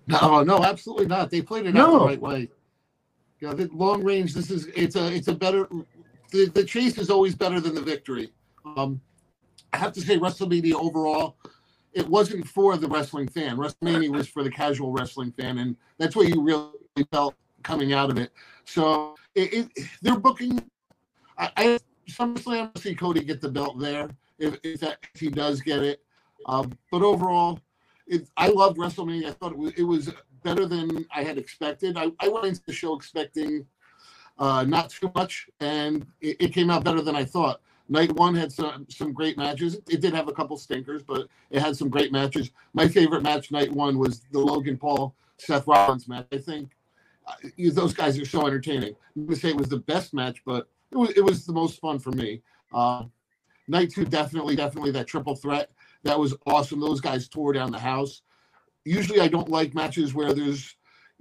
No, 0.07 0.43
no, 0.43 0.65
absolutely 0.65 1.07
not. 1.07 1.31
They 1.31 1.43
played 1.43 1.67
it 1.67 1.77
out 1.77 1.91
the 1.91 2.07
right 2.07 2.21
way. 2.21 2.49
Yeah, 3.41 3.53
the 3.53 3.69
long 3.73 4.03
range. 4.03 4.33
This 4.33 4.51
is 4.51 4.67
it's 4.75 4.97
a 4.97 5.13
it's 5.13 5.29
a 5.29 5.35
better. 5.35 5.69
The, 6.31 6.47
the 6.47 6.65
chase 6.65 6.97
is 6.97 7.11
always 7.11 7.35
better 7.35 7.61
than 7.61 7.75
the 7.75 7.83
victory. 7.83 8.33
Um, 8.65 9.01
I 9.73 9.77
have 9.77 9.93
to 9.93 10.01
say, 10.01 10.19
WrestleMania 10.19 10.73
overall, 10.73 11.37
it 11.93 12.09
wasn't 12.09 12.49
for 12.49 12.77
the 12.77 12.89
wrestling 12.89 13.29
fan. 13.29 13.59
WrestleMania 13.59 14.11
was 14.11 14.27
for 14.27 14.43
the 14.43 14.51
casual 14.51 14.91
wrestling 14.91 15.33
fan, 15.33 15.59
and 15.59 15.77
that's 15.99 16.17
what 16.17 16.29
you 16.29 16.41
really 16.41 16.71
felt 17.11 17.35
coming 17.63 17.93
out 17.93 18.11
of 18.11 18.17
it. 18.17 18.33
So 18.65 19.17
it, 19.37 19.71
it 19.77 19.87
they're 20.03 20.19
booking. 20.19 20.63
I, 21.39 21.51
I 21.57 21.79
SummerSlam 22.09 22.77
see 22.79 22.95
Cody 22.95 23.23
get 23.23 23.41
the 23.41 23.49
belt 23.49 23.79
there 23.79 24.11
if 24.39 24.59
if, 24.63 24.81
that, 24.81 24.99
if 25.15 25.21
he 25.21 25.29
does 25.29 25.61
get 25.61 25.83
it. 25.83 26.01
Um, 26.47 26.77
but 26.91 27.03
overall, 27.03 27.61
it, 28.07 28.29
I 28.37 28.49
loved 28.49 28.79
WrestleMania. 28.79 29.29
I 29.29 29.33
thought 29.33 29.53
it 29.53 29.59
was, 29.59 29.73
it 29.77 29.83
was 29.83 30.13
better 30.43 30.67
than 30.67 31.07
I 31.15 31.23
had 31.23 31.39
expected. 31.39 31.97
I, 31.97 32.13
I 32.21 32.29
went 32.29 32.47
into 32.47 32.63
the 32.67 32.73
show 32.73 32.95
expecting 32.95 33.67
uh, 34.39 34.65
not 34.65 34.91
too 34.91 35.11
much, 35.15 35.49
and 35.61 36.07
it, 36.21 36.37
it 36.41 36.49
came 36.53 36.71
out 36.71 36.85
better 36.85 37.03
than 37.03 37.17
I 37.17 37.25
thought. 37.25 37.61
Night 37.89 38.13
one 38.13 38.35
had 38.35 38.51
some 38.51 38.87
some 38.89 39.13
great 39.13 39.37
matches. 39.37 39.79
It 39.89 40.01
did 40.01 40.13
have 40.15 40.29
a 40.29 40.33
couple 40.33 40.57
stinkers, 40.57 41.03
but 41.03 41.29
it 41.51 41.61
had 41.61 41.77
some 41.77 41.89
great 41.89 42.11
matches. 42.11 42.51
My 42.75 42.89
favorite 42.89 43.23
match 43.23 43.53
night 43.53 43.71
one 43.73 43.99
was 43.99 44.23
the 44.33 44.41
Logan 44.41 44.77
Paul 44.77 45.15
Seth 45.39 45.67
Rollins 45.67 46.09
match. 46.09 46.27
I 46.33 46.39
think 46.39 46.76
those 47.73 47.93
guys 47.95 48.19
are 48.19 48.25
so 48.27 48.47
entertaining. 48.47 48.95
I'm 49.17 49.27
gonna 49.27 49.37
say 49.37 49.49
it 49.51 49.57
was 49.57 49.69
the 49.69 49.79
best 49.79 50.15
match, 50.15 50.43
but 50.45 50.69
it 50.91 50.97
was 50.97 51.11
it 51.11 51.25
was 51.25 51.47
the 51.47 51.53
most 51.53 51.81
fun 51.81 51.99
for 51.99 52.13
me. 52.13 52.43
Uh, 52.73 53.05
night 53.69 53.91
two 53.91 54.05
definitely 54.05 54.57
definitely 54.57 54.93
that 54.93 55.07
triple 55.07 55.35
threat 55.35 55.71
that 56.07 56.19
was 56.19 56.35
awesome. 56.47 56.81
Those 56.81 57.01
guys 57.01 57.29
tore 57.29 57.53
down 57.53 57.71
the 57.71 57.79
house. 57.79 58.23
Usually, 58.85 59.21
I 59.21 59.29
don't 59.29 59.49
like 59.49 59.75
matches 59.75 60.15
where 60.15 60.33
there's 60.33 60.77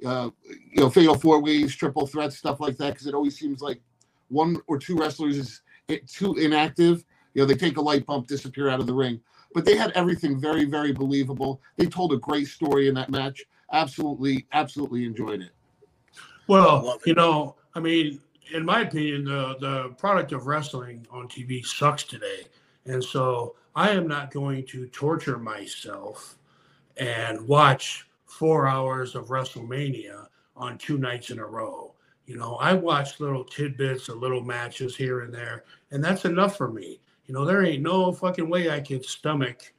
uh, 0.06 0.30
you 0.47 0.82
know 0.82 0.89
fatal 0.89 1.16
four 1.16 1.41
ways, 1.41 1.76
triple 1.76 2.08
threats, 2.08 2.38
stuff 2.38 2.60
like 2.60 2.78
that, 2.78 2.93
because 2.93 3.08
it 3.08 3.16
always 3.16 3.38
seems 3.38 3.62
like 3.62 3.82
one 4.30 4.58
or 4.68 4.78
two 4.78 4.95
wrestlers 4.95 5.38
is 5.38 5.62
too 6.08 6.36
inactive. 6.36 7.03
You 7.34 7.41
know, 7.41 7.47
they 7.47 7.56
take 7.56 7.78
a 7.78 7.82
light 7.82 8.06
bump, 8.06 8.28
disappear 8.28 8.70
out 8.70 8.80
of 8.80 8.88
the 8.88 8.93
ring. 8.93 9.20
But 9.53 9.66
they 9.66 9.76
had 9.76 9.91
everything 9.91 10.39
very, 10.39 10.66
very 10.66 10.91
believable. 10.91 11.62
They 11.78 11.86
told 11.86 12.14
a 12.14 12.18
great 12.18 12.47
story 12.47 12.88
in 12.88 12.93
that 12.95 13.10
match. 13.10 13.43
Absolutely, 13.72 14.45
absolutely 14.53 15.06
enjoyed 15.06 15.41
it. 15.41 15.55
Well, 16.48 17.00
you 17.06 17.16
know, 17.16 17.56
I 17.74 17.80
mean, 17.80 18.20
in 18.54 18.64
my 18.66 18.82
opinion, 18.82 19.26
the 19.26 19.56
the 19.60 19.89
product 19.98 20.32
of 20.32 20.46
wrestling 20.46 21.08
on 21.12 21.28
TV 21.28 21.66
sucks 21.66 22.04
today, 22.04 22.46
and 22.86 23.04
so 23.04 23.56
I 23.76 23.89
am 23.91 24.08
not 24.08 24.32
going 24.32 24.66
to 24.68 24.88
torture 24.88 25.39
myself 25.39 26.38
and 26.98 27.48
watch 27.48 28.08
four 28.26 28.68
hours 28.68 29.16
of 29.16 29.28
WrestleMania 29.28 30.28
on 30.56 30.78
two 30.78 30.98
nights 30.98 31.32
in 31.32 31.39
a 31.39 31.46
row. 31.46 31.93
You 32.28 32.38
know, 32.38 32.56
I 32.56 32.74
watch 32.74 33.20
little 33.20 33.43
tidbits 33.43 34.10
of 34.10 34.18
little 34.18 34.41
matches 34.41 34.96
here 34.96 35.22
and 35.22 35.34
there, 35.34 35.64
and 35.91 36.04
that's 36.04 36.26
enough 36.26 36.58
for 36.58 36.72
me. 36.72 37.00
You 37.26 37.34
know, 37.34 37.43
there 37.43 37.66
ain't 37.66 37.82
no 37.82 38.12
fucking 38.12 38.48
way 38.48 38.70
I 38.70 38.82
could 38.82 39.04
stomach 39.04 39.74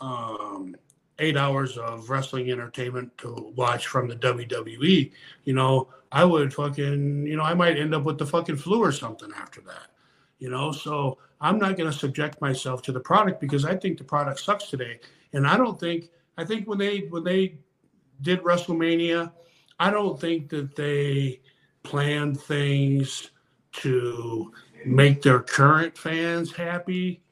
um, 0.00 0.76
eight 1.20 1.36
hours 1.36 1.76
of 1.78 2.10
wrestling 2.10 2.50
entertainment 2.50 3.16
to 3.18 3.52
watch 3.54 3.86
from 3.86 4.08
the 4.08 4.16
WWE. 4.16 5.12
You 5.44 5.52
know, 5.52 5.88
I 6.10 6.24
would 6.24 6.52
fucking, 6.52 7.26
you 7.26 7.36
know, 7.36 7.42
I 7.42 7.54
might 7.54 7.78
end 7.78 7.94
up 7.94 8.02
with 8.02 8.18
the 8.18 8.26
fucking 8.26 8.56
flu 8.56 8.82
or 8.82 8.90
something 8.90 9.30
after 9.36 9.60
that. 9.62 9.88
You 10.38 10.50
know, 10.50 10.72
so 10.72 11.18
I'm 11.40 11.58
not 11.58 11.76
going 11.76 11.90
to 11.90 11.96
subject 11.96 12.40
myself 12.40 12.82
to 12.82 12.92
the 12.92 13.00
product 13.00 13.40
because 13.40 13.64
I 13.64 13.76
think 13.76 13.98
the 13.98 14.04
product 14.04 14.40
sucks 14.40 14.68
today, 14.68 14.98
and 15.32 15.46
I 15.46 15.56
don't 15.56 15.78
think. 15.78 16.10
I 16.38 16.44
think 16.44 16.66
when 16.66 16.78
they 16.78 17.00
when 17.10 17.22
they 17.22 17.58
did 18.22 18.42
WrestleMania, 18.42 19.30
I 19.78 19.90
don't 19.90 20.18
think 20.18 20.48
that 20.48 20.74
they 20.74 21.40
planned 21.82 22.40
things 22.40 23.30
to 23.72 24.52
make 24.86 25.20
their 25.22 25.40
current 25.40 25.96
fans 25.96 26.52
happy. 26.52 27.22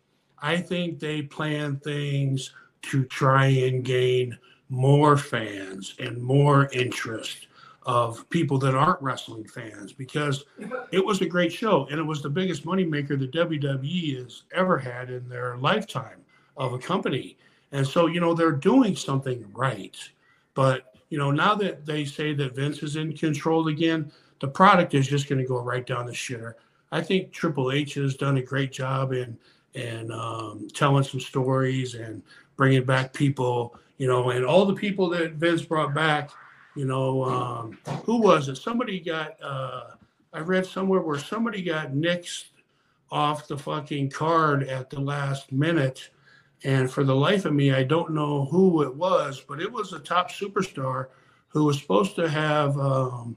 I 0.41 0.59
think 0.59 0.99
they 0.99 1.23
planned 1.23 1.83
things 1.83 2.53
to 2.89 3.05
try 3.05 3.47
and 3.47 3.85
gain 3.85 4.37
more 4.69 5.17
fans 5.17 5.95
and 5.99 6.21
more 6.21 6.69
interest 6.73 7.47
of 7.83 8.29
people 8.29 8.59
that 8.59 8.75
aren't 8.75 9.01
wrestling 9.01 9.45
fans 9.45 9.93
because 9.93 10.45
it 10.93 11.05
was 11.05 11.23
a 11.23 11.27
great 11.27 11.51
show 11.51 11.87
and 11.91 11.99
it 11.99 12.03
was 12.03 12.21
the 12.21 12.29
biggest 12.29 12.67
moneymaker 12.67 13.19
that 13.19 13.33
WWE 13.33 14.23
has 14.23 14.43
ever 14.53 14.77
had 14.77 15.11
in 15.11 15.27
their 15.29 15.57
lifetime 15.57 16.21
of 16.59 16.75
a 16.75 16.79
company. 16.79 17.39
And 17.73 17.87
so, 17.87 18.07
you 18.07 18.21
know, 18.21 18.35
they're 18.35 18.53
doing 18.53 18.95
something 18.95 19.47
right. 19.55 19.97
But, 20.53 20.95
you 21.09 21.17
know, 21.17 21.31
now 21.31 21.55
that 21.55 21.87
they 21.87 22.05
say 22.05 22.35
that 22.35 22.55
Vince 22.55 22.83
is 22.83 22.97
in 22.97 23.17
control 23.17 23.69
again, 23.69 24.13
the 24.41 24.49
product 24.49 24.93
is 24.93 25.09
just 25.09 25.29
going 25.29 25.41
to 25.41 25.49
go 25.49 25.61
right 25.61 25.87
down 25.87 26.05
the 26.05 26.13
shitter. 26.13 26.55
I 26.93 27.01
think 27.01 27.33
Triple 27.33 27.73
H 27.73 27.95
has 27.95 28.17
done 28.17 28.37
a 28.37 28.43
great 28.43 28.73
job 28.73 29.13
in 29.13 29.39
and 29.75 30.13
um, 30.13 30.69
telling 30.75 31.05
some 31.05 31.21
stories 31.21 31.95
and 31.95 32.23
bringing 32.59 32.85
back 32.85 33.15
people, 33.15 33.75
you 33.97 34.07
know, 34.07 34.31
and 34.31 34.45
all 34.45 34.67
the 34.67 34.75
people 34.75 35.09
that 35.09 35.35
Vince 35.35 35.63
brought 35.63 35.95
back, 35.95 36.31
you 36.77 36.85
know, 36.85 37.25
um, 37.25 37.79
who 38.05 38.21
was 38.21 38.49
it? 38.49 38.57
Somebody 38.57 39.01
got, 39.01 39.43
uh, 39.43 39.93
I 40.35 40.41
read 40.41 40.67
somewhere 40.67 41.01
where 41.01 41.19
somebody 41.19 41.63
got 41.63 41.93
nixed 41.93 42.47
off 43.11 43.49
the 43.49 43.57
fucking 43.57 44.11
card 44.11 44.65
at 44.65 44.91
the 44.91 45.01
last 45.01 45.51
minute. 45.53 46.11
And 46.65 46.91
for 46.91 47.05
the 47.05 47.15
life 47.15 47.45
of 47.45 47.55
me, 47.55 47.73
I 47.73 47.85
don't 47.85 48.11
know 48.11 48.45
who 48.47 48.83
it 48.83 48.95
was, 48.95 49.41
but 49.41 49.63
it 49.63 49.71
was 49.71 49.93
a 49.93 50.01
top 50.01 50.31
superstar 50.31 51.07
who 51.47 51.65
was 51.65 51.81
supposed 51.81 52.17
to 52.17 52.29
have. 52.29 52.77
Um, 52.77 53.37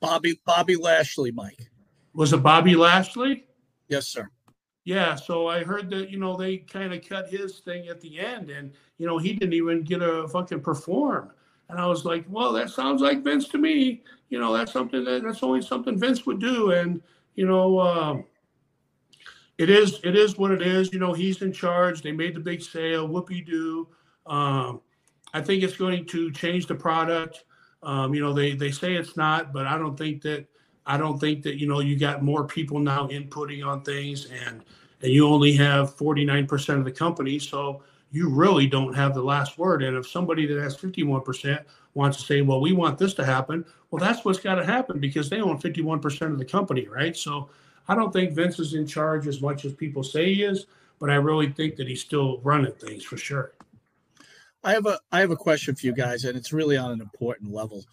Bobby 0.00 0.38
Bobby 0.44 0.76
Lashley, 0.76 1.32
Mike. 1.32 1.70
Was 2.12 2.32
it 2.34 2.42
Bobby 2.42 2.76
Lashley? 2.76 3.46
Yes, 3.88 4.06
sir. 4.06 4.30
Yeah, 4.88 5.16
so 5.16 5.48
I 5.48 5.64
heard 5.64 5.90
that 5.90 6.08
you 6.08 6.18
know 6.18 6.34
they 6.34 6.56
kind 6.56 6.94
of 6.94 7.06
cut 7.06 7.28
his 7.28 7.58
thing 7.58 7.88
at 7.88 8.00
the 8.00 8.18
end, 8.18 8.48
and 8.48 8.72
you 8.96 9.06
know 9.06 9.18
he 9.18 9.34
didn't 9.34 9.52
even 9.52 9.82
get 9.82 10.00
a 10.00 10.26
fucking 10.28 10.62
perform. 10.62 11.30
And 11.68 11.78
I 11.78 11.84
was 11.84 12.06
like, 12.06 12.24
well, 12.26 12.54
that 12.54 12.70
sounds 12.70 13.02
like 13.02 13.22
Vince 13.22 13.48
to 13.48 13.58
me. 13.58 14.02
You 14.30 14.40
know, 14.40 14.50
that's 14.56 14.72
something 14.72 15.04
that 15.04 15.22
that's 15.22 15.42
only 15.42 15.60
something 15.60 15.98
Vince 15.98 16.24
would 16.24 16.38
do. 16.38 16.70
And 16.70 17.02
you 17.34 17.46
know, 17.46 17.78
um, 17.78 18.24
it 19.58 19.68
is 19.68 20.00
it 20.04 20.16
is 20.16 20.38
what 20.38 20.52
it 20.52 20.62
is. 20.62 20.90
You 20.90 21.00
know, 21.00 21.12
he's 21.12 21.42
in 21.42 21.52
charge. 21.52 22.00
They 22.00 22.12
made 22.12 22.34
the 22.34 22.40
big 22.40 22.62
sale. 22.62 23.06
Whoopie 23.06 23.44
doo. 23.44 23.88
Um, 24.24 24.80
I 25.34 25.42
think 25.42 25.64
it's 25.64 25.76
going 25.76 26.06
to 26.06 26.32
change 26.32 26.64
the 26.64 26.74
product. 26.74 27.44
Um, 27.82 28.14
you 28.14 28.22
know, 28.22 28.32
they 28.32 28.54
they 28.54 28.70
say 28.70 28.94
it's 28.94 29.18
not, 29.18 29.52
but 29.52 29.66
I 29.66 29.76
don't 29.76 29.98
think 29.98 30.22
that 30.22 30.46
I 30.88 30.96
don't 30.96 31.18
think 31.18 31.42
that 31.42 31.60
you 31.60 31.68
know 31.68 31.80
you 31.80 31.96
got 31.96 32.22
more 32.22 32.44
people 32.44 32.78
now 32.80 33.06
inputting 33.08 33.64
on 33.64 33.82
things, 33.82 34.26
and 34.26 34.64
and 35.02 35.12
you 35.12 35.28
only 35.28 35.52
have 35.52 35.96
49% 35.96 36.78
of 36.78 36.84
the 36.84 36.90
company, 36.90 37.38
so 37.38 37.82
you 38.10 38.28
really 38.28 38.66
don't 38.66 38.94
have 38.94 39.14
the 39.14 39.22
last 39.22 39.58
word. 39.58 39.82
And 39.82 39.96
if 39.96 40.08
somebody 40.08 40.46
that 40.46 40.60
has 40.60 40.76
51% 40.76 41.62
wants 41.94 42.16
to 42.18 42.24
say, 42.24 42.40
well, 42.40 42.60
we 42.60 42.72
want 42.72 42.98
this 42.98 43.14
to 43.14 43.24
happen, 43.24 43.64
well, 43.90 44.00
that's 44.00 44.24
what's 44.24 44.40
got 44.40 44.56
to 44.56 44.64
happen 44.64 44.98
because 44.98 45.28
they 45.28 45.40
own 45.40 45.60
51% 45.60 46.32
of 46.32 46.38
the 46.38 46.44
company, 46.44 46.88
right? 46.88 47.16
So 47.16 47.48
I 47.86 47.94
don't 47.94 48.12
think 48.12 48.32
Vince 48.32 48.58
is 48.58 48.74
in 48.74 48.86
charge 48.86 49.28
as 49.28 49.40
much 49.40 49.64
as 49.64 49.72
people 49.72 50.02
say 50.02 50.34
he 50.34 50.42
is, 50.42 50.66
but 50.98 51.10
I 51.10 51.16
really 51.16 51.52
think 51.52 51.76
that 51.76 51.86
he's 51.86 52.00
still 52.00 52.40
running 52.42 52.72
things 52.72 53.04
for 53.04 53.16
sure. 53.16 53.52
I 54.64 54.72
have 54.72 54.86
a 54.86 54.98
I 55.12 55.20
have 55.20 55.30
a 55.30 55.36
question 55.36 55.76
for 55.76 55.86
you 55.86 55.92
guys, 55.92 56.24
and 56.24 56.36
it's 56.36 56.52
really 56.52 56.76
on 56.76 56.90
an 56.90 57.00
important 57.00 57.52
level. 57.52 57.84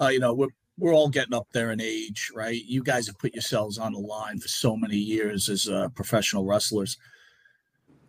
Uh, 0.00 0.08
you 0.08 0.18
know, 0.18 0.34
we're 0.34 0.48
we're 0.78 0.94
all 0.94 1.08
getting 1.08 1.34
up 1.34 1.48
there 1.52 1.72
in 1.72 1.80
age, 1.80 2.30
right? 2.34 2.62
You 2.64 2.82
guys 2.82 3.06
have 3.08 3.18
put 3.18 3.34
yourselves 3.34 3.78
on 3.78 3.92
the 3.92 3.98
line 3.98 4.38
for 4.38 4.48
so 4.48 4.76
many 4.76 4.96
years 4.96 5.48
as 5.48 5.68
uh, 5.68 5.88
professional 5.90 6.44
wrestlers. 6.44 6.96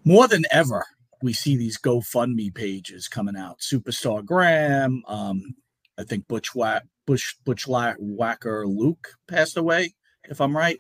More 0.06 0.28
than 0.28 0.46
ever, 0.52 0.86
we 1.22 1.34
see 1.34 1.58
these 1.58 1.78
GoFundMe 1.78 2.54
pages 2.54 3.08
coming 3.08 3.36
out. 3.36 3.60
Superstar 3.60 4.24
Graham, 4.24 5.04
um, 5.08 5.56
I 5.98 6.04
think 6.04 6.28
Butch 6.28 6.56
Wack, 6.56 6.84
Bush 7.06 7.36
Butch 7.44 7.68
Whacker 7.68 8.68
Luke 8.68 9.16
passed 9.28 9.58
away, 9.58 9.94
if 10.30 10.40
I'm 10.40 10.56
right. 10.56 10.78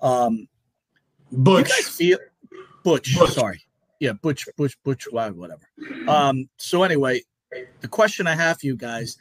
Um, 0.00 0.46
Butch, 1.32 1.70
feel 1.72 2.18
Butch, 2.84 3.16
sorry, 3.32 3.62
yeah, 3.98 4.12
Butch, 4.12 4.46
Butch, 4.56 4.76
Butch, 4.84 5.08
wha- 5.10 5.30
whatever. 5.30 5.66
Um, 6.08 6.48
so 6.58 6.82
anyway, 6.84 7.22
the 7.80 7.88
question 7.88 8.26
I 8.26 8.34
have 8.36 8.60
for 8.60 8.66
you 8.66 8.76
guys: 8.76 9.16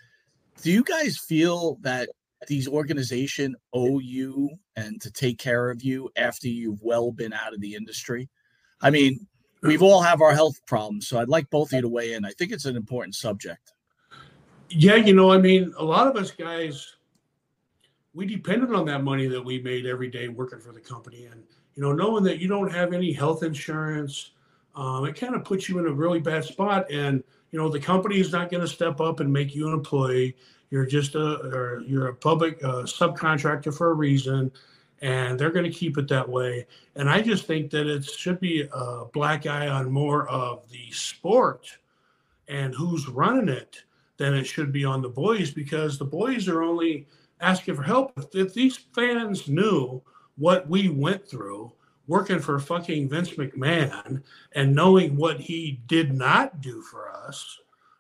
Do 0.61 0.71
you 0.71 0.83
guys 0.83 1.17
feel 1.17 1.77
that 1.81 2.09
these 2.47 2.67
organizations 2.67 3.55
owe 3.73 3.99
you 3.99 4.49
and 4.75 5.01
to 5.01 5.11
take 5.11 5.37
care 5.37 5.69
of 5.69 5.83
you 5.83 6.09
after 6.15 6.47
you've 6.47 6.81
well 6.81 7.11
been 7.11 7.33
out 7.33 7.53
of 7.53 7.61
the 7.61 7.75
industry? 7.75 8.29
I 8.81 8.89
mean, 8.89 9.27
we've 9.61 9.81
all 9.81 10.01
have 10.01 10.21
our 10.21 10.33
health 10.33 10.65
problems, 10.65 11.07
so 11.07 11.19
I'd 11.19 11.29
like 11.29 11.49
both 11.49 11.69
of 11.69 11.77
you 11.77 11.81
to 11.81 11.89
weigh 11.89 12.13
in. 12.13 12.25
I 12.25 12.31
think 12.31 12.51
it's 12.51 12.65
an 12.65 12.75
important 12.75 13.15
subject. 13.15 13.73
Yeah, 14.69 14.95
you 14.95 15.13
know, 15.13 15.31
I 15.31 15.37
mean, 15.37 15.73
a 15.77 15.83
lot 15.83 16.07
of 16.07 16.15
us 16.15 16.31
guys, 16.31 16.95
we 18.13 18.25
depended 18.25 18.73
on 18.73 18.85
that 18.85 19.03
money 19.03 19.27
that 19.27 19.43
we 19.43 19.61
made 19.61 19.85
every 19.85 20.09
day 20.09 20.27
working 20.27 20.59
for 20.59 20.71
the 20.71 20.79
company. 20.79 21.25
And, 21.25 21.43
you 21.75 21.83
know, 21.83 21.93
knowing 21.93 22.23
that 22.25 22.39
you 22.39 22.47
don't 22.47 22.71
have 22.71 22.93
any 22.93 23.11
health 23.11 23.43
insurance, 23.43 24.31
um, 24.75 25.05
it 25.05 25.15
kind 25.15 25.35
of 25.35 25.43
puts 25.43 25.69
you 25.69 25.79
in 25.79 25.87
a 25.87 25.91
really 25.91 26.19
bad 26.19 26.43
spot. 26.43 26.89
And, 26.91 27.23
you 27.53 27.59
know, 27.59 27.69
the 27.69 27.79
company 27.79 28.19
is 28.19 28.31
not 28.31 28.49
going 28.49 28.61
to 28.61 28.67
step 28.67 28.99
up 28.99 29.19
and 29.19 29.31
make 29.31 29.53
you 29.53 29.67
an 29.67 29.73
employee. 29.73 30.35
You're 30.71 30.87
just 30.87 31.13
a, 31.13 31.83
you're 31.87 32.07
a 32.07 32.15
public 32.15 32.61
uh, 32.63 32.81
subcontractor 32.81 33.73
for 33.77 33.91
a 33.91 33.93
reason 33.93 34.51
and 35.03 35.39
they're 35.39 35.51
going 35.51 35.69
to 35.69 35.77
keep 35.77 35.99
it 35.99 36.07
that 36.07 36.27
way. 36.27 36.65
And 36.95 37.07
I 37.07 37.21
just 37.21 37.45
think 37.45 37.69
that 37.71 37.85
it 37.85 38.05
should 38.05 38.39
be 38.39 38.67
a 38.73 39.05
black 39.13 39.45
eye 39.45 39.67
on 39.67 39.91
more 39.91 40.27
of 40.29 40.67
the 40.71 40.89
sport 40.91 41.67
and 42.47 42.73
who's 42.73 43.07
running 43.07 43.49
it 43.49 43.83
than 44.17 44.33
it 44.33 44.45
should 44.45 44.71
be 44.71 44.83
on 44.83 45.03
the 45.03 45.09
boys 45.09 45.51
because 45.51 45.99
the 45.99 46.05
boys 46.05 46.47
are 46.47 46.63
only 46.63 47.05
asking 47.39 47.75
for 47.75 47.83
help. 47.83 48.13
If 48.33 48.55
these 48.55 48.77
fans 48.95 49.47
knew 49.47 50.01
what 50.37 50.67
we 50.67 50.89
went 50.89 51.27
through 51.27 51.71
working 52.07 52.39
for 52.39 52.59
fucking 52.59 53.09
Vince 53.09 53.31
McMahon 53.31 54.21
and 54.53 54.75
knowing 54.75 55.15
what 55.15 55.39
he 55.39 55.81
did 55.87 56.13
not 56.13 56.61
do 56.61 56.81
for 56.81 57.11
us, 57.11 57.59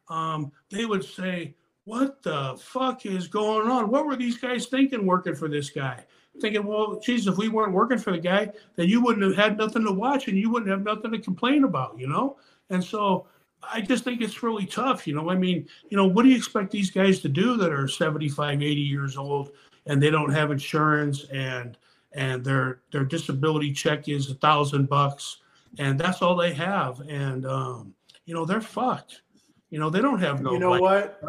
um, 0.09 0.51
they 0.69 0.85
would 0.85 1.03
say, 1.03 1.55
What 1.85 2.21
the 2.23 2.57
fuck 2.61 3.05
is 3.05 3.27
going 3.27 3.69
on? 3.69 3.89
What 3.89 4.05
were 4.05 4.15
these 4.15 4.37
guys 4.37 4.67
thinking 4.67 5.05
working 5.05 5.35
for 5.35 5.47
this 5.47 5.69
guy? 5.69 6.03
Thinking, 6.41 6.65
well, 6.65 6.99
geez, 6.99 7.27
if 7.27 7.37
we 7.37 7.47
weren't 7.47 7.73
working 7.73 7.99
for 7.99 8.11
the 8.11 8.17
guy, 8.17 8.51
then 8.75 8.89
you 8.89 9.01
wouldn't 9.01 9.23
have 9.23 9.35
had 9.35 9.57
nothing 9.57 9.85
to 9.85 9.91
watch 9.91 10.27
and 10.27 10.37
you 10.37 10.49
wouldn't 10.49 10.71
have 10.71 10.81
nothing 10.81 11.11
to 11.11 11.19
complain 11.19 11.63
about, 11.63 11.99
you 11.99 12.07
know? 12.07 12.37
And 12.71 12.83
so 12.83 13.27
I 13.71 13.81
just 13.81 14.03
think 14.03 14.19
it's 14.19 14.41
really 14.41 14.65
tough. 14.65 15.05
You 15.05 15.13
know, 15.13 15.29
I 15.29 15.35
mean, 15.35 15.67
you 15.89 15.97
know, 15.97 16.07
what 16.07 16.23
do 16.23 16.29
you 16.29 16.35
expect 16.35 16.71
these 16.71 16.89
guys 16.89 17.19
to 17.19 17.29
do 17.29 17.55
that 17.57 17.71
are 17.71 17.87
75, 17.87 18.63
80 18.63 18.81
years 18.81 19.15
old 19.15 19.51
and 19.85 20.01
they 20.01 20.09
don't 20.09 20.31
have 20.31 20.51
insurance 20.51 21.25
and 21.25 21.77
and 22.13 22.43
their 22.43 22.81
their 22.91 23.03
disability 23.03 23.71
check 23.71 24.07
is 24.07 24.29
a 24.29 24.35
thousand 24.35 24.89
bucks 24.89 25.37
and 25.79 25.99
that's 25.99 26.21
all 26.21 26.35
they 26.35 26.53
have 26.53 26.99
and 27.01 27.45
um, 27.45 27.93
you 28.25 28.33
know 28.33 28.45
they're 28.45 28.61
fucked. 28.61 29.21
You 29.69 29.79
know 29.79 29.89
they 29.89 30.01
don't 30.01 30.19
have 30.19 30.41
no. 30.41 30.53
You 30.53 30.59
know 30.59 30.79
what? 30.79 31.19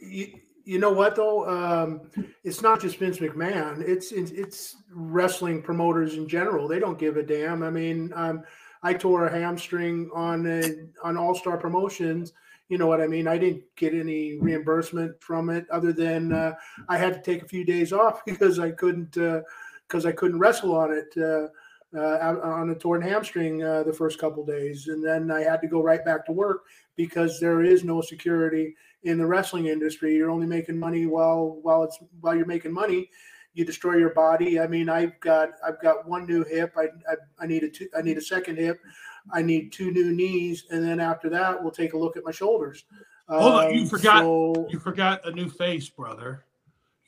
You, 0.00 0.28
you 0.64 0.78
know 0.78 0.92
what 0.92 1.14
though? 1.16 1.48
Um, 1.48 2.10
it's 2.44 2.60
not 2.60 2.80
just 2.80 2.98
Vince 2.98 3.18
McMahon. 3.18 3.80
It's, 3.86 4.12
it's 4.12 4.32
it's 4.32 4.76
wrestling 4.92 5.62
promoters 5.62 6.14
in 6.14 6.28
general. 6.28 6.68
They 6.68 6.78
don't 6.78 6.98
give 6.98 7.16
a 7.16 7.22
damn. 7.22 7.62
I 7.62 7.70
mean, 7.70 8.12
um, 8.14 8.42
I 8.82 8.94
tore 8.94 9.26
a 9.26 9.32
hamstring 9.32 10.10
on 10.14 10.46
a, 10.46 10.62
on 11.02 11.16
All 11.16 11.34
Star 11.34 11.56
Promotions. 11.56 12.32
You 12.68 12.76
know 12.76 12.86
what 12.86 13.00
I 13.00 13.06
mean? 13.06 13.26
I 13.26 13.38
didn't 13.38 13.62
get 13.76 13.94
any 13.94 14.34
reimbursement 14.38 15.22
from 15.22 15.48
it 15.48 15.66
other 15.70 15.90
than 15.90 16.34
uh, 16.34 16.52
I 16.86 16.98
had 16.98 17.14
to 17.14 17.22
take 17.22 17.42
a 17.42 17.48
few 17.48 17.64
days 17.64 17.92
off 17.94 18.22
because 18.26 18.58
I 18.58 18.72
couldn't 18.72 19.16
because 19.88 20.04
I 20.06 20.12
couldn't 20.12 20.38
wrestle 20.38 20.76
on 20.76 20.92
it. 20.92 21.12
Uh, 21.16 21.48
uh, 21.96 22.36
on 22.42 22.68
a 22.68 22.74
torn 22.74 23.00
hamstring 23.00 23.62
uh, 23.62 23.82
the 23.82 23.92
first 23.94 24.18
couple 24.18 24.44
days, 24.44 24.88
and 24.88 25.02
then 25.02 25.30
I 25.30 25.40
had 25.40 25.62
to 25.62 25.66
go 25.66 25.82
right 25.82 26.04
back 26.04 26.26
to 26.26 26.32
work 26.32 26.64
because 26.96 27.40
there 27.40 27.62
is 27.62 27.82
no 27.82 28.02
security 28.02 28.76
in 29.04 29.16
the 29.16 29.24
wrestling 29.24 29.68
industry. 29.68 30.14
You're 30.14 30.30
only 30.30 30.46
making 30.46 30.78
money 30.78 31.06
while 31.06 31.58
while 31.62 31.84
it's 31.84 31.98
while 32.20 32.36
you're 32.36 32.44
making 32.44 32.74
money. 32.74 33.08
You 33.54 33.64
destroy 33.64 33.96
your 33.96 34.12
body. 34.12 34.60
I 34.60 34.66
mean, 34.66 34.90
I've 34.90 35.18
got 35.20 35.52
I've 35.66 35.80
got 35.80 36.06
one 36.06 36.26
new 36.26 36.44
hip. 36.44 36.74
I 36.76 36.88
I, 37.10 37.14
I 37.40 37.46
need 37.46 37.62
a 37.64 37.70
two, 37.70 37.88
I 37.96 38.02
need 38.02 38.18
a 38.18 38.22
second 38.22 38.58
hip. 38.58 38.78
I 39.32 39.40
need 39.40 39.72
two 39.72 39.90
new 39.90 40.12
knees, 40.12 40.64
and 40.70 40.84
then 40.86 41.00
after 41.00 41.30
that, 41.30 41.62
we'll 41.62 41.72
take 41.72 41.94
a 41.94 41.98
look 41.98 42.18
at 42.18 42.24
my 42.24 42.32
shoulders. 42.32 42.84
Hold 43.30 43.54
on, 43.64 43.74
you 43.74 43.82
Um, 43.82 43.88
forgot 43.88 44.18
so- 44.20 44.66
you 44.68 44.78
forgot 44.78 45.26
a 45.26 45.30
new 45.30 45.48
face, 45.48 45.88
brother. 45.88 46.44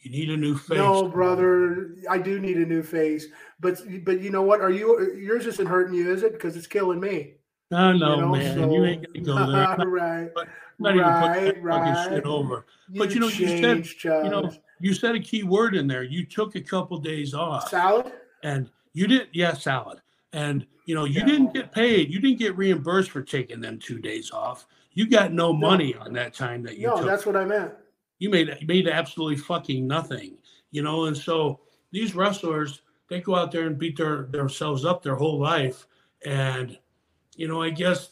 You 0.03 0.11
need 0.11 0.31
a 0.31 0.37
new 0.37 0.57
face. 0.57 0.79
No, 0.79 1.09
brother, 1.09 1.95
I 2.09 2.19
do 2.19 2.41
need 2.41 2.57
a 2.57 2.65
new 2.65 2.83
face. 2.83 3.27
But 3.61 3.81
but 4.05 4.21
you 4.21 4.31
know 4.31 4.43
what? 4.43 4.61
Are 4.61 4.71
you 4.71 5.15
yours 5.15 5.47
isn't 5.47 5.67
hurting 5.67 5.95
you, 5.95 6.11
is 6.11 6.23
it? 6.23 6.33
Because 6.33 6.57
it's 6.57 6.67
killing 6.67 7.01
me. 7.01 7.35
I 7.73 7.93
know, 7.93 8.15
You 8.15 8.21
know, 8.23 8.29
man. 8.33 8.57
so- 8.57 8.73
you 8.73 8.85
ain't 8.85 9.07
gonna 9.07 9.25
go 9.25 9.35
there. 9.53 9.63
Not, 9.63 9.89
right. 9.89 10.31
not 10.79 10.95
even 10.95 11.05
putting 11.05 11.13
right, 11.13 11.45
that 11.45 11.55
fucking 11.55 11.63
right. 11.63 12.09
shit 12.09 12.25
over. 12.25 12.67
You 12.91 12.99
but 12.99 13.15
you 13.15 13.21
know, 13.21 13.29
you 13.29 13.47
said 13.47 13.61
changed, 13.61 14.05
you 14.05 14.29
know, 14.29 14.51
you 14.81 14.95
said 14.95 15.15
a 15.15 15.21
key 15.21 15.43
word 15.43 15.77
in 15.77 15.87
there. 15.87 16.03
You 16.03 16.25
took 16.25 16.57
a 16.57 16.61
couple 16.61 16.99
days 16.99 17.35
off. 17.35 17.69
Salad? 17.69 18.11
And 18.43 18.71
you 18.95 19.07
did 19.07 19.29
yeah, 19.33 19.53
salad. 19.53 20.01
And 20.33 20.67
you 20.87 20.95
know, 20.95 21.05
you 21.05 21.23
didn't 21.25 21.53
get 21.53 21.73
paid. 21.73 22.11
You 22.11 22.21
didn't 22.21 22.39
get 22.39 22.57
reimbursed 22.57 23.11
for 23.11 23.23
taking 23.23 23.61
them 23.61 23.79
two 23.79 23.99
days 23.99 24.31
off. 24.31 24.67
You 24.95 25.09
got 25.09 25.33
no 25.33 25.53
money 25.53 25.95
on 25.95 26.13
that 26.15 26.35
time 26.35 26.63
that 26.65 26.77
you 26.79 26.89
took. 26.89 26.97
No, 26.97 27.03
took. 27.03 27.11
that's 27.11 27.27
what 27.27 27.37
I 27.37 27.45
meant. 27.45 27.73
You 28.21 28.31
made 28.31 28.57
you 28.61 28.67
made 28.69 28.87
absolutely 28.87 29.37
fucking 29.37 29.87
nothing, 29.87 30.37
you 30.71 30.83
know. 30.83 31.07
And 31.07 31.17
so 31.17 31.61
these 31.91 32.15
wrestlers, 32.15 32.83
they 33.09 33.21
go 33.21 33.35
out 33.35 33.51
there 33.51 33.67
and 33.67 33.77
beat 33.77 33.97
their 33.97 34.29
themselves 34.31 34.85
up 34.85 35.03
their 35.03 35.17
whole 35.17 35.41
life, 35.41 35.87
and 36.25 36.79
you 37.35 37.49
know, 37.49 37.61
I 37.61 37.71
guess 37.71 38.11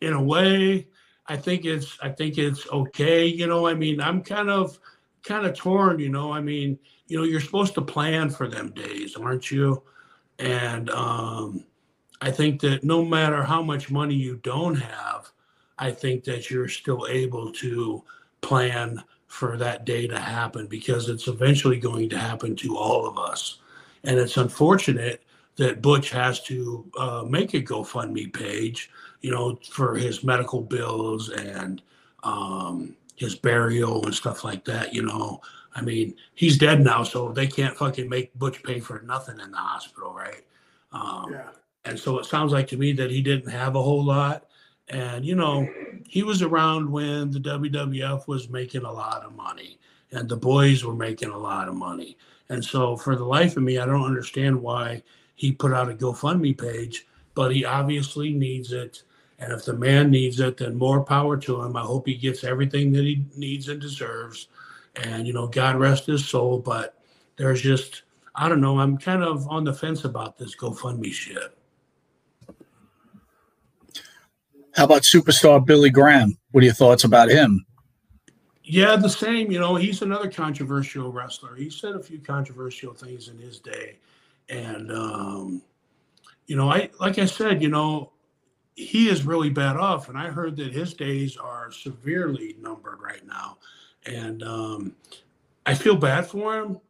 in 0.00 0.14
a 0.14 0.22
way, 0.22 0.88
I 1.26 1.36
think 1.36 1.64
it's 1.64 1.96
I 2.02 2.08
think 2.08 2.38
it's 2.38 2.66
okay. 2.68 3.26
You 3.26 3.46
know, 3.46 3.66
I 3.66 3.74
mean, 3.74 4.00
I'm 4.00 4.22
kind 4.22 4.50
of 4.50 4.80
kind 5.22 5.46
of 5.46 5.54
torn. 5.54 6.00
You 6.00 6.08
know, 6.08 6.32
I 6.32 6.40
mean, 6.40 6.78
you 7.06 7.18
know, 7.18 7.24
you're 7.24 7.40
supposed 7.40 7.74
to 7.74 7.82
plan 7.82 8.30
for 8.30 8.48
them 8.48 8.70
days, 8.70 9.14
aren't 9.14 9.50
you? 9.50 9.82
And 10.38 10.88
um, 10.88 11.66
I 12.22 12.30
think 12.30 12.62
that 12.62 12.82
no 12.82 13.04
matter 13.04 13.42
how 13.42 13.62
much 13.62 13.90
money 13.90 14.14
you 14.14 14.36
don't 14.42 14.76
have, 14.76 15.30
I 15.78 15.90
think 15.90 16.24
that 16.24 16.50
you're 16.50 16.68
still 16.68 17.06
able 17.10 17.52
to 17.52 18.02
plan 18.40 19.02
for 19.26 19.56
that 19.56 19.84
day 19.84 20.06
to 20.06 20.18
happen 20.18 20.66
because 20.66 21.08
it's 21.08 21.28
eventually 21.28 21.78
going 21.78 22.08
to 22.08 22.18
happen 22.18 22.56
to 22.56 22.76
all 22.76 23.06
of 23.06 23.18
us. 23.18 23.58
And 24.04 24.18
it's 24.18 24.36
unfortunate 24.36 25.22
that 25.56 25.82
Butch 25.82 26.10
has 26.10 26.42
to 26.44 26.84
uh, 26.98 27.24
make 27.28 27.54
a 27.54 27.60
GoFundMe 27.60 28.32
page, 28.32 28.90
you 29.20 29.30
know, 29.30 29.58
for 29.70 29.94
his 29.94 30.24
medical 30.24 30.62
bills 30.62 31.28
and 31.28 31.82
um, 32.22 32.96
his 33.16 33.34
burial 33.34 34.04
and 34.04 34.14
stuff 34.14 34.42
like 34.42 34.64
that. 34.64 34.94
You 34.94 35.02
know, 35.02 35.40
I 35.74 35.82
mean, 35.82 36.14
he's 36.34 36.58
dead 36.58 36.82
now, 36.82 37.02
so 37.04 37.30
they 37.30 37.46
can't 37.46 37.76
fucking 37.76 38.08
make 38.08 38.36
Butch 38.38 38.62
pay 38.62 38.80
for 38.80 39.02
nothing 39.02 39.38
in 39.38 39.50
the 39.50 39.58
hospital, 39.58 40.12
right? 40.12 40.44
Um, 40.92 41.32
Yeah. 41.32 41.50
and 41.84 41.98
so 41.98 42.18
it 42.18 42.24
sounds 42.26 42.52
like 42.52 42.66
to 42.68 42.76
me 42.76 42.92
that 42.94 43.10
he 43.10 43.22
didn't 43.22 43.50
have 43.50 43.76
a 43.76 43.82
whole 43.82 44.04
lot. 44.04 44.46
And, 44.88 45.24
you 45.24 45.36
know, 45.36 45.68
he 46.06 46.22
was 46.22 46.42
around 46.42 46.90
when 46.90 47.30
the 47.30 47.40
WWF 47.40 48.26
was 48.26 48.48
making 48.48 48.84
a 48.84 48.92
lot 48.92 49.22
of 49.24 49.34
money 49.34 49.78
and 50.12 50.28
the 50.28 50.36
boys 50.36 50.84
were 50.84 50.94
making 50.94 51.30
a 51.30 51.38
lot 51.38 51.68
of 51.68 51.74
money. 51.74 52.16
And 52.48 52.64
so 52.64 52.96
for 52.96 53.14
the 53.14 53.24
life 53.24 53.56
of 53.56 53.62
me, 53.62 53.78
I 53.78 53.86
don't 53.86 54.04
understand 54.04 54.60
why 54.60 55.02
he 55.36 55.52
put 55.52 55.72
out 55.72 55.90
a 55.90 55.94
GoFundMe 55.94 56.58
page, 56.58 57.06
but 57.34 57.54
he 57.54 57.64
obviously 57.64 58.32
needs 58.32 58.72
it. 58.72 59.02
And 59.38 59.52
if 59.52 59.64
the 59.64 59.72
man 59.72 60.10
needs 60.10 60.40
it, 60.40 60.58
then 60.58 60.76
more 60.76 61.02
power 61.02 61.36
to 61.38 61.62
him. 61.62 61.76
I 61.76 61.82
hope 61.82 62.06
he 62.06 62.14
gets 62.14 62.44
everything 62.44 62.92
that 62.92 63.04
he 63.04 63.24
needs 63.36 63.68
and 63.68 63.80
deserves. 63.80 64.48
And, 64.96 65.26
you 65.26 65.32
know, 65.32 65.46
God 65.46 65.76
rest 65.76 66.06
his 66.06 66.28
soul. 66.28 66.58
But 66.58 67.00
there's 67.36 67.62
just, 67.62 68.02
I 68.34 68.48
don't 68.48 68.60
know, 68.60 68.80
I'm 68.80 68.98
kind 68.98 69.22
of 69.22 69.48
on 69.48 69.64
the 69.64 69.72
fence 69.72 70.04
about 70.04 70.36
this 70.36 70.54
GoFundMe 70.56 71.12
shit. 71.12 71.56
How 74.74 74.84
about 74.84 75.02
superstar 75.02 75.64
Billy 75.64 75.90
Graham? 75.90 76.36
What 76.52 76.62
are 76.62 76.64
your 76.66 76.74
thoughts 76.74 77.04
about 77.04 77.28
him? 77.28 77.64
Yeah, 78.62 78.94
the 78.96 79.08
same. 79.08 79.50
You 79.50 79.58
know, 79.58 79.74
he's 79.74 80.02
another 80.02 80.30
controversial 80.30 81.10
wrestler. 81.10 81.56
He 81.56 81.70
said 81.70 81.96
a 81.96 82.02
few 82.02 82.20
controversial 82.20 82.94
things 82.94 83.28
in 83.28 83.36
his 83.36 83.58
day, 83.58 83.96
and 84.48 84.92
um, 84.92 85.62
you 86.46 86.56
know, 86.56 86.70
I 86.70 86.90
like 87.00 87.18
I 87.18 87.24
said, 87.24 87.62
you 87.62 87.68
know, 87.68 88.12
he 88.76 89.08
is 89.08 89.26
really 89.26 89.50
bad 89.50 89.76
off, 89.76 90.08
and 90.08 90.16
I 90.16 90.28
heard 90.28 90.56
that 90.58 90.72
his 90.72 90.94
days 90.94 91.36
are 91.36 91.72
severely 91.72 92.54
numbered 92.60 93.00
right 93.00 93.26
now, 93.26 93.58
and 94.06 94.42
um, 94.44 94.94
I 95.66 95.74
feel 95.74 95.96
bad 95.96 96.26
for 96.26 96.56
him. 96.56 96.80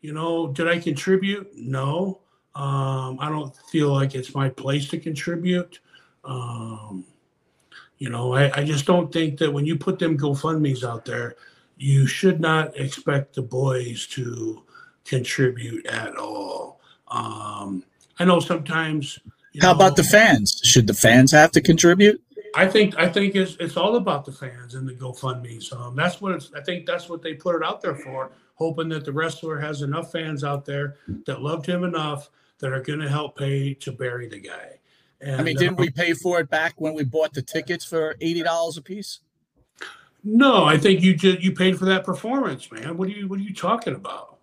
You 0.00 0.14
know, 0.14 0.48
did 0.48 0.66
I 0.66 0.78
contribute? 0.78 1.50
No, 1.54 2.20
um, 2.56 3.18
I 3.20 3.28
don't 3.28 3.54
feel 3.70 3.92
like 3.92 4.16
it's 4.16 4.34
my 4.34 4.48
place 4.48 4.88
to 4.88 4.98
contribute. 4.98 5.78
Um, 6.24 7.04
you 7.98 8.10
know, 8.10 8.34
I, 8.34 8.60
I 8.60 8.64
just 8.64 8.86
don't 8.86 9.12
think 9.12 9.38
that 9.38 9.52
when 9.52 9.66
you 9.66 9.76
put 9.76 9.98
them 9.98 10.16
GoFundMe's 10.16 10.84
out 10.84 11.04
there, 11.04 11.36
you 11.76 12.06
should 12.06 12.40
not 12.40 12.76
expect 12.76 13.34
the 13.34 13.42
boys 13.42 14.06
to 14.08 14.62
contribute 15.04 15.86
at 15.86 16.16
all. 16.16 16.80
Um, 17.08 17.84
I 18.18 18.24
know 18.24 18.40
sometimes. 18.40 19.18
you 19.52 19.60
How 19.62 19.68
know, 19.72 19.76
about 19.76 19.96
the 19.96 20.04
fans? 20.04 20.60
Should 20.64 20.86
the 20.86 20.94
fans 20.94 21.32
have 21.32 21.52
to 21.52 21.60
contribute? 21.60 22.22
I 22.54 22.66
think 22.66 22.96
I 22.98 23.08
think 23.08 23.34
it's 23.34 23.56
it's 23.60 23.76
all 23.76 23.96
about 23.96 24.24
the 24.24 24.32
fans 24.32 24.74
and 24.74 24.88
the 24.88 24.94
GoFundMe's. 24.94 25.72
Um, 25.72 25.94
that's 25.94 26.20
what 26.20 26.32
it's. 26.32 26.50
I 26.54 26.62
think 26.62 26.86
that's 26.86 27.08
what 27.08 27.22
they 27.22 27.34
put 27.34 27.54
it 27.56 27.62
out 27.62 27.80
there 27.80 27.94
for, 27.94 28.32
hoping 28.54 28.88
that 28.90 29.04
the 29.04 29.12
wrestler 29.12 29.58
has 29.58 29.82
enough 29.82 30.10
fans 30.10 30.44
out 30.44 30.64
there 30.64 30.96
that 31.26 31.42
loved 31.42 31.66
him 31.66 31.84
enough 31.84 32.30
that 32.58 32.72
are 32.72 32.82
going 32.82 33.00
to 33.00 33.08
help 33.08 33.38
pay 33.38 33.74
to 33.74 33.92
bury 33.92 34.28
the 34.28 34.40
guy. 34.40 34.77
And, 35.20 35.40
I 35.40 35.42
mean, 35.42 35.56
uh, 35.56 35.60
didn't 35.60 35.78
we 35.78 35.90
pay 35.90 36.12
for 36.14 36.38
it 36.40 36.48
back 36.48 36.74
when 36.80 36.94
we 36.94 37.04
bought 37.04 37.34
the 37.34 37.42
tickets 37.42 37.84
for 37.84 38.16
eighty 38.20 38.42
dollars 38.42 38.76
a 38.76 38.82
piece? 38.82 39.20
No, 40.24 40.64
I 40.64 40.76
think 40.78 41.00
you 41.02 41.14
just 41.14 41.40
you 41.40 41.52
paid 41.52 41.78
for 41.78 41.84
that 41.86 42.04
performance, 42.04 42.70
man. 42.70 42.96
What 42.96 43.08
are 43.08 43.12
you 43.12 43.28
what 43.28 43.38
are 43.38 43.42
you 43.42 43.54
talking 43.54 43.94
about? 43.94 44.36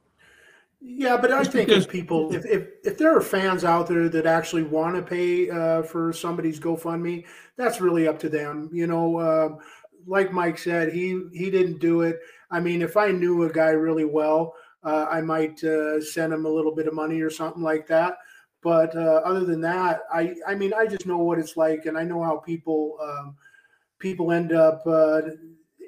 Yeah, 0.88 1.18
but 1.18 1.34
I 1.34 1.40
Just 1.40 1.52
think 1.52 1.68
because- 1.70 1.86
if 1.86 1.92
people, 1.92 2.34
if, 2.34 2.46
if 2.46 2.68
if 2.84 2.98
there 2.98 3.16
are 3.16 3.22
fans 3.22 3.64
out 3.64 3.88
there 3.88 4.08
that 4.10 4.26
actually 4.26 4.64
want 4.64 4.96
to 4.96 5.02
pay 5.02 5.50
uh, 5.50 5.82
for 5.82 6.14
somebody's 6.14 6.60
GoFundMe, 6.60 7.26
that's 7.58 7.82
really 7.82 8.08
up 8.08 8.20
to 8.20 8.30
them. 8.30 8.70
You 8.72 8.86
know, 8.88 9.20
um, 9.20 9.60
like 10.06 10.32
Mike 10.32 10.58
said, 10.60 10.94
he 10.94 11.24
he 11.34 11.50
didn't 11.50 11.80
do 11.80 12.02
it. 12.02 12.20
I 12.52 12.60
mean, 12.60 12.82
if 12.82 12.98
I 12.98 13.12
knew 13.12 13.44
a 13.44 13.52
guy 13.52 13.70
really 13.70 14.06
well, 14.06 14.54
uh, 14.84 15.08
I 15.10 15.22
might 15.22 15.64
uh, 15.64 16.00
send 16.02 16.32
him 16.32 16.46
a 16.46 16.50
little 16.50 16.76
bit 16.76 16.88
of 16.88 16.94
money 16.94 17.20
or 17.22 17.32
something 17.32 17.64
like 17.64 17.88
that. 17.88 18.18
But 18.66 18.96
uh, 18.96 19.22
other 19.24 19.46
than 19.46 19.62
that, 19.62 20.06
I 20.12 20.34
I 20.48 20.56
mean, 20.56 20.74
I 20.74 20.88
just 20.88 21.06
know 21.06 21.20
what 21.20 21.38
it's 21.38 21.56
like, 21.56 21.86
and 21.86 21.96
I 21.96 22.04
know 22.04 22.24
how 22.24 22.38
people 22.38 22.98
um, 23.00 23.36
people 24.00 24.32
end 24.32 24.54
up 24.54 24.82
uh, 24.88 25.22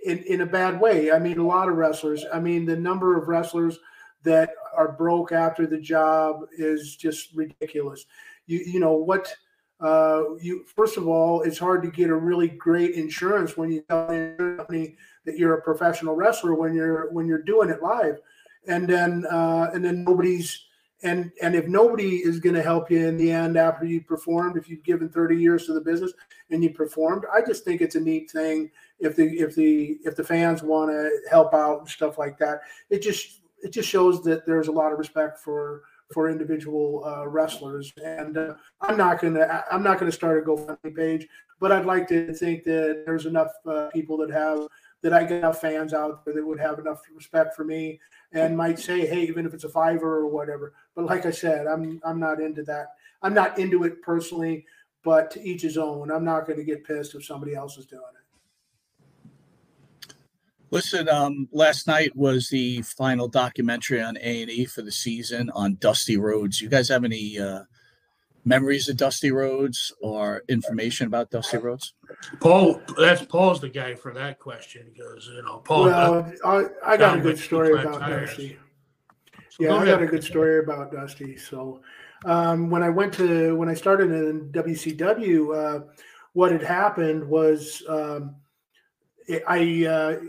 in 0.06 0.20
in 0.20 0.42
a 0.42 0.46
bad 0.46 0.80
way. 0.80 1.12
I 1.12 1.18
mean, 1.18 1.40
a 1.40 1.44
lot 1.44 1.70
of 1.70 1.76
wrestlers. 1.76 2.24
I 2.32 2.40
mean, 2.40 2.68
the 2.68 2.76
number 2.76 3.18
of 3.18 3.28
wrestlers 3.28 3.80
that 4.22 4.52
are 4.76 4.92
broke 4.92 5.32
after 5.32 5.66
the 5.66 5.80
job 5.80 6.42
is 6.56 6.96
just 6.96 7.34
ridiculous. 7.34 8.06
You 8.46 8.60
you 8.60 8.80
know 8.80 8.94
what? 8.94 9.36
Uh, 9.80 10.36
you 10.40 10.64
first 10.76 10.98
of 10.98 11.08
all, 11.08 11.42
it's 11.42 11.58
hard 11.58 11.82
to 11.82 11.90
get 11.90 12.12
a 12.12 12.16
really 12.16 12.48
great 12.48 12.92
insurance 12.92 13.58
when 13.58 13.72
you 13.72 13.82
tell 13.90 14.06
the 14.06 14.54
company 14.56 14.96
that 15.26 15.40
you're 15.40 15.56
a 15.56 15.62
professional 15.64 16.16
wrestler 16.16 16.54
when 16.54 16.76
you're 16.76 17.12
when 17.12 17.26
you're 17.26 17.42
doing 17.42 17.72
it 17.72 17.82
live, 17.82 18.20
and 18.68 18.88
then 18.88 19.26
uh, 19.32 19.72
and 19.74 19.84
then 19.84 20.04
nobody's 20.04 20.67
and 21.04 21.32
and 21.42 21.56
if 21.56 21.68
nobody 21.68 22.18
is 22.18 22.40
going 22.40 22.56
to 22.56 22.62
help 22.62 22.90
you 22.90 23.06
in 23.06 23.18
the 23.18 23.32
end 23.32 23.56
after 23.56 23.86
you 23.86 24.02
performed, 24.02 24.58
if 24.58 24.68
you've 24.68 24.84
given 24.84 25.10
30 25.10 25.38
years 25.38 25.66
to 25.66 25.74
the 25.74 25.82
business 25.82 26.14
and 26.50 26.64
you 26.64 26.72
performed, 26.72 27.24
I 27.34 27.42
just 27.46 27.64
think 27.64 27.82
it's 27.82 27.96
a 27.96 28.00
neat 28.00 28.32
thing 28.32 28.72
if 29.00 29.16
the 29.16 29.26
if 29.26 29.56
the 29.56 29.98
if 30.04 30.16
the 30.16 30.24
fans 30.24 30.64
want 30.64 30.92
to 30.92 31.10
help 31.30 31.54
out 31.54 31.80
and 31.80 31.90
stuff 31.90 32.18
like 32.18 32.38
that. 32.40 32.62
It 32.90 33.02
just 33.02 33.42
it 33.62 33.72
just 33.72 33.90
shows 33.90 34.24
that 34.24 34.46
there's 34.46 34.70
a 34.70 34.72
lot 34.72 34.92
of 34.92 34.98
respect 34.98 35.40
for 35.40 35.84
for 36.14 36.30
individual 36.30 37.04
uh, 37.06 37.28
wrestlers. 37.28 37.94
And 38.04 38.38
uh, 38.38 38.54
I'm 38.82 38.98
not 38.98 39.22
gonna 39.22 39.64
I'm 39.72 39.84
not 39.84 40.00
gonna 40.00 40.12
start 40.12 40.42
a 40.42 40.46
GoFundMe 40.46 40.96
page, 40.96 41.28
but 41.60 41.72
I'd 41.72 41.86
like 41.86 42.08
to 42.08 42.34
think 42.34 42.64
that 42.64 43.04
there's 43.06 43.26
enough 43.26 43.52
uh, 43.68 43.90
people 43.94 44.18
that 44.18 44.32
have 44.32 44.68
that 45.04 45.14
I 45.14 45.24
get 45.24 45.38
enough 45.40 45.62
fans 45.62 45.94
out 45.94 46.26
there 46.26 46.34
that 46.34 46.46
would 46.46 46.60
have 46.60 46.80
enough 46.80 47.02
respect 47.14 47.56
for 47.56 47.64
me 47.64 48.00
and 48.34 48.58
might 48.58 48.80
say, 48.80 49.06
hey, 49.06 49.22
even 49.24 49.46
if 49.46 49.54
it's 49.54 49.64
a 49.64 49.70
fiver 49.70 50.18
or 50.18 50.28
whatever. 50.28 50.74
But 50.98 51.06
like 51.06 51.28
I 51.28 51.32
said, 51.32 51.68
I'm 51.68 52.02
I'm 52.04 52.20
not 52.20 52.42
into 52.42 52.64
that. 52.64 52.96
I'm 53.22 53.36
not 53.36 53.60
into 53.60 53.84
it 53.84 54.02
personally, 54.02 54.66
but 55.04 55.30
to 55.30 55.48
each 55.48 55.62
his 55.62 55.78
own. 55.78 56.10
I'm 56.10 56.26
not 56.26 56.48
going 56.48 56.58
to 56.58 56.66
get 56.66 56.84
pissed 56.84 57.14
if 57.14 57.24
somebody 57.24 57.54
else 57.54 57.78
is 57.78 57.86
doing 57.86 58.02
it. 58.02 60.14
Listen, 60.72 61.08
um, 61.08 61.48
last 61.52 61.86
night 61.86 62.16
was 62.16 62.50
the 62.50 62.82
final 62.82 63.28
documentary 63.28 64.02
on 64.02 64.18
A 64.18 64.42
and 64.42 64.50
E 64.50 64.66
for 64.66 64.82
the 64.82 64.92
season 64.92 65.52
on 65.52 65.76
Dusty 65.76 66.18
Rhodes. 66.18 66.60
You 66.60 66.68
guys 66.68 66.90
have 66.90 67.04
any 67.04 67.38
uh, 67.38 67.62
memories 68.44 68.90
of 68.90 68.98
Dusty 68.98 69.32
Rhodes 69.32 69.94
or 70.02 70.42
information 70.50 71.06
about 71.06 71.30
Dusty 71.30 71.58
Rhodes? 71.58 71.94
Paul, 72.40 72.82
that's 72.98 73.24
Paul's 73.24 73.62
the 73.62 73.70
guy 73.70 73.94
for 73.94 74.16
that 74.16 74.40
question 74.40 74.88
because 74.92 75.28
you 75.28 75.44
know 75.44 75.60
Paul. 75.60 75.86
well, 75.86 76.34
I, 76.44 76.66
I 76.84 76.98
got 76.98 77.20
a 77.20 77.22
good 77.22 77.38
story 77.38 77.80
about 77.80 78.00
tires. 78.00 78.32
Dusty. 78.32 78.58
So 79.58 79.64
Yeah, 79.64 79.70
go 79.70 79.78
I 79.78 79.86
got 79.86 80.02
a 80.04 80.06
good 80.06 80.24
story 80.24 80.60
about 80.60 80.92
Dusty. 80.92 81.36
So, 81.36 81.82
um, 82.26 82.70
when 82.70 82.84
I 82.84 82.90
went 82.90 83.12
to 83.16 83.56
when 83.56 83.70
I 83.70 83.74
started 83.74 84.12
in 84.12 84.52
WCW, 84.52 85.56
uh, 85.56 85.84
what 86.34 86.52
had 86.52 86.62
happened 86.62 87.28
was 87.28 87.82
um, 87.90 88.36
it- 89.28 89.44
I, 89.48 89.86
uh, 89.86 90.20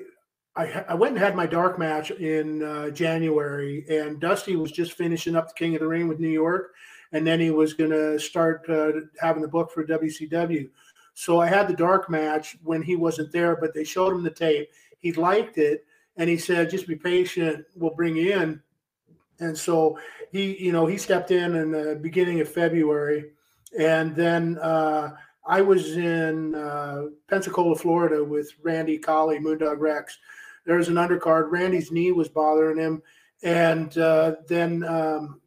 I 0.56 0.84
I 0.88 0.94
went 0.94 1.12
and 1.14 1.22
had 1.22 1.36
my 1.36 1.46
dark 1.46 1.78
match 1.78 2.10
in 2.10 2.62
uh, 2.62 2.88
January, 2.90 3.84
and 3.90 4.18
Dusty 4.18 4.56
was 4.56 4.72
just 4.72 4.92
finishing 4.92 5.36
up 5.36 5.48
the 5.48 5.54
King 5.54 5.74
of 5.74 5.80
the 5.80 5.86
Ring 5.88 6.08
with 6.08 6.20
New 6.20 6.28
York, 6.30 6.72
and 7.12 7.26
then 7.26 7.38
he 7.38 7.50
was 7.50 7.74
going 7.74 7.90
to 7.90 8.18
start 8.18 8.64
uh, 8.70 8.92
having 9.20 9.42
the 9.42 9.48
book 9.48 9.70
for 9.70 9.84
WCW. 9.84 10.70
So 11.12 11.38
I 11.38 11.48
had 11.48 11.68
the 11.68 11.74
dark 11.76 12.08
match 12.08 12.56
when 12.62 12.80
he 12.80 12.96
wasn't 12.96 13.30
there, 13.32 13.56
but 13.56 13.74
they 13.74 13.84
showed 13.84 14.14
him 14.14 14.22
the 14.22 14.30
tape. 14.30 14.70
He 14.98 15.12
liked 15.12 15.58
it, 15.58 15.84
and 16.16 16.30
he 16.30 16.38
said, 16.38 16.70
"Just 16.70 16.86
be 16.88 16.96
patient. 16.96 17.66
We'll 17.76 17.94
bring 17.94 18.16
you 18.16 18.32
in." 18.32 18.62
And 19.40 19.56
so 19.56 19.98
he, 20.32 20.56
you 20.62 20.72
know, 20.72 20.86
he 20.86 20.96
stepped 20.98 21.30
in 21.30 21.54
in 21.54 21.70
the 21.70 21.98
beginning 22.00 22.40
of 22.40 22.48
February, 22.48 23.30
and 23.78 24.14
then 24.16 24.58
uh, 24.58 25.10
I 25.46 25.60
was 25.60 25.96
in 25.96 26.54
uh, 26.54 27.06
Pensacola, 27.28 27.76
Florida, 27.76 28.22
with 28.24 28.52
Randy 28.62 28.98
Colley, 28.98 29.38
Moondog 29.38 29.78
Rex. 29.78 30.18
There 30.66 30.76
was 30.76 30.88
an 30.88 30.96
undercard. 30.96 31.50
Randy's 31.50 31.92
knee 31.92 32.12
was 32.12 32.28
bothering 32.28 32.78
him, 32.78 33.02
and 33.42 33.96
uh, 33.96 34.36
then 34.48 34.84
um, 34.84 35.40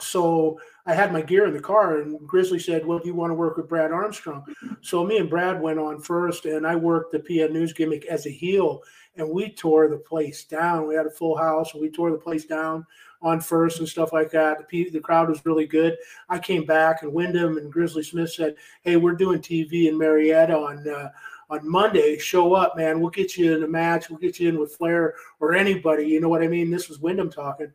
so 0.00 0.58
I 0.86 0.94
had 0.94 1.12
my 1.12 1.22
gear 1.22 1.46
in 1.46 1.54
the 1.54 1.60
car, 1.60 1.98
and 1.98 2.18
Grizzly 2.26 2.58
said, 2.58 2.86
"Well, 2.86 2.98
do 2.98 3.06
you 3.06 3.14
want 3.14 3.30
to 3.30 3.34
work 3.34 3.56
with 3.56 3.68
Brad 3.68 3.92
Armstrong?" 3.92 4.44
So 4.80 5.04
me 5.04 5.18
and 5.18 5.30
Brad 5.30 5.60
went 5.60 5.78
on 5.78 6.00
first, 6.00 6.46
and 6.46 6.66
I 6.66 6.76
worked 6.76 7.12
the 7.12 7.20
PN 7.20 7.52
News 7.52 7.72
gimmick 7.72 8.04
as 8.06 8.26
a 8.26 8.30
heel, 8.30 8.82
and 9.16 9.28
we 9.28 9.52
tore 9.52 9.88
the 9.88 9.98
place 9.98 10.44
down. 10.44 10.86
We 10.86 10.94
had 10.94 11.06
a 11.06 11.10
full 11.10 11.36
house, 11.36 11.72
and 11.72 11.80
we 11.80 11.90
tore 11.90 12.10
the 12.10 12.18
place 12.18 12.44
down 12.44 12.86
on 13.24 13.40
first 13.40 13.80
and 13.80 13.88
stuff 13.88 14.12
like 14.12 14.30
that. 14.30 14.68
The, 14.68 14.90
the 14.90 15.00
crowd 15.00 15.28
was 15.28 15.44
really 15.44 15.66
good. 15.66 15.96
I 16.28 16.38
came 16.38 16.64
back, 16.64 17.02
and 17.02 17.12
Windham 17.12 17.58
and 17.58 17.72
Grizzly 17.72 18.04
Smith 18.04 18.32
said, 18.32 18.54
"Hey, 18.82 18.96
we're 18.96 19.16
doing 19.16 19.40
TV 19.40 19.88
in 19.88 19.98
Marietta 19.98 20.56
on." 20.56 20.88
Uh, 20.88 21.10
on 21.50 21.68
Monday, 21.68 22.16
show 22.16 22.54
up, 22.54 22.74
man. 22.74 23.00
We'll 23.00 23.10
get 23.10 23.36
you 23.36 23.54
in 23.54 23.64
a 23.64 23.68
match. 23.68 24.08
We'll 24.08 24.18
get 24.18 24.40
you 24.40 24.48
in 24.48 24.58
with 24.58 24.74
Flair 24.74 25.14
or 25.40 25.52
anybody. 25.52 26.06
You 26.06 26.18
know 26.18 26.30
what 26.30 26.42
I 26.42 26.48
mean? 26.48 26.70
This 26.70 26.88
was 26.88 27.00
Windham 27.00 27.30
talking. 27.30 27.70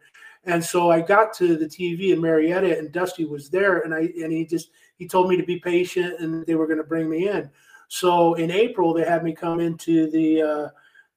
And 0.45 0.63
so 0.63 0.89
I 0.89 1.01
got 1.01 1.33
to 1.35 1.55
the 1.55 1.67
TV 1.67 2.11
in 2.11 2.19
Marietta, 2.19 2.77
and 2.77 2.91
Dusty 2.91 3.25
was 3.25 3.49
there, 3.49 3.81
and 3.81 3.93
I 3.93 4.11
and 4.21 4.31
he 4.31 4.43
just 4.43 4.71
he 4.97 5.07
told 5.07 5.29
me 5.29 5.37
to 5.37 5.43
be 5.43 5.59
patient, 5.59 6.19
and 6.19 6.45
they 6.45 6.55
were 6.55 6.65
going 6.65 6.77
to 6.77 6.83
bring 6.83 7.09
me 7.09 7.27
in. 7.27 7.49
So 7.89 8.35
in 8.35 8.49
April, 8.49 8.93
they 8.93 9.03
had 9.03 9.23
me 9.23 9.33
come 9.33 9.59
into 9.59 10.09
the 10.09 10.41
uh, 10.41 10.69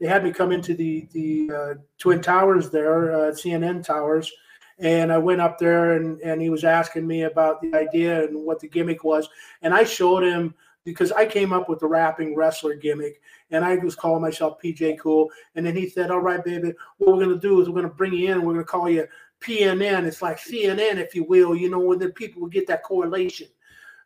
they 0.02 0.08
had 0.08 0.24
me 0.24 0.32
come 0.32 0.50
into 0.50 0.74
the 0.74 1.06
the 1.12 1.50
uh, 1.54 1.74
Twin 1.96 2.20
Towers 2.20 2.70
there, 2.70 3.12
uh, 3.14 3.30
CNN 3.30 3.84
Towers, 3.84 4.32
and 4.80 5.12
I 5.12 5.18
went 5.18 5.40
up 5.40 5.58
there, 5.58 5.92
and 5.92 6.20
and 6.22 6.42
he 6.42 6.50
was 6.50 6.64
asking 6.64 7.06
me 7.06 7.22
about 7.22 7.62
the 7.62 7.72
idea 7.76 8.24
and 8.24 8.44
what 8.44 8.58
the 8.58 8.66
gimmick 8.66 9.04
was, 9.04 9.28
and 9.62 9.72
I 9.72 9.84
showed 9.84 10.24
him 10.24 10.56
because 10.84 11.12
I 11.12 11.24
came 11.24 11.52
up 11.52 11.68
with 11.68 11.78
the 11.78 11.86
rapping 11.86 12.34
wrestler 12.34 12.74
gimmick, 12.74 13.20
and 13.52 13.64
I 13.64 13.76
was 13.76 13.94
calling 13.94 14.22
myself 14.22 14.60
PJ 14.60 14.98
Cool, 14.98 15.30
and 15.54 15.64
then 15.64 15.76
he 15.76 15.88
said, 15.88 16.10
"All 16.10 16.18
right, 16.18 16.44
baby, 16.44 16.72
what 16.98 17.14
we're 17.14 17.22
gonna 17.22 17.38
do 17.38 17.60
is 17.60 17.68
we're 17.68 17.80
gonna 17.80 17.94
bring 17.94 18.12
you 18.12 18.26
in, 18.26 18.38
and 18.38 18.44
we're 18.44 18.54
gonna 18.54 18.64
call 18.64 18.90
you 18.90 19.06
PNN. 19.38 20.04
It's 20.04 20.20
like 20.20 20.38
CNN, 20.38 20.98
if 20.98 21.14
you 21.14 21.22
will, 21.22 21.54
you 21.54 21.70
know, 21.70 21.78
when 21.78 22.00
the 22.00 22.08
people 22.08 22.42
will 22.42 22.48
get 22.48 22.66
that 22.66 22.82
correlation." 22.82 23.46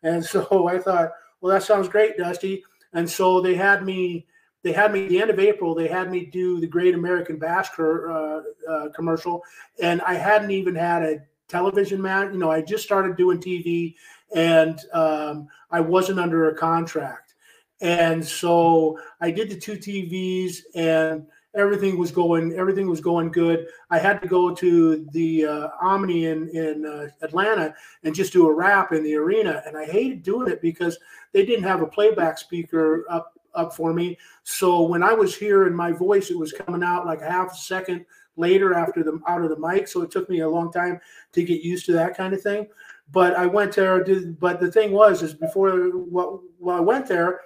And 0.03 0.23
so 0.23 0.69
I 0.69 0.79
thought, 0.79 1.13
well, 1.41 1.55
that 1.55 1.63
sounds 1.63 1.89
great, 1.89 2.19
Dusty. 2.19 2.65
And 2.93 3.09
so 3.09 3.41
they 3.41 3.55
had 3.55 3.83
me. 3.83 4.27
They 4.67 4.73
had 4.73 4.93
me 4.93 5.05
at 5.05 5.11
the 5.11 5.21
end 5.21 5.31
of 5.31 5.39
April. 5.39 5.77
They 5.77 5.87
had 5.87 6.11
me 6.11 6.27
do 6.27 6.59
the 6.59 6.67
Great 6.67 6.97
American 6.97 7.37
Bash 7.39 7.69
uh, 7.79 8.41
uh, 8.69 8.89
commercial, 8.97 9.45
and 9.81 10.03
I 10.03 10.15
hadn't 10.15 10.51
even 10.51 10.75
had 10.75 11.05
a 11.05 11.23
television 11.47 12.03
match. 12.03 12.33
You 12.33 12.39
know, 12.41 12.51
I 12.51 12.63
just 12.63 12.83
started 12.83 13.17
doing 13.17 13.39
TV, 13.39 13.95
and 14.35 14.77
um, 14.93 15.47
I 15.71 15.79
wasn't 15.79 16.19
under 16.19 16.51
a 16.51 16.55
contract. 16.57 17.35
And 17.81 18.27
so 18.27 18.99
I 19.21 19.31
did 19.31 19.51
the 19.51 19.57
two 19.57 19.75
TVs, 19.75 20.63
and 20.75 21.29
everything 21.55 21.97
was 21.97 22.11
going. 22.11 22.55
Everything 22.55 22.91
was 22.91 23.01
going 23.01 23.31
good. 23.31 23.69
I 23.91 24.01
had 24.01 24.21
to 24.23 24.27
go 24.27 24.53
to 24.53 25.07
the 25.13 25.47
uh, 25.47 25.69
Omni 25.81 26.27
in 26.27 26.49
in 26.49 26.85
uh, 26.85 27.07
Atlanta 27.23 27.73
and 28.03 28.13
just 28.13 28.33
do 28.33 28.49
a 28.49 28.53
rap 28.53 28.91
in 28.91 29.05
the 29.05 29.15
arena, 29.15 29.63
and 29.65 29.77
I 29.77 29.85
hated 29.85 30.25
doing 30.25 30.51
it 30.51 30.61
because 30.61 30.99
they 31.33 31.47
didn't 31.47 31.63
have 31.63 31.83
a 31.83 31.87
playback 31.87 32.37
speaker 32.37 33.05
up 33.09 33.36
up 33.57 33.75
for 33.75 33.93
me. 33.93 34.19
So 34.43 34.83
when 34.83 35.03
I 35.03 35.13
was 35.13 35.37
hearing 35.37 35.75
my 35.75 35.93
voice, 35.93 36.31
it 36.31 36.39
was 36.39 36.53
coming 36.53 36.83
out 36.83 37.07
like 37.07 37.21
half 37.21 37.53
a 37.53 37.57
second 37.57 38.05
later 38.37 38.75
after 38.75 39.03
the 39.03 39.21
out 39.27 39.43
of 39.43 39.51
the 39.51 39.59
mic. 39.59 39.89
So 39.89 40.03
it 40.03 40.11
took 40.11 40.29
me 40.29 40.41
a 40.41 40.49
long 40.49 40.71
time 40.71 41.01
to 41.33 41.43
get 41.43 41.63
used 41.63 41.87
to 41.87 41.93
that 41.93 42.17
kind 42.17 42.35
of 42.35 42.43
thing. 42.43 42.69
But 43.13 43.35
I 43.35 43.47
went 43.47 43.75
there. 43.75 44.03
Did, 44.03 44.39
but 44.39 44.61
the 44.61 44.71
thing 44.71 44.93
was, 44.93 45.23
is 45.23 45.35
before 45.35 45.89
what 45.91 46.41
well, 46.59 46.77
I 46.77 46.81
went 46.81 47.07
there 47.07 47.41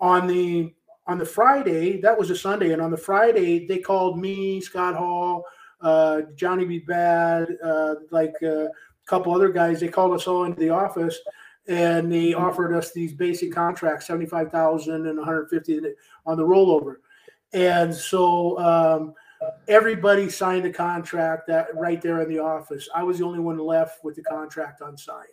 on 0.00 0.26
the 0.26 0.72
on 1.06 1.18
the 1.18 1.26
Friday. 1.26 2.00
That 2.00 2.18
was 2.18 2.30
a 2.30 2.36
Sunday, 2.36 2.72
and 2.72 2.82
on 2.82 2.90
the 2.90 2.96
Friday 2.96 3.66
they 3.66 3.78
called 3.78 4.18
me, 4.18 4.60
Scott 4.60 4.94
Hall, 4.94 5.44
uh, 5.80 6.22
Johnny 6.34 6.64
B. 6.64 6.78
Bad, 6.78 7.56
uh, 7.62 7.96
like 8.10 8.34
uh, 8.42 8.64
a 8.66 8.70
couple 9.06 9.34
other 9.34 9.50
guys. 9.50 9.80
They 9.80 9.88
called 9.88 10.14
us 10.14 10.26
all 10.26 10.44
into 10.44 10.60
the 10.60 10.70
office, 10.70 11.18
and 11.68 12.12
they 12.12 12.34
offered 12.34 12.74
us 12.74 12.92
these 12.92 13.12
basic 13.12 13.52
contracts, 13.52 14.06
seventy 14.06 14.26
five 14.26 14.50
thousand 14.50 15.06
and 15.06 15.16
one 15.18 15.26
hundred 15.26 15.48
fifty 15.48 15.80
on 16.26 16.36
the 16.36 16.44
rollover. 16.44 16.96
And 17.52 17.94
so 17.94 18.58
um, 18.58 19.14
everybody 19.68 20.30
signed 20.30 20.64
the 20.64 20.72
contract 20.72 21.46
that 21.48 21.68
right 21.74 22.00
there 22.00 22.20
in 22.22 22.28
the 22.28 22.38
office. 22.38 22.88
I 22.94 23.02
was 23.02 23.18
the 23.18 23.24
only 23.24 23.40
one 23.40 23.58
left 23.58 24.02
with 24.04 24.16
the 24.16 24.22
contract 24.22 24.80
unsigned. 24.80 25.28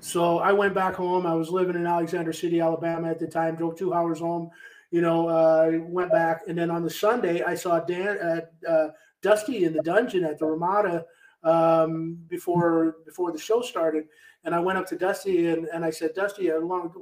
So 0.00 0.38
I 0.38 0.52
went 0.52 0.74
back 0.74 0.94
home. 0.94 1.26
I 1.26 1.34
was 1.34 1.50
living 1.50 1.76
in 1.76 1.86
Alexander 1.86 2.32
City, 2.32 2.60
Alabama 2.60 3.08
at 3.08 3.18
the 3.18 3.26
time. 3.26 3.56
Drove 3.56 3.78
two 3.78 3.94
hours 3.94 4.18
home, 4.18 4.50
you 4.90 5.00
know, 5.00 5.28
uh, 5.28 5.78
went 5.82 6.10
back, 6.10 6.42
and 6.46 6.58
then 6.58 6.70
on 6.70 6.82
the 6.82 6.90
Sunday, 6.90 7.42
I 7.42 7.54
saw 7.54 7.80
Dan 7.80 8.18
at 8.18 8.52
uh, 8.68 8.88
Dusty 9.22 9.64
in 9.64 9.72
the 9.72 9.82
dungeon 9.82 10.24
at 10.24 10.38
the 10.38 10.44
Ramada 10.44 11.06
um, 11.42 12.18
before 12.28 12.96
before 13.06 13.32
the 13.32 13.38
show 13.38 13.62
started, 13.62 14.04
and 14.44 14.54
I 14.54 14.60
went 14.60 14.78
up 14.78 14.86
to 14.88 14.96
Dusty 14.96 15.48
and, 15.48 15.66
and 15.66 15.84
I 15.84 15.90
said, 15.90 16.14
Dusty, 16.14 16.52
I 16.52 16.58
want 16.58 16.92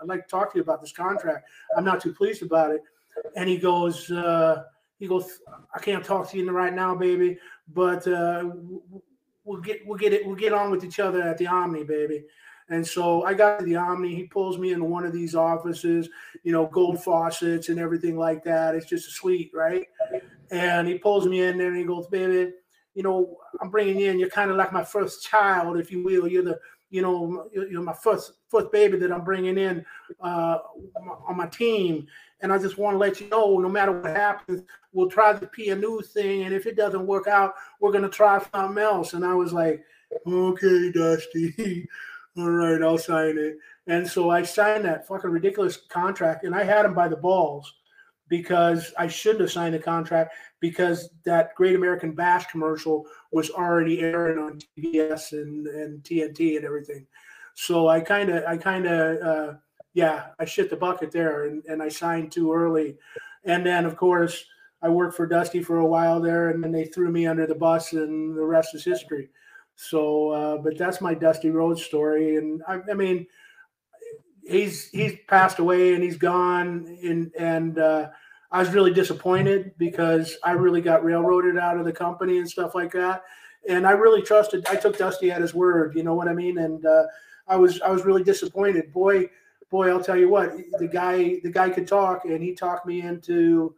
I'd 0.00 0.08
like 0.08 0.26
to 0.26 0.30
talk 0.30 0.52
to 0.52 0.58
you 0.58 0.62
about 0.62 0.80
this 0.80 0.92
contract. 0.92 1.48
I'm 1.76 1.84
not 1.84 2.00
too 2.00 2.12
pleased 2.12 2.42
about 2.42 2.70
it, 2.70 2.82
and 3.36 3.48
he 3.48 3.58
goes, 3.58 4.10
uh, 4.10 4.64
he 4.98 5.06
goes, 5.06 5.40
I 5.74 5.80
can't 5.80 6.04
talk 6.04 6.30
to 6.30 6.38
you 6.38 6.50
right 6.50 6.72
now, 6.72 6.94
baby, 6.94 7.38
but 7.72 8.06
uh, 8.06 8.50
we'll 9.44 9.60
get 9.60 9.86
we'll 9.86 9.98
get 9.98 10.12
it 10.12 10.26
we'll 10.26 10.36
get 10.36 10.52
on 10.52 10.70
with 10.70 10.84
each 10.84 11.00
other 11.00 11.22
at 11.22 11.38
the 11.38 11.46
Omni, 11.46 11.84
baby. 11.84 12.24
And 12.68 12.86
so 12.86 13.24
I 13.24 13.34
got 13.34 13.58
to 13.58 13.64
the 13.64 13.76
Omni. 13.76 14.14
He 14.14 14.24
pulls 14.24 14.58
me 14.58 14.72
into 14.72 14.86
one 14.86 15.04
of 15.04 15.12
these 15.12 15.34
offices, 15.34 16.08
you 16.42 16.52
know, 16.52 16.66
gold 16.66 17.02
faucets 17.02 17.68
and 17.68 17.78
everything 17.78 18.16
like 18.16 18.42
that. 18.44 18.74
It's 18.74 18.86
just 18.86 19.08
a 19.08 19.10
suite, 19.10 19.50
right? 19.52 19.86
And 20.50 20.86
he 20.88 20.98
pulls 20.98 21.26
me 21.26 21.42
in 21.42 21.58
there 21.58 21.68
and 21.68 21.76
he 21.76 21.84
goes, 21.84 22.06
baby, 22.06 22.52
you 22.94 23.02
know, 23.02 23.36
I'm 23.60 23.70
bringing 23.70 23.98
you 23.98 24.10
in. 24.10 24.18
You're 24.18 24.30
kind 24.30 24.50
of 24.50 24.56
like 24.56 24.72
my 24.72 24.84
first 24.84 25.22
child, 25.22 25.78
if 25.78 25.90
you 25.90 26.02
will. 26.02 26.28
You're 26.28 26.44
the, 26.44 26.58
you 26.92 27.00
know, 27.00 27.48
you're 27.52 27.68
you're 27.68 27.82
my 27.82 27.94
first 27.94 28.34
first 28.48 28.70
baby 28.70 28.98
that 28.98 29.10
I'm 29.10 29.24
bringing 29.24 29.56
in 29.56 29.84
uh, 30.20 30.58
on 31.26 31.36
my 31.36 31.46
team. 31.46 32.06
And 32.42 32.52
I 32.52 32.58
just 32.58 32.76
want 32.76 32.94
to 32.94 32.98
let 32.98 33.18
you 33.18 33.28
know, 33.28 33.58
no 33.58 33.68
matter 33.68 33.92
what 33.92 34.14
happens, 34.14 34.62
we'll 34.92 35.08
try 35.08 35.32
the 35.32 35.46
PNU 35.46 36.04
thing. 36.06 36.42
And 36.42 36.54
if 36.54 36.66
it 36.66 36.76
doesn't 36.76 37.06
work 37.06 37.26
out, 37.26 37.54
we're 37.80 37.92
gonna 37.92 38.10
try 38.10 38.44
something 38.52 38.82
else. 38.82 39.14
And 39.14 39.24
I 39.24 39.34
was 39.34 39.54
like, 39.54 39.82
okay, 40.26 40.92
Dusty. 40.92 41.88
All 42.38 42.50
right, 42.50 42.82
I'll 42.82 42.98
sign 42.98 43.38
it. 43.38 43.56
And 43.86 44.06
so 44.06 44.30
I 44.30 44.42
signed 44.42 44.84
that 44.84 45.06
fucking 45.06 45.30
ridiculous 45.30 45.76
contract, 45.76 46.44
and 46.44 46.54
I 46.54 46.62
had 46.62 46.84
him 46.84 46.94
by 46.94 47.08
the 47.08 47.16
balls 47.16 47.72
because 48.28 48.92
I 48.98 49.08
shouldn't 49.08 49.42
have 49.42 49.52
signed 49.52 49.74
the 49.74 49.78
contract 49.78 50.34
because 50.62 51.10
that 51.24 51.54
Great 51.56 51.74
American 51.74 52.12
Bash 52.12 52.46
commercial 52.46 53.04
was 53.32 53.50
already 53.50 54.00
airing 54.00 54.38
on 54.38 54.60
TBS 54.78 55.32
and, 55.32 55.66
and 55.66 56.02
TNT 56.04 56.56
and 56.56 56.64
everything. 56.64 57.04
So 57.54 57.88
I 57.88 58.00
kind 58.00 58.30
of, 58.30 58.44
I 58.44 58.56
kind 58.56 58.86
of, 58.86 59.22
uh, 59.22 59.54
yeah, 59.92 60.28
I 60.38 60.44
shit 60.46 60.70
the 60.70 60.76
bucket 60.76 61.10
there 61.10 61.46
and, 61.46 61.64
and 61.66 61.82
I 61.82 61.88
signed 61.88 62.30
too 62.30 62.52
early. 62.52 62.96
And 63.44 63.66
then, 63.66 63.84
of 63.84 63.96
course, 63.96 64.44
I 64.82 64.88
worked 64.88 65.16
for 65.16 65.26
Dusty 65.26 65.62
for 65.62 65.78
a 65.78 65.86
while 65.86 66.20
there, 66.20 66.50
and 66.50 66.62
then 66.62 66.72
they 66.72 66.84
threw 66.84 67.10
me 67.10 67.26
under 67.26 67.46
the 67.46 67.54
bus, 67.54 67.92
and 67.92 68.36
the 68.36 68.44
rest 68.44 68.74
is 68.74 68.84
history. 68.84 69.30
So, 69.76 70.30
uh, 70.30 70.56
but 70.58 70.76
that's 70.76 71.00
my 71.00 71.14
Dusty 71.14 71.50
Rhodes 71.50 71.84
story, 71.84 72.36
and 72.36 72.62
I, 72.66 72.80
I 72.90 72.94
mean, 72.94 73.26
he's 74.44 74.90
he's 74.90 75.14
passed 75.28 75.60
away 75.60 75.94
and 75.94 76.02
he's 76.02 76.16
gone, 76.16 76.98
and 77.04 77.32
and 77.38 77.78
uh, 77.78 78.08
I 78.52 78.60
was 78.60 78.72
really 78.74 78.92
disappointed 78.92 79.72
because 79.78 80.36
I 80.44 80.52
really 80.52 80.82
got 80.82 81.02
railroaded 81.02 81.56
out 81.56 81.78
of 81.78 81.86
the 81.86 81.92
company 81.92 82.38
and 82.38 82.48
stuff 82.48 82.74
like 82.74 82.92
that, 82.92 83.24
and 83.66 83.86
I 83.86 83.92
really 83.92 84.20
trusted. 84.20 84.66
I 84.68 84.76
took 84.76 84.98
Dusty 84.98 85.30
at 85.30 85.40
his 85.40 85.54
word, 85.54 85.96
you 85.96 86.02
know 86.02 86.14
what 86.14 86.28
I 86.28 86.34
mean, 86.34 86.58
and 86.58 86.84
uh, 86.84 87.04
I 87.48 87.56
was 87.56 87.80
I 87.80 87.90
was 87.90 88.04
really 88.04 88.22
disappointed. 88.22 88.92
Boy, 88.92 89.30
boy, 89.70 89.88
I'll 89.88 90.04
tell 90.04 90.18
you 90.18 90.28
what, 90.28 90.52
the 90.78 90.86
guy 90.86 91.40
the 91.42 91.50
guy 91.50 91.70
could 91.70 91.88
talk, 91.88 92.26
and 92.26 92.42
he 92.42 92.54
talked 92.54 92.86
me 92.86 93.00
into 93.00 93.74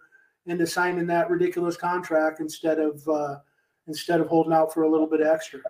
into 0.47 0.66
signing 0.66 1.07
that 1.07 1.31
ridiculous 1.31 1.77
contract 1.77 2.41
instead 2.41 2.81
of 2.81 3.09
uh, 3.09 3.37
instead 3.87 4.20
of 4.20 4.27
holding 4.27 4.53
out 4.53 4.75
for 4.75 4.83
a 4.83 4.91
little 4.91 5.07
bit 5.07 5.20
extra. 5.20 5.61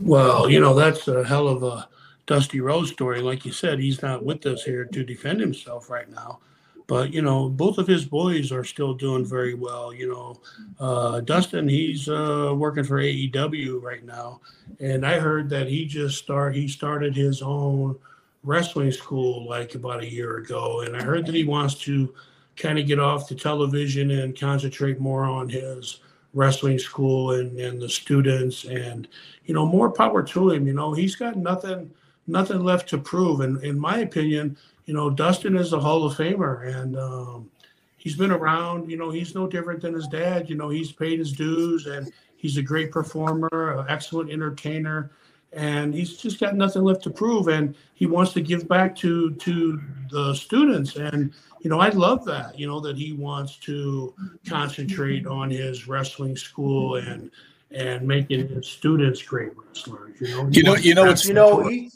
Well, 0.00 0.50
you 0.50 0.58
know, 0.58 0.74
that's 0.74 1.06
a 1.06 1.22
hell 1.22 1.46
of 1.48 1.62
a 1.62 1.86
Dusty 2.32 2.62
Rhodes 2.62 2.90
story. 2.90 3.20
Like 3.20 3.44
you 3.44 3.52
said, 3.52 3.78
he's 3.78 4.00
not 4.00 4.24
with 4.24 4.46
us 4.46 4.64
here 4.64 4.86
to 4.86 5.04
defend 5.04 5.38
himself 5.38 5.90
right 5.90 6.08
now. 6.10 6.38
But, 6.86 7.12
you 7.12 7.20
know, 7.20 7.50
both 7.50 7.76
of 7.76 7.86
his 7.86 8.06
boys 8.06 8.50
are 8.50 8.64
still 8.64 8.94
doing 8.94 9.22
very 9.22 9.52
well. 9.52 9.92
You 9.92 10.08
know, 10.14 10.40
uh, 10.80 11.20
Dustin, 11.20 11.68
he's 11.68 12.08
uh, 12.08 12.54
working 12.56 12.84
for 12.84 13.02
AEW 13.02 13.82
right 13.82 14.02
now. 14.02 14.40
And 14.80 15.06
I 15.06 15.20
heard 15.20 15.50
that 15.50 15.68
he 15.68 15.84
just 15.84 16.16
start 16.16 16.54
he 16.54 16.68
started 16.68 17.14
his 17.14 17.42
own 17.42 17.98
wrestling 18.44 18.92
school 18.92 19.46
like 19.46 19.74
about 19.74 20.02
a 20.02 20.10
year 20.10 20.38
ago. 20.38 20.80
And 20.80 20.96
I 20.96 21.02
heard 21.02 21.26
that 21.26 21.34
he 21.34 21.44
wants 21.44 21.74
to 21.80 22.14
kind 22.56 22.78
of 22.78 22.86
get 22.86 22.98
off 22.98 23.28
the 23.28 23.34
television 23.34 24.10
and 24.10 24.40
concentrate 24.40 24.98
more 24.98 25.24
on 25.24 25.50
his 25.50 26.00
wrestling 26.32 26.78
school 26.78 27.32
and, 27.32 27.58
and 27.58 27.78
the 27.78 27.90
students 27.90 28.64
and 28.64 29.06
you 29.44 29.52
know 29.52 29.66
more 29.66 29.90
power 29.90 30.22
to 30.22 30.50
him 30.50 30.66
you 30.66 30.72
know 30.72 30.94
he's 30.94 31.14
got 31.14 31.36
nothing 31.36 31.90
nothing 32.26 32.62
left 32.62 32.88
to 32.90 32.98
prove. 32.98 33.40
And 33.40 33.62
in 33.64 33.78
my 33.78 33.98
opinion 33.98 34.56
you 34.86 34.94
know 34.94 35.10
dustin 35.10 35.56
is 35.56 35.72
a 35.72 35.80
hall 35.80 36.04
of 36.04 36.16
famer 36.16 36.66
and 36.76 36.98
um, 36.98 37.50
he's 37.96 38.16
been 38.16 38.32
around 38.32 38.90
you 38.90 38.96
know 38.96 39.10
he's 39.10 39.34
no 39.34 39.46
different 39.46 39.80
than 39.80 39.94
his 39.94 40.08
dad. 40.08 40.48
You 40.48 40.56
know 40.56 40.68
he's 40.68 40.92
paid 40.92 41.18
his 41.18 41.32
dues 41.32 41.86
and 41.86 42.12
he's 42.36 42.56
a 42.56 42.62
great 42.62 42.90
performer 42.90 43.78
an 43.78 43.86
excellent 43.88 44.30
entertainer 44.30 45.10
and 45.52 45.94
he's 45.94 46.16
just 46.16 46.40
got 46.40 46.56
nothing 46.56 46.82
left 46.82 47.02
to 47.02 47.10
prove 47.10 47.48
and 47.48 47.76
he 47.94 48.06
wants 48.06 48.32
to 48.32 48.40
give 48.40 48.66
back 48.68 48.96
to 48.96 49.34
to 49.34 49.80
the 50.10 50.34
students. 50.34 50.96
And 50.96 51.32
you 51.60 51.70
know 51.70 51.78
i 51.78 51.90
love 51.90 52.24
that 52.24 52.58
you 52.58 52.66
know 52.66 52.80
that 52.80 52.96
he 52.96 53.12
wants 53.12 53.56
to 53.56 54.12
concentrate 54.46 55.26
on 55.26 55.48
his 55.48 55.86
wrestling 55.86 56.36
school 56.36 56.96
and 56.96 57.30
and 57.70 58.06
making 58.06 58.48
his 58.48 58.66
students 58.66 59.22
great 59.22 59.52
wrestlers 59.56 60.20
you 60.20 60.28
know? 60.28 60.46
He 60.46 60.56
You 60.56 60.62
know, 60.64 60.74
you 60.74 60.94
know, 60.94 61.08
it's 61.08 61.24
You 61.26 61.34
know, 61.34 61.68
he, 61.68 61.90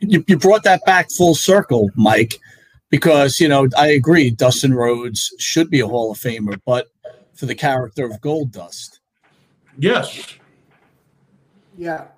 you, 0.00 0.24
you 0.26 0.38
brought 0.38 0.64
that 0.64 0.84
back 0.84 1.10
full 1.10 1.34
circle, 1.34 1.90
Mike, 1.94 2.38
because 2.90 3.40
you 3.40 3.48
know 3.48 3.68
I 3.76 3.88
agree. 3.88 4.30
Dustin 4.30 4.74
Rhodes 4.74 5.32
should 5.38 5.70
be 5.70 5.80
a 5.80 5.86
Hall 5.86 6.12
of 6.12 6.18
Famer, 6.18 6.60
but 6.64 6.88
for 7.34 7.46
the 7.46 7.54
character 7.54 8.04
of 8.04 8.20
Gold 8.20 8.52
Dust, 8.52 9.00
yes 9.78 10.38
yeah. 11.78 12.08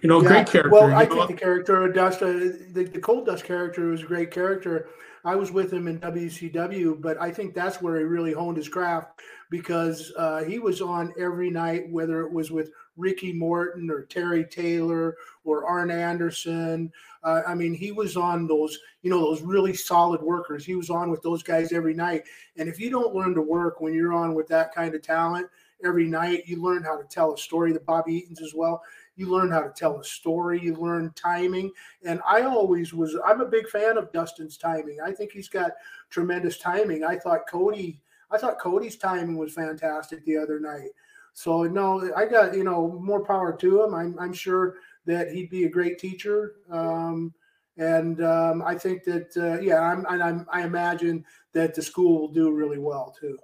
you 0.00 0.08
know 0.08 0.22
Yeah, 0.22 0.28
great 0.28 0.46
character 0.46 0.70
Well, 0.70 0.88
you 0.88 0.94
I 0.94 1.04
know? 1.04 1.26
think 1.26 1.28
the 1.28 1.44
character 1.44 1.84
of 1.84 1.94
Dust, 1.94 2.22
uh, 2.22 2.26
the, 2.26 2.88
the 2.90 3.00
Gold 3.00 3.26
Dust 3.26 3.44
character 3.44 3.88
was 3.88 4.02
a 4.02 4.06
great 4.06 4.30
character. 4.30 4.88
I 5.24 5.36
was 5.36 5.52
with 5.52 5.72
him 5.72 5.86
in 5.86 6.00
WCW, 6.00 7.00
but 7.00 7.20
I 7.20 7.30
think 7.30 7.54
that's 7.54 7.82
where 7.82 7.98
he 7.98 8.04
really 8.04 8.32
honed 8.32 8.56
his 8.56 8.68
craft 8.68 9.20
because 9.50 10.12
uh, 10.16 10.42
he 10.44 10.58
was 10.58 10.80
on 10.80 11.12
every 11.18 11.50
night, 11.50 11.88
whether 11.90 12.22
it 12.22 12.32
was 12.32 12.50
with 12.50 12.70
Ricky 12.96 13.32
Morton 13.32 13.90
or 13.90 14.02
Terry 14.02 14.44
Taylor 14.44 15.16
or 15.44 15.66
Arn 15.66 15.90
Anderson. 15.90 16.92
Uh, 17.24 17.42
I 17.46 17.54
mean, 17.54 17.74
he 17.74 17.92
was 17.92 18.16
on 18.16 18.46
those, 18.46 18.78
you 19.02 19.10
know, 19.10 19.20
those 19.20 19.42
really 19.42 19.74
solid 19.74 20.20
workers. 20.20 20.64
He 20.64 20.74
was 20.74 20.90
on 20.90 21.10
with 21.10 21.22
those 21.22 21.42
guys 21.42 21.72
every 21.72 21.94
night. 21.94 22.24
And 22.56 22.68
if 22.68 22.78
you 22.78 22.90
don't 22.90 23.14
learn 23.14 23.34
to 23.34 23.42
work 23.42 23.80
when 23.80 23.94
you're 23.94 24.12
on 24.12 24.34
with 24.34 24.48
that 24.48 24.74
kind 24.74 24.94
of 24.94 25.02
talent 25.02 25.46
every 25.84 26.06
night, 26.06 26.44
you 26.46 26.62
learn 26.62 26.82
how 26.82 26.96
to 26.96 27.04
tell 27.04 27.34
a 27.34 27.38
story. 27.38 27.72
The 27.72 27.80
Bobby 27.80 28.14
Eaton's 28.14 28.42
as 28.42 28.54
well. 28.54 28.82
You 29.16 29.30
learn 29.30 29.50
how 29.50 29.60
to 29.62 29.70
tell 29.70 29.98
a 29.98 30.04
story. 30.04 30.60
You 30.60 30.74
learn 30.74 31.12
timing. 31.14 31.70
And 32.04 32.20
I 32.26 32.42
always 32.42 32.92
was, 32.92 33.16
I'm 33.24 33.40
a 33.40 33.46
big 33.46 33.68
fan 33.68 33.98
of 33.98 34.12
Dustin's 34.12 34.56
timing. 34.56 34.98
I 35.04 35.12
think 35.12 35.32
he's 35.32 35.48
got 35.48 35.72
tremendous 36.10 36.58
timing. 36.58 37.04
I 37.04 37.18
thought 37.18 37.48
Cody, 37.48 38.00
I 38.30 38.38
thought 38.38 38.58
Cody's 38.58 38.96
timing 38.96 39.36
was 39.36 39.52
fantastic 39.52 40.24
the 40.24 40.38
other 40.38 40.58
night. 40.58 40.90
So 41.32 41.62
no, 41.64 42.12
I 42.16 42.26
got, 42.26 42.54
you 42.54 42.64
know, 42.64 42.98
more 43.00 43.24
power 43.24 43.56
to 43.56 43.82
him. 43.82 43.94
I'm, 43.94 44.18
I'm 44.18 44.32
sure 44.32 44.76
that 45.06 45.32
he'd 45.32 45.50
be 45.50 45.64
a 45.64 45.68
great 45.68 45.98
teacher. 45.98 46.56
Um, 46.70 47.32
and 47.78 48.22
um, 48.22 48.62
I 48.62 48.76
think 48.76 49.02
that, 49.04 49.36
uh, 49.36 49.60
yeah, 49.60 49.80
I'm, 49.80 50.06
I'm, 50.06 50.46
I 50.52 50.62
imagine 50.62 51.24
that 51.52 51.74
the 51.74 51.82
school 51.82 52.20
will 52.20 52.28
do 52.28 52.52
really 52.52 52.78
well 52.78 53.16
too. 53.18 53.38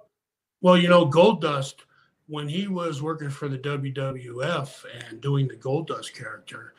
Well, 0.61 0.77
you 0.77 0.87
know, 0.87 1.05
Gold 1.05 1.41
Dust, 1.41 1.83
when 2.27 2.47
he 2.47 2.67
was 2.67 3.01
working 3.01 3.29
for 3.29 3.47
the 3.47 3.57
WWF 3.57 4.85
and 5.07 5.19
doing 5.19 5.47
the 5.47 5.55
Gold 5.55 5.87
Dust 5.87 6.13
character, 6.13 6.73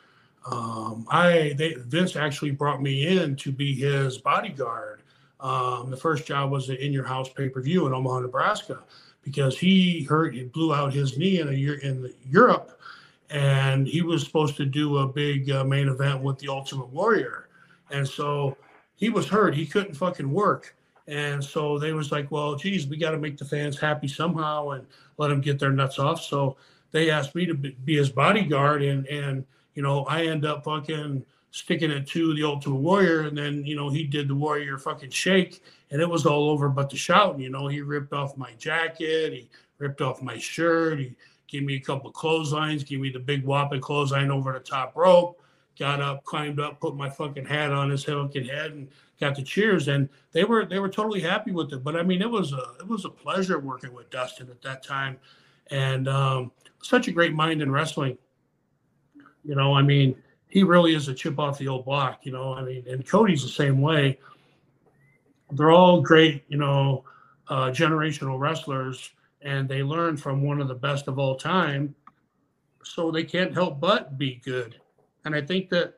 um, 0.49 1.05
I 1.09 1.53
they, 1.57 1.73
Vince 1.73 2.15
actually 2.15 2.51
brought 2.51 2.81
me 2.81 3.19
in 3.19 3.35
to 3.37 3.51
be 3.51 3.75
his 3.75 4.17
bodyguard. 4.17 5.03
Um, 5.39 5.89
the 5.89 5.97
first 5.97 6.25
job 6.25 6.51
was 6.51 6.69
In 6.69 6.93
Your 6.93 7.03
House 7.03 7.29
pay 7.29 7.49
per 7.49 7.61
view 7.61 7.85
in 7.85 7.93
Omaha, 7.93 8.21
Nebraska, 8.21 8.83
because 9.23 9.57
he 9.57 10.03
hurt, 10.03 10.33
he 10.33 10.43
blew 10.43 10.73
out 10.73 10.93
his 10.93 11.17
knee 11.17 11.39
in 11.39 11.49
a 11.49 11.53
year 11.53 11.75
in 11.75 12.11
Europe, 12.29 12.79
and 13.29 13.87
he 13.87 14.01
was 14.01 14.23
supposed 14.23 14.55
to 14.57 14.65
do 14.65 14.97
a 14.97 15.07
big 15.07 15.49
uh, 15.51 15.63
main 15.63 15.87
event 15.87 16.21
with 16.21 16.39
the 16.39 16.47
Ultimate 16.47 16.89
Warrior, 16.89 17.47
and 17.91 18.07
so 18.07 18.57
he 18.95 19.09
was 19.09 19.27
hurt. 19.27 19.55
He 19.55 19.65
couldn't 19.65 19.95
fucking 19.95 20.31
work. 20.31 20.75
And 21.07 21.43
so 21.43 21.79
they 21.79 21.91
was 21.91 22.11
like, 22.11 22.29
well, 22.31 22.55
geez, 22.55 22.87
we 22.87 22.95
got 22.95 23.11
to 23.11 23.17
make 23.17 23.37
the 23.37 23.43
fans 23.43 23.77
happy 23.77 24.07
somehow 24.07 24.69
and 24.69 24.85
let 25.17 25.29
them 25.29 25.41
get 25.41 25.59
their 25.59 25.71
nuts 25.71 25.99
off. 25.99 26.21
So 26.21 26.55
they 26.91 27.09
asked 27.09 27.35
me 27.35 27.45
to 27.47 27.53
be, 27.53 27.75
be 27.83 27.97
his 27.97 28.09
bodyguard, 28.09 28.83
and 28.83 29.05
and 29.07 29.45
you 29.75 29.81
know 29.81 30.05
I 30.05 30.25
end 30.25 30.45
up 30.45 30.63
fucking 30.63 31.25
sticking 31.51 31.91
it 31.91 32.07
to 32.07 32.33
the 32.33 32.43
Ultimate 32.43 32.77
Warrior, 32.77 33.21
and 33.21 33.37
then 33.37 33.65
you 33.65 33.75
know 33.75 33.89
he 33.89 34.05
did 34.05 34.27
the 34.27 34.35
Warrior 34.35 34.77
fucking 34.77 35.11
shake, 35.11 35.63
and 35.91 36.01
it 36.01 36.09
was 36.09 36.25
all 36.25 36.49
over 36.49 36.69
but 36.69 36.89
the 36.89 36.97
shouting. 36.97 37.41
You 37.41 37.49
know 37.49 37.67
he 37.67 37.81
ripped 37.81 38.13
off 38.13 38.37
my 38.37 38.53
jacket, 38.53 39.33
he 39.33 39.49
ripped 39.77 40.01
off 40.01 40.21
my 40.21 40.37
shirt, 40.37 40.99
he 40.99 41.15
gave 41.47 41.63
me 41.63 41.75
a 41.75 41.79
couple 41.79 42.09
clotheslines, 42.11 42.83
gave 42.83 43.01
me 43.01 43.09
the 43.09 43.19
big 43.19 43.43
whopping 43.43 43.81
clothesline 43.81 44.31
over 44.31 44.53
the 44.53 44.59
top 44.59 44.95
rope, 44.95 45.41
got 45.77 46.01
up, 46.01 46.23
climbed 46.23 46.59
up, 46.59 46.79
put 46.79 46.95
my 46.95 47.09
fucking 47.09 47.45
hat 47.45 47.71
on 47.71 47.89
his 47.89 48.05
fucking 48.05 48.45
head, 48.45 48.71
and 48.71 48.87
got 49.19 49.35
the 49.35 49.43
cheers. 49.43 49.89
And 49.89 50.07
they 50.31 50.45
were 50.45 50.65
they 50.65 50.79
were 50.79 50.89
totally 50.89 51.19
happy 51.19 51.51
with 51.51 51.73
it. 51.73 51.83
But 51.83 51.97
I 51.97 52.03
mean, 52.03 52.21
it 52.21 52.29
was 52.29 52.53
a 52.53 52.75
it 52.79 52.87
was 52.87 53.03
a 53.03 53.09
pleasure 53.09 53.59
working 53.59 53.93
with 53.93 54.09
Dustin 54.09 54.49
at 54.49 54.61
that 54.61 54.83
time, 54.83 55.17
and 55.69 56.07
um, 56.07 56.51
such 56.81 57.09
a 57.09 57.11
great 57.11 57.33
mind 57.33 57.61
in 57.61 57.71
wrestling. 57.71 58.17
You 59.43 59.55
know, 59.55 59.73
I 59.73 59.81
mean, 59.81 60.15
he 60.51 60.63
really 60.63 60.93
is 60.93 61.07
a 61.07 61.13
chip 61.13 61.39
off 61.39 61.57
the 61.57 61.67
old 61.67 61.85
block. 61.85 62.25
You 62.25 62.33
know, 62.33 62.53
I 62.53 62.61
mean, 62.61 62.83
and 62.87 63.07
Cody's 63.07 63.41
the 63.41 63.49
same 63.49 63.81
way. 63.81 64.19
They're 65.51 65.71
all 65.71 66.01
great, 66.01 66.43
you 66.49 66.57
know, 66.57 67.05
uh, 67.47 67.67
generational 67.67 68.37
wrestlers, 68.37 69.11
and 69.41 69.67
they 69.67 69.81
learn 69.81 70.17
from 70.17 70.43
one 70.43 70.61
of 70.61 70.67
the 70.67 70.75
best 70.75 71.07
of 71.07 71.17
all 71.17 71.35
time. 71.35 71.95
So 72.83 73.11
they 73.11 73.23
can't 73.23 73.53
help 73.53 73.79
but 73.79 74.17
be 74.17 74.41
good. 74.43 74.79
And 75.23 75.33
I 75.33 75.41
think 75.41 75.69
that 75.69 75.95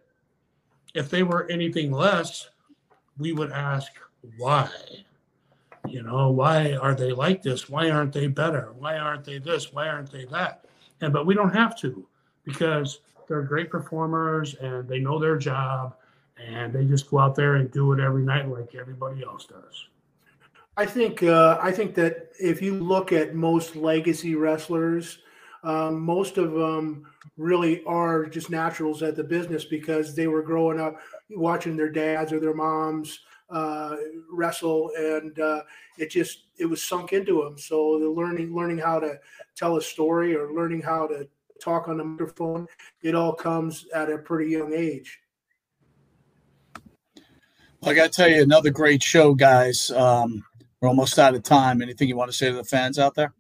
if 0.94 1.10
they 1.10 1.24
were 1.24 1.50
anything 1.50 1.92
less, 1.92 2.50
we 3.18 3.34
would 3.34 3.52
ask 3.52 3.92
why. 4.38 4.70
You 5.88 6.04
know, 6.04 6.30
why 6.30 6.74
are 6.74 6.96
they 6.96 7.12
like 7.12 7.42
this? 7.42 7.70
Why 7.70 7.90
aren't 7.90 8.14
they 8.14 8.28
better? 8.28 8.72
Why 8.78 8.98
aren't 8.98 9.26
they 9.26 9.40
this? 9.40 9.74
Why 9.74 9.88
aren't 9.88 10.12
they 10.12 10.26
that? 10.26 10.66
And 11.02 11.12
but 11.12 11.26
we 11.26 11.34
don't 11.34 11.54
have 11.54 11.78
to 11.80 12.08
because 12.44 13.00
they're 13.28 13.44
great 13.44 13.70
performers 13.70 14.56
and 14.56 14.88
they 14.88 15.00
know 15.00 15.20
their 15.20 15.38
job 15.38 15.96
and 16.38 16.74
they 16.74 16.86
just 16.86 17.10
go 17.10 17.20
out 17.20 17.36
there 17.36 17.56
and 17.56 17.72
do 17.72 17.92
it 17.94 18.00
every 18.00 18.24
night 18.24 18.48
like 18.50 18.76
everybody 18.76 19.24
else 19.24 19.46
does. 19.46 19.88
I 20.76 20.86
think 20.86 21.22
uh, 21.22 21.60
I 21.62 21.72
think 21.72 21.94
that 21.96 22.30
if 22.40 22.62
you 22.62 22.76
look 22.76 23.12
at 23.12 23.36
most 23.36 23.76
legacy 23.76 24.34
wrestlers, 24.34 25.20
um, 25.64 26.02
most 26.02 26.38
of 26.38 26.52
them 26.54 27.06
really 27.38 27.84
are 27.86 28.26
just 28.26 28.50
naturals 28.50 29.04
at 29.04 29.16
the 29.16 29.24
business 29.24 29.66
because 29.66 30.16
they 30.16 30.28
were 30.28 30.42
growing 30.42 30.80
up 30.80 31.00
watching 31.30 31.78
their 31.78 31.90
dads 31.90 32.34
or 32.34 32.40
their 32.40 32.56
moms 32.56 33.20
uh, 33.52 33.96
wrestle, 34.32 34.92
and 34.98 35.40
uh, 35.40 35.62
it 36.00 36.10
just 36.10 36.46
it 36.58 36.66
was 36.66 36.82
sunk 36.82 37.14
into 37.14 37.44
them. 37.44 37.58
So 37.58 38.00
the 38.00 38.10
learning 38.10 38.56
learning 38.56 38.80
how 38.80 39.00
to 39.00 39.20
tell 39.56 39.78
a 39.78 39.82
story 39.82 40.36
or 40.36 40.54
learning 40.54 40.82
how 40.82 41.06
to 41.08 41.28
talk 41.64 41.88
on 41.88 41.98
the 41.98 42.04
microphone, 42.04 42.68
it 43.02 43.16
all 43.16 43.34
comes 43.34 43.86
at 43.96 44.12
a 44.12 44.18
pretty 44.18 44.52
young 44.52 44.74
age. 44.74 45.20
I 47.86 47.94
got 47.94 48.12
to 48.12 48.16
tell 48.16 48.30
you, 48.30 48.42
another 48.42 48.70
great 48.70 49.04
show, 49.04 49.34
guys. 49.34 49.92
Um, 49.92 50.44
we're 50.80 50.88
almost 50.90 51.20
out 51.20 51.36
of 51.36 51.44
time. 51.44 51.82
Anything 51.82 52.08
you 52.08 52.16
want 52.16 52.32
to 52.32 52.38
say 52.38 52.50
to 52.50 52.56
the 52.56 52.64
fans 52.64 52.98
out 52.98 53.16
there? 53.16 53.34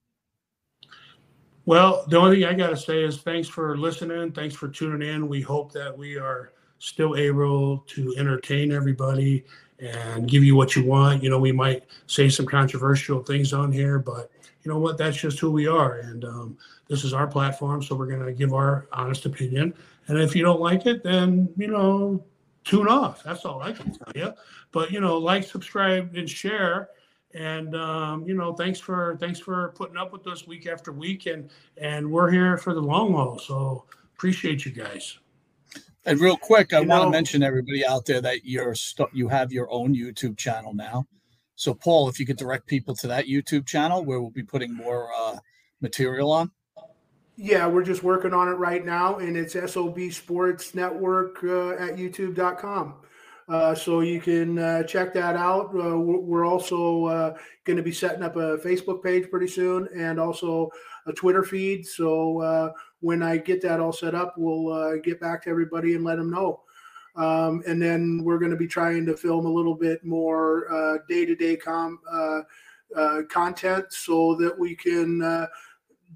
Well, 1.65 2.05
the 2.09 2.17
only 2.17 2.37
thing 2.37 2.45
I 2.45 2.53
got 2.53 2.71
to 2.71 2.77
say 2.77 3.03
is 3.03 3.21
thanks 3.21 3.47
for 3.47 3.77
listening. 3.77 4.31
Thanks 4.33 4.53
for 4.53 4.67
tuning 4.67 5.07
in. 5.07 5.29
We 5.29 5.39
hope 5.39 5.71
that 5.71 5.97
we 5.97 6.17
are 6.17 6.51
still 6.79 7.15
able 7.15 7.79
to 7.87 8.13
entertain 8.17 8.73
everybody 8.73 9.45
and 9.79 10.27
give 10.27 10.43
you 10.43 10.55
what 10.55 10.75
you 10.75 10.83
want. 10.83 11.23
You 11.23 11.29
know, 11.29 11.39
we 11.39 11.53
might 11.53 11.83
say 12.07 12.27
some 12.27 12.45
controversial 12.45 13.23
things 13.23 13.53
on 13.53 13.71
here, 13.71 13.97
but 13.99 14.29
you 14.63 14.71
know 14.71 14.79
what? 14.79 14.97
That's 14.97 15.17
just 15.17 15.39
who 15.39 15.51
we 15.51 15.67
are. 15.67 15.99
And 15.99 16.23
um, 16.25 16.57
this 16.87 17.03
is 17.03 17.13
our 17.13 17.27
platform. 17.27 17.81
So 17.83 17.95
we're 17.95 18.07
going 18.07 18.25
to 18.25 18.33
give 18.33 18.53
our 18.53 18.87
honest 18.93 19.25
opinion. 19.25 19.73
And 20.07 20.19
if 20.19 20.35
you 20.35 20.43
don't 20.43 20.61
like 20.61 20.85
it, 20.85 21.03
then, 21.03 21.49
you 21.57 21.67
know, 21.67 22.23
tune 22.63 22.87
off. 22.87 23.23
That's 23.23 23.45
all 23.45 23.61
I 23.61 23.71
can 23.71 23.93
tell 23.93 24.11
you. 24.15 24.33
But, 24.71 24.91
you 24.91 24.99
know, 24.99 25.17
like, 25.17 25.43
subscribe, 25.43 26.15
and 26.15 26.29
share 26.29 26.89
and 27.33 27.75
um, 27.75 28.27
you 28.27 28.35
know 28.35 28.53
thanks 28.53 28.79
for 28.79 29.17
thanks 29.19 29.39
for 29.39 29.73
putting 29.75 29.97
up 29.97 30.11
with 30.11 30.27
us 30.27 30.45
week 30.45 30.67
after 30.67 30.91
week 30.91 31.25
and 31.25 31.49
and 31.77 32.09
we're 32.09 32.29
here 32.29 32.57
for 32.57 32.73
the 32.73 32.81
long 32.81 33.13
haul 33.13 33.39
so 33.39 33.85
appreciate 34.15 34.65
you 34.65 34.71
guys 34.71 35.17
And 36.05 36.19
real 36.19 36.37
quick, 36.37 36.73
I 36.73 36.81
You 36.81 36.87
want 36.87 37.03
to 37.05 37.09
mention 37.09 37.43
everybody 37.43 37.85
out 37.85 38.05
there 38.05 38.21
that 38.21 38.45
you're 38.45 38.75
st- 38.75 39.13
you 39.13 39.29
have 39.29 39.51
your 39.51 39.71
own 39.71 39.95
YouTube 39.95 40.37
channel 40.37 40.73
now. 40.73 41.07
So, 41.55 41.73
Paul, 41.73 42.09
if 42.09 42.19
you 42.19 42.25
could 42.25 42.37
direct 42.37 42.67
people 42.67 42.95
to 42.95 43.07
that 43.07 43.25
YouTube 43.25 43.65
channel 43.65 44.03
where 44.03 44.19
we'll 44.19 44.31
be 44.31 44.43
putting 44.43 44.73
more 44.73 45.09
uh, 45.15 45.37
material 45.81 46.31
on. 46.31 46.51
Yeah, 47.35 47.67
we're 47.67 47.83
just 47.83 48.03
working 48.03 48.33
on 48.33 48.47
it 48.47 48.53
right 48.53 48.85
now, 48.85 49.17
and 49.17 49.35
it's 49.35 49.53
SOB 49.53 50.11
Sports 50.11 50.75
Network 50.75 51.43
uh, 51.43 51.71
at 51.71 51.95
YouTube.com. 51.95 52.95
Uh, 53.49 53.75
so 53.75 54.01
you 54.01 54.21
can 54.21 54.57
uh, 54.57 54.83
check 54.83 55.13
that 55.13 55.35
out. 55.35 55.73
Uh, 55.75 55.97
we're 55.97 56.45
also 56.45 57.05
uh, 57.05 57.37
going 57.65 57.77
to 57.77 57.83
be 57.83 57.91
setting 57.91 58.23
up 58.23 58.35
a 58.35 58.57
Facebook 58.59 59.03
page 59.03 59.29
pretty 59.29 59.47
soon, 59.47 59.87
and 59.95 60.19
also 60.19 60.69
a 61.07 61.13
Twitter 61.13 61.43
feed. 61.43 61.85
So 61.85 62.39
uh, 62.39 62.71
when 63.01 63.21
I 63.21 63.37
get 63.37 63.61
that 63.63 63.79
all 63.79 63.91
set 63.91 64.15
up, 64.15 64.35
we'll 64.37 64.99
get 64.99 65.19
back 65.19 65.43
to 65.43 65.49
everybody 65.49 65.95
and 65.95 66.03
let 66.03 66.17
them 66.17 66.29
know. 66.29 66.61
Um, 67.15 67.61
and 67.67 67.79
then 67.79 68.21
we're 68.23 68.39
going 68.39 68.51
to 68.51 68.57
be 68.57 68.67
trying 68.67 69.05
to 69.05 69.15
film 69.15 69.45
a 69.45 69.51
little 69.51 69.75
bit 69.75 70.03
more 70.03 71.01
day-to-day 71.07 71.57
com 71.57 71.99
uh, 72.11 72.41
uh, 72.95 73.21
content 73.29 73.85
so 73.89 74.35
that 74.35 74.57
we 74.57 74.75
can 74.75 75.21
uh, 75.21 75.47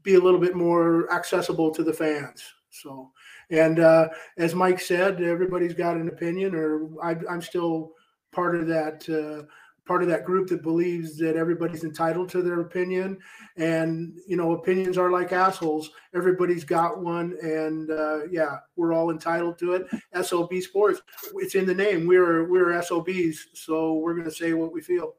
be 0.03 0.15
a 0.15 0.19
little 0.19 0.39
bit 0.39 0.55
more 0.55 1.11
accessible 1.11 1.71
to 1.71 1.83
the 1.83 1.93
fans. 1.93 2.43
So, 2.69 3.11
and 3.49 3.79
uh, 3.79 4.09
as 4.37 4.53
Mike 4.53 4.79
said, 4.79 5.21
everybody's 5.21 5.73
got 5.73 5.97
an 5.97 6.07
opinion, 6.07 6.53
or 6.53 6.89
I, 7.03 7.15
I'm 7.29 7.41
still 7.41 7.93
part 8.31 8.55
of 8.55 8.67
that 8.67 9.07
uh, 9.09 9.45
part 9.87 10.03
of 10.03 10.09
that 10.09 10.25
group 10.25 10.49
that 10.49 10.61
believes 10.61 11.17
that 11.17 11.35
everybody's 11.35 11.83
entitled 11.83 12.29
to 12.29 12.41
their 12.41 12.61
opinion. 12.61 13.17
And 13.55 14.19
you 14.27 14.35
know, 14.35 14.51
opinions 14.51 14.97
are 14.97 15.09
like 15.09 15.31
assholes. 15.31 15.91
Everybody's 16.13 16.63
got 16.63 16.99
one, 16.99 17.37
and 17.41 17.89
uh, 17.89 18.27
yeah, 18.29 18.57
we're 18.75 18.93
all 18.93 19.09
entitled 19.09 19.57
to 19.59 19.73
it. 19.73 19.87
SOB 20.25 20.53
Sports, 20.61 21.01
it's 21.35 21.55
in 21.55 21.65
the 21.65 21.73
name. 21.73 22.05
We're 22.05 22.47
we're 22.49 22.79
SOBs, 22.81 23.47
so 23.53 23.93
we're 23.95 24.13
going 24.13 24.25
to 24.25 24.31
say 24.31 24.53
what 24.53 24.73
we 24.73 24.81
feel. 24.81 25.15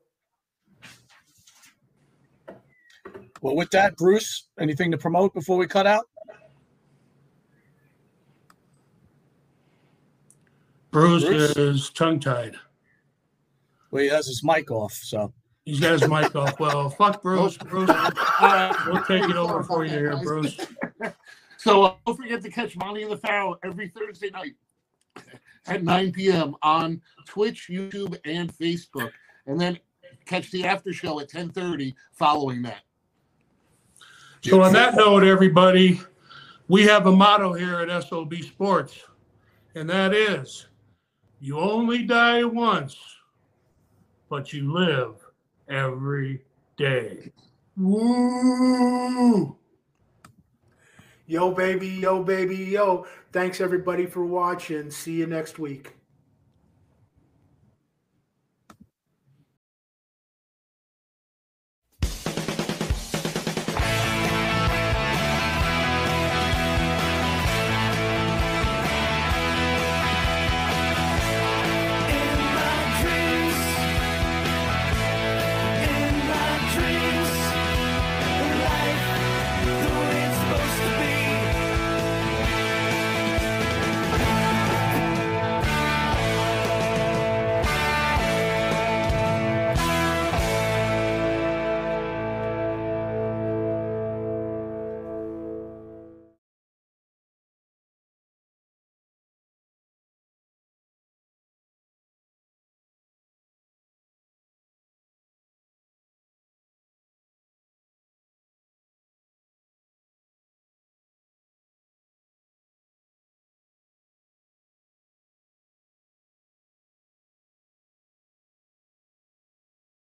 Well, 3.41 3.55
with 3.57 3.71
that, 3.71 3.97
Bruce, 3.97 4.49
anything 4.59 4.91
to 4.91 4.99
promote 4.99 5.33
before 5.33 5.57
we 5.57 5.67
cut 5.67 5.87
out? 5.87 6.05
bruce, 10.91 11.25
Bruce? 11.25 11.57
is 11.57 11.91
tongue 11.91 12.19
tied 12.19 12.57
Well, 13.91 14.03
he 14.03 14.09
has 14.09 14.27
his 14.27 14.43
mic 14.45 14.71
off, 14.71 14.93
so. 14.93 15.33
He's 15.65 15.81
got 15.81 16.01
his 16.01 16.09
mic 16.09 16.35
off. 16.35 16.59
Well 16.59 16.89
fuck 16.89 17.21
bruce. 17.21 17.59
Bruce 17.59 17.91
all 17.91 18.11
right, 18.41 18.75
we'll 18.87 19.05
take 19.05 19.29
it 19.29 19.37
over 19.37 19.63
for 19.63 19.85
you 19.85 19.91
here 19.91 20.17
bruce. 20.17 20.59
So 21.59 21.83
uh, 21.83 21.95
don't 22.07 22.17
forget 22.17 22.41
to 22.43 22.51
catch 22.51 22.75
Monty 22.77 23.03
and 23.03 23.13
the 23.13 23.19
Pharaoh 23.19 23.59
every 23.63 23.89
Thursday 23.89 24.31
night 24.31 24.55
at 25.67 25.83
9 25.83 26.13
p.m. 26.13 26.55
on 26.63 27.03
Twitch, 27.27 27.69
YouTube, 27.69 28.19
and 28.25 28.51
Facebook, 28.57 29.11
and 29.47 29.61
then 29.61 29.79
catch 30.25 30.51
the 30.53 30.65
after 30.65 30.93
show 30.93 31.21
at 31.21 31.29
10:30 31.29 31.95
following 32.13 32.63
that. 32.63 32.81
so 34.41 34.63
on 34.63 34.73
that 34.73 34.95
note 34.95 35.25
everybody 35.25 36.01
we 36.69 36.85
have 36.85 37.07
a 37.07 37.13
motto 37.13 37.53
here 37.53 37.81
at 37.81 38.05
sob 38.05 38.35
sports 38.37 39.01
and 39.75 39.91
that 39.91 40.15
is 40.15 40.67
you 41.41 41.59
only 41.59 42.05
die 42.05 42.45
once 42.45 42.97
but 44.29 44.53
you 44.53 44.73
live 44.73 45.15
every 45.69 46.43
day 46.77 47.33
Woo! 47.79 49.57
Yo, 51.29 51.53
baby, 51.53 51.87
yo, 51.87 52.25
baby, 52.25 52.57
yo. 52.57 53.07
Thanks 53.33 53.61
everybody 53.61 54.07
for 54.07 54.25
watching. 54.25 54.91
See 54.91 55.13
you 55.13 55.27
next 55.29 55.61
week. 55.61 55.98